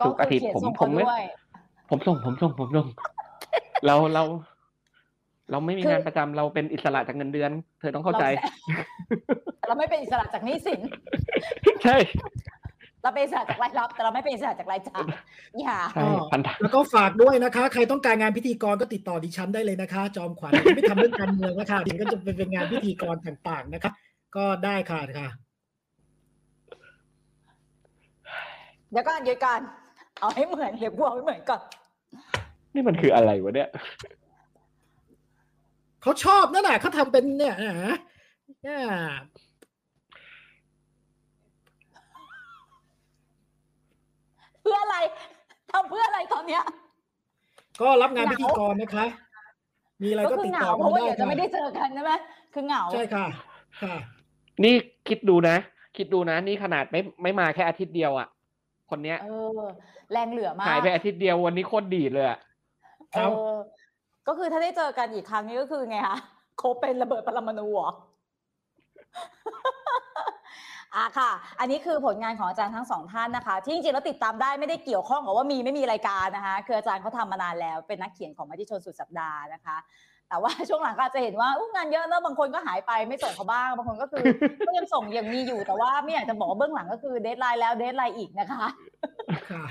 [0.00, 1.22] ก็ทุกคืออาทิตย์เขียนผมส่งผเขามไม่ด้วย
[1.90, 2.86] ผมส่งผมส่งผมส่ง
[3.86, 4.22] เราเรา
[5.50, 7.50] เราไม่มีคืองานประจำเราเป็นอิสระจากเงินเดือน
[7.80, 8.24] เธอต้องเข้าใจ
[9.58, 10.80] แต่เราไม่เป็นอิสระจากหนี้สิน
[11.84, 11.96] ใช่
[13.02, 15.04] เราเป็นอิสระจากรายรับ แต่เราไม่เป็นอิสระจากรายจ่าย
[15.60, 23.90] อย่าใช่พันธะแล้วก็ฝากด้วยนะคะ ใครต้องการงานพิธีกรก็ติดต่อดิฉันได้เลยนะคะ จอมขวัญไม่ทำเรื่องการเมืองนะคะดิฉันก็จะเป็นงานพิธีกรต่างๆนะคะ
[24.36, 25.28] ก็ได้ค่ะค่ะ
[28.90, 29.60] เดี๋ยวก่อนหยุดก่อน
[30.20, 31.60] เอาให้เหมือนเดี๋ยวกูเอาให้เหมือนก่อน
[32.74, 33.68] นี่มันคืออะไรวะเนี่ย
[36.02, 37.96] เขาชอบนั่นแหละเขาทำเป็นเนี่ยนะ
[38.62, 38.82] เนี่ย
[44.60, 44.96] เพื่ออะไร
[45.70, 46.62] ทำเพื่ออะไรตอนเนี้ย
[47.80, 49.06] ก็รับงานพิธีกรนะคะ
[50.02, 52.12] มีอะไรก็ก็คือติดเหต่งาอเพกัราะนว่าได้เดี๋ยวจะค่ะไม่ได้เจอกันใช่ไหม
[52.54, 53.26] คือเหงา ใช่ค่ะ
[53.82, 53.94] ค่ะ
[54.64, 54.74] นี่
[55.08, 55.56] คิดดูนะ
[55.96, 58.28] คิดดูนะ นี่ขนาดไม่ไม่มาแค่อาทิตย์เดียวอะ
[58.90, 59.28] คนเนี้ยเอ
[59.58, 59.60] อ
[60.12, 62.38] แรงเหลือมากหายไปอาทิตย์เดียววันนี้โคตรดีดเลยอะ
[63.12, 63.18] เอ
[63.52, 63.56] อ
[64.26, 66.18] ก็คือถ้าได้เจอกันอีกครั้งนี้ก็คือไงคะ
[66.60, 67.90] คบเป็นระเบิดปรมาณูเหรอ
[70.96, 71.30] อะค่ะ
[71.60, 79.76] อันนี้คือผลงานของอาจารย์ทั้งสองท่านนะคะ ที่จริงๆแล้วติดตามได้ไม่ได้เกี่ยวข้องกับว่ามีไม่มีรายการนะคะ คืออาจารย์เขาทำมานานแล้ว เป็นนักเขียนของมติชนสุดสัปดาห์นะคะ
[80.28, 84.22] แต่ว่าช่วงหลังก็อาจจะเห็นว่าอุ๊ยงานเยอะแล้วบางคนก็หายไปไม่ส่งเขาบ้าง บางคนก็คือ
[84.66, 88.66] ก็ยังส่งยังมีอยู่แต่ว่าไม่อยากจะบอกว่าเบื้องหลังก็คือ deadline แล้ว deadline อีกนะคะ
[89.50, 89.64] ค่ะ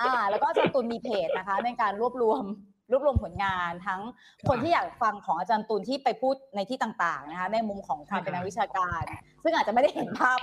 [0.00, 2.44] อ่า แล้วก็อาจารย์ตุลมีเพจนะคะ ในการรวบรวม
[2.90, 4.00] รวบรวมผลงานทั้ง
[4.48, 9.02] คนที่อยากฟังของอาจารย์ตุลที่ไปพูดในที่ต่างๆนะคะในมุมของความเป็นนักวิชาการ
[9.42, 10.38] ซึ่งอาจจะไม่ได้เห็นภาพ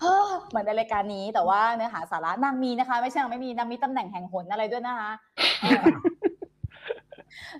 [0.00, 5.10] เฮ้อเหมือนในรายการนี้แต่ว่าเนื้อหาสาระนางมีนะคะ ไม่ใช่นางไม่มีนางมีตำแหน่งแห่งหนอะไรด้วยนะคะ
[5.62, 5.84] เออ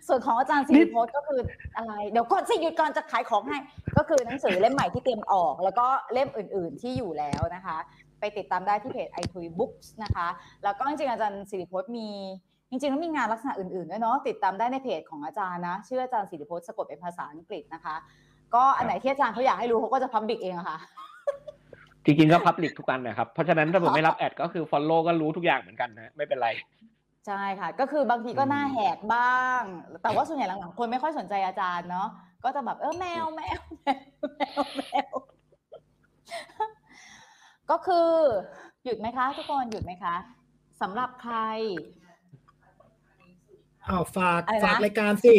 [0.06, 1.40] ส่วนของอาจารย์สิริพจน์ก็คือ
[1.77, 3.59] อะไร เดี๋ยวก่อนสิหยุดก่อนจะขายของให้
[3.97, 7.77] ก็คือหนังสือเล่มใหม่ที่เตรียมออก แล้วก็เล่มอื่น ๆ ที่อยู่แล้วนะคะ
[8.20, 10.28] ไปติดตามได้ที่เพจ i t u i Books นะคะ
[10.65, 12.09] แล้วก็จริงๆอาจารย์สิริพจน์มี
[12.70, 17.97] จริงๆแล้วมีงานลักษณะอื่นๆด้วยเนาะติดตามได้ในเพจของอาจารย์นะชื่ออาจารย์สิริพจน์สะกดเป็นภาษาอังกฤษนะคะ
[18.55, 20.78] ก็อันไหนที่อาจารย์เขาอยากให้รู้เขาก็จะพับบิกเองอะค่ะ
[22.05, 26.49] จริงๆก็พับลิกทุกอันนะครับ เพราะฉะนั้นถ้าผมไม่รับแอดก็คือ follow ก็รู้ทุกอย่างเหมือนกันนะไม่เป็นไร
[27.27, 29.62] ใช่ค่ะ ก็คือบางทีก็อืมหน้าแหกบ้าง
[30.03, 32.09] แต่ว่าส่วนใหญ่หลังๆคนไม่ค่อยสนใจอาจารย์เนาะ
[32.45, 34.01] ก็จะแบบเออแมวแมวแมว
[34.36, 34.82] แมวแม
[35.12, 35.15] ว
[37.70, 38.11] ก็คือ
[38.85, 40.16] หยุดไหมคะ ทุกคนหยุดไหมคะ
[40.81, 41.36] สำหรับใคร
[43.89, 45.35] อ้าวฝากอะไรนะ ฝากรายการสิ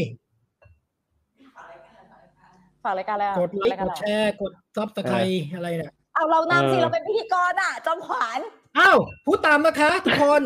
[2.83, 8.39] ฝากรายการอะไรอะกดไลราค์ยากรดอะไรแชร์กดซับสไครต์อะไรเนี่ยเอาเรานำสิเออ เราเป็นพิธีกรอะ จอมขวัญ
[8.77, 10.41] อ้าวพูดตามนะคะ ทุกคน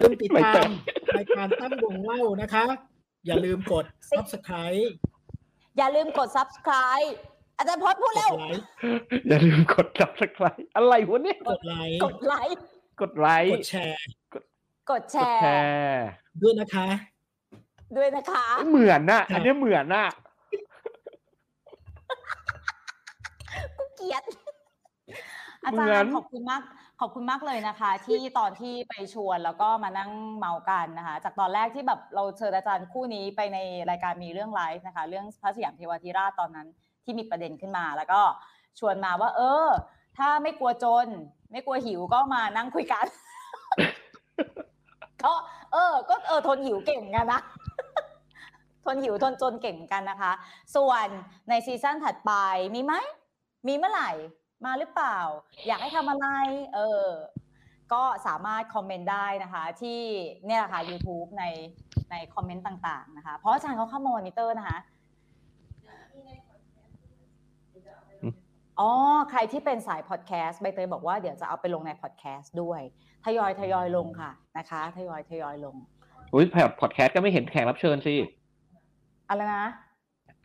[0.00, 0.70] ลืมติดไม่ตาใช่ม
[1.18, 2.64] รายการตั้งวงเล่านะคะ
[3.26, 4.92] อย่าลืมกดซับสไครต์
[5.76, 7.08] อย่าลืมกด subscribe
[7.58, 8.62] อาจารย์พจน์พูดกเร็วดไลค์
[9.28, 12.62] อย่าลืมกด subscribe อะไรวะเนี่ย กดไลค์กดไลค์
[13.00, 14.00] กดไลกค์ดแชร์
[14.34, 14.47] กดแช
[14.90, 16.06] กดร์แชร์
[16.42, 16.86] ด้วยนะคะ
[17.96, 20.06] ด้วยนะคะ เหมือนน่ะครับอันนี้เหมือนน่ะ
[23.78, 24.22] กูเกลียด
[25.64, 26.62] อาเหมืจารอนย์ขอบคุณมาก
[27.00, 33.58] ขอบคุณมากเลยนะคะ ที่ตอนที่ไปชวนแล้วก็มานั่งเมากันนะคะ จากตอนแรกที่แบบเราเชิญอาจารย์คู่นี้ไปใน
[33.90, 36.68] รายการมีเรื่องไลฟ์นะคะ เรื่องพระสยามเทวาธิราชตอนนั้น
[37.04, 38.20] ที่มีประเด็นขึ้นมา แล้วก็
[38.78, 39.66] ชวนมาว่า เออ
[40.18, 41.06] ถ้าไม่กลัวจน
[41.52, 43.06] ไม่กลัวหิวก็มานั่งคุยกัน
[45.24, 45.34] ก็
[45.72, 47.40] เออ ก็เออทนหิวเก่งกันนะ
[48.84, 50.32] ทนหิวทนจนเก่งกันนะคะ
[50.76, 51.06] ส่วน
[51.48, 52.32] ในซีซั่นถัดไป
[52.74, 52.94] มีไหม
[53.66, 54.10] มีเมื่อไหร่
[54.64, 55.18] มาหรือเปล่า
[55.66, 56.26] อยากให้ทำอะไร
[56.74, 57.06] เออ
[57.92, 60.00] ก็สามารถคอมเมนต์ได้นะคะ ที่
[60.46, 61.44] เนี่ยแหละค่ะ YouTube ใน
[62.10, 64.78] ในคอมเมนต์ต่างๆนะคะ เพราะอาจารย์เขาเข้ามามอนิเตอร์นะคะ
[68.80, 68.90] อ๋อ
[69.30, 72.80] ใครที่เป็นสายพอดแคสต์ใบเตยบอกว่าเดี๋ยวจะเอาไปลงในพอดแคสต์ด้วย
[73.24, 75.74] ทยอยทยอยลงค่ะนะคะทยอยทยอยลง
[76.34, 78.14] อุ้ยแต่พอดแคสต์ก็ไม่เห็นแขกรับเชิญสิ
[79.28, 79.66] อะไรนะ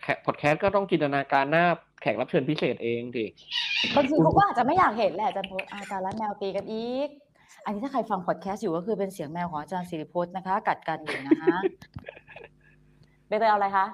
[0.02, 1.66] แขกพอดแคสต์ก็ต้องจินตนาการหน้า
[2.02, 3.26] แขกรับเชิญพิเศษเองดิ
[3.96, 7.10] บางทีเขาก็อาจจะไม่อยากเห็นแหละอาจารย์พจน์อาจารย์และแมวตีกันอีก
[7.66, 11.58] อันนี้ถ้าใครฟังพอดแคสต์อยู่ก็คือเป็นเสียงแมวของอาจารย์สิริพจน์นะคะ กัดกันอยู่นะคะ
[13.28, 13.86] เบเตยเอาอะไรคะ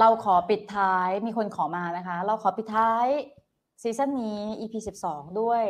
[0.00, 3.06] เราขอปิดท้ายมีคนขอมานะคะ เราขอปิดท้าย
[3.82, 4.74] ซีซั่นนี้ EP
[5.08, 5.64] 12 ด้วย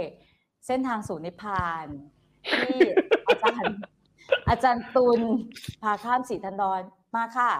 [0.67, 1.87] เส้นทางสู่นิพพาน
[2.63, 2.79] ที่
[3.29, 3.77] อาจารย์
[4.49, 5.21] อาจารย์ตุล
[5.83, 6.83] พาข้ามสีทันดอน
[7.15, 7.51] มาค่ะ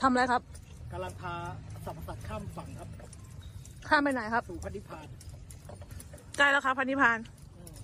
[0.00, 0.42] ทำอะไรครับ
[0.92, 1.34] กำลังพา
[1.84, 2.88] สัมภาษข้ามฝั่งครับ
[3.88, 5.06] ข้ามไปไหนครับ สู่พันธิพาน
[6.36, 7.18] ใกล้แล้วครับพันธิพาน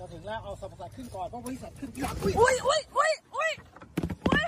[0.05, 3.53] อืมจะถึงแล้วเอาสัมภาษขึ้นก่อนเพราะบริษัทขึ้นที่หลังอุ๊ยอุ้ยอุ้ยอุ้ยอุ้ย
[4.29, 4.45] อุ้ย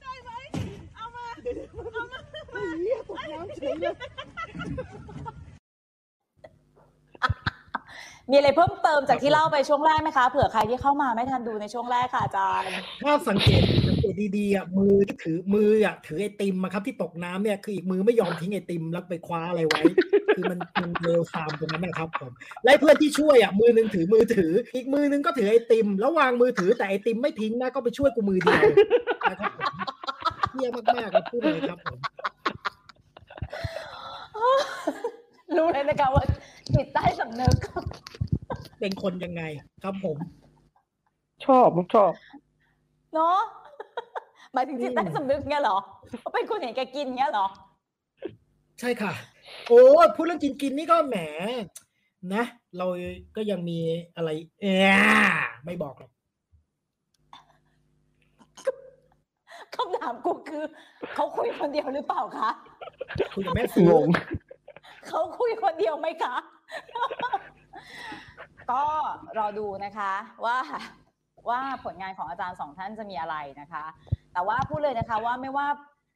[0.00, 0.30] ได้ไหม
[0.96, 1.26] เอามา
[1.94, 2.18] เอามา
[2.80, 3.94] เหี้ยตกน้ำเฉยเลย
[8.30, 12.66] มีอะไรเพิ่มเติมจากที่เล่าไปช่วงแรกไหมคะเผื่อใครที่เข้ามาไม่ทันดูในช่วงแรกค่ะอาจารย์
[13.02, 19.82] ถ้าสังเกตสังเกตดีๆอะมือที่ถือมืออะถือไอติมอะครับที่ตกน้ำเนี่ยคืออีกมือไม่ยอมทิ้งไอติมแล้วไปคว้าอะไรไว้
[20.36, 22.32] คือมันมันเร็วซามตรงนั้นนะครับผม
[22.64, 28.62] และเพื่อนที่ช่วยอะมือหนึงถือมือถือ อีกมือหนึงก็ถือไอติม แล้ววางมือถือแต่ไอติมไม่ทิ้งนะก็ไปช่วยกูมือเดียว
[29.30, 29.64] นะครับผม
[30.54, 31.98] เยี่ยมากๆเลยพูดเลยครับผม
[35.56, 36.24] รู้เลยนะคะว่า
[36.76, 37.56] จิตใต้สำนึก
[38.80, 39.42] เป็นคนยังไง
[39.82, 40.16] ครับผม
[41.44, 42.12] ชอบผมชอบ
[43.14, 43.38] เนาะ
[44.52, 45.78] หมายถึงจิตใต้สำนึกเงี้ยเหรอ
[46.22, 47.46] ว่าเป็นคนเห็นแกกินเงี้ยเหรอ
[48.80, 49.12] ใช่ค่ะ
[49.68, 51.16] โอ้ยพูดเรื่องกินกินนี่ก็แหม
[52.34, 52.44] นะ
[52.78, 52.86] เรา
[53.36, 53.78] ก็ยังมี
[54.16, 54.30] อะไร
[54.60, 54.94] เอย
[55.64, 56.10] ไม่บอกหรอก
[59.74, 60.64] คำถามกูคือ
[61.14, 62.50] เขาคุยคนเดียวหรือเปล่าคะ
[63.34, 64.08] คุยกับแม่ซื้องง
[65.08, 66.34] เขาคุยคนเดียวไหมคะ
[68.70, 68.82] ก็
[69.38, 70.12] รอดูนะคะ
[70.44, 70.58] ว่า
[71.48, 73.84] ว่าผลงานของอาจารย์สองท่านจะมีอะไรนะคะ
[74.32, 75.66] แต่ว่าพูดเลยนะคะว่าไม่ว่า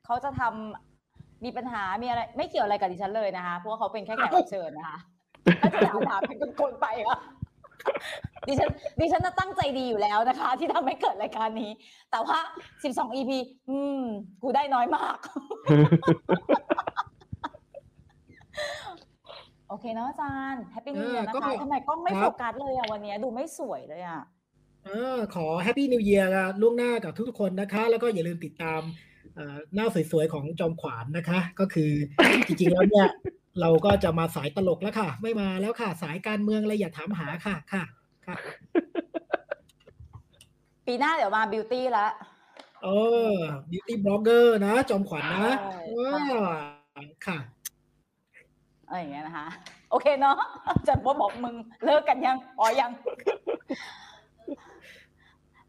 [0.05, 4.99] เขาจะทำมีปัญหา มีอะไร ไม่เกี่ยวอะไรกับดิฉันเลยนะคะ เพราะว่าเขาเป็นแค่แขกรับเชิญนะคะ
[5.61, 7.19] ถ้าจะถามเป็นคนไปอะ
[8.47, 8.71] ดิฉัน
[9.01, 11.71] ดิฉันน่ะตั้งใจดีอยู่แล้วนะคะ ที่ทำให้เกิดรายการนี้
[12.11, 12.39] แต่ว่า
[12.83, 13.31] 12 EP
[13.71, 14.03] อืม
[14.43, 15.19] กูได้น้อยมาก
[19.69, 24.23] โอเคเนาะอาจารย์แฮปปี้นิวเอเ e ีอ r นะก็คะทำไมกล้องไม่โฟกัสครับเลยอะวันนี้ดูไม่สวยเลยอะ
[24.85, 26.29] เออขอแฮปปี้นิวเยียร์
[26.61, 28.81] ล่วงหน้ากับทุกๆคนนะคะ แล้วก็อย่าลืมติดตาม
[29.35, 31.93] เอ่อหน้าสวยๆของจอมขวานนะคะ ก็คือ
[32.47, 33.09] จริงๆแล้วเนี่ย
[33.61, 37.85] เราก็จะมาสายตลกแล้วค่ะ ไม่มาแล้วค่ะ สายการเมืองอะไรอย่าถามหาค่ะค่ะ
[38.27, 38.37] ค่ะ
[40.87, 42.07] ปีหน้าเดี๋ยวมาบิวตี้ละ
[42.85, 42.89] เอ
[43.33, 43.35] อ
[43.71, 46.13] beauty blogger นะ จอมขวัญนะใช่ว้า
[47.27, 47.39] ค่ะ
[48.95, 49.47] อะไรอย่างเงี้ยนะคะ
[49.91, 51.55] โอเคเนาะอาจันว่าบอกมึง
[51.85, 52.91] เลิกกันยังอ๋อยัง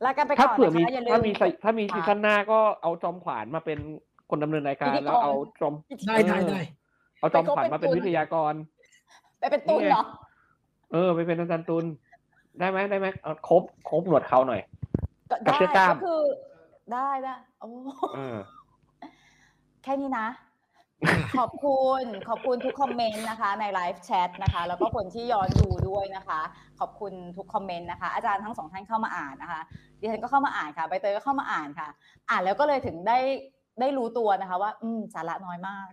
[0.04, 3.80] ลากันไปถ้าก่อนเผื่อมีนะคะอย่าลืถ้ามมีซีถ้ามีค่ะซีซั่นหน้าก็เอาจอมขวานมาเป็น
[4.30, 5.74] คนดำเนินรายการพิธีกรแล้วเอาจอม
[6.08, 6.60] ได้ได้ได้
[7.20, 8.54] เอาจอมขวัญมาเป็นวิทยากร
[9.40, 10.04] ไปเป็นตุนเหรอ
[10.92, 11.86] เออไปเป็นอาจารย์ตุล
[12.60, 14.62] ได้ไหมได้ไหมเอาครบครบหนวดเขาหน่อย
[15.30, 16.24] ก็กับได้เสื้อกล้ามก็คือ
[16.94, 17.70] ได้ได้โอ้
[18.16, 18.38] เออ
[19.84, 20.28] แค่นี้นะ
[21.38, 26.40] ขอบคุณขอบคุณทุกคอมเมนต์นะคะใน live chat นะคะ แล้วก็คนที่ย้อนดูด้วยนะคะ
[26.80, 29.62] ขอบคุณทุกคอมเมนต์นะคะ อาจารย์ทั้งสองท่านเข้ามาอ่านนะคะ
[30.00, 31.90] ดิฉันก็เข้ามาอ่านค่ะใบเตยก็เข้ามาอ่านค่ะ
[32.30, 33.20] อ่านแล้วก็เลยถึงได้
[33.80, 35.88] ได้รู้ตัวนะคะ ว่า อืมสาระน้อยมาก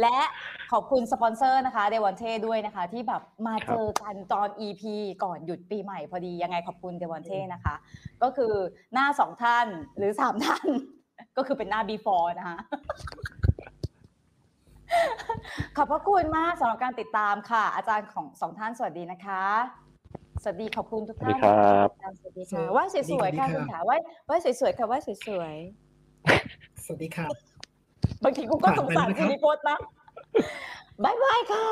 [0.00, 0.16] และ
[0.72, 4.82] ขอบคุณสปอนเซอร์นะคะเดวอนเทด้วยนะคะ ที่แบบมาเจอกันตอน EP
[5.24, 7.74] ก่อนหยุดปีใหม่พอดียังไงขอบคุณเดวอนเทนะคะ
[8.22, 8.52] ก็คือ
[8.92, 9.66] หน้าสองท่าน
[9.96, 10.66] หรือสามท่าน
[11.36, 12.58] ก็คือเป็นหน้า before นะคะ
[15.76, 19.44] ขอบพระคุณมากสำหรับการติดตามค่ะ อาจารย์ของสองท่านสวัสดีนะคะ
[20.42, 21.38] สวัสดีขอบคุณทุกท่าน
[22.20, 23.96] สวัสดีค่ะว่าสวยๆค่ะคุณขาว่า
[24.36, 27.32] วสวยๆค่ะว่าสวยๆสวัสดีครับ
[28.24, 29.78] บางทีกูก็สงสารคุณนิพนธ์นะ
[31.04, 31.66] บายบายค่ะ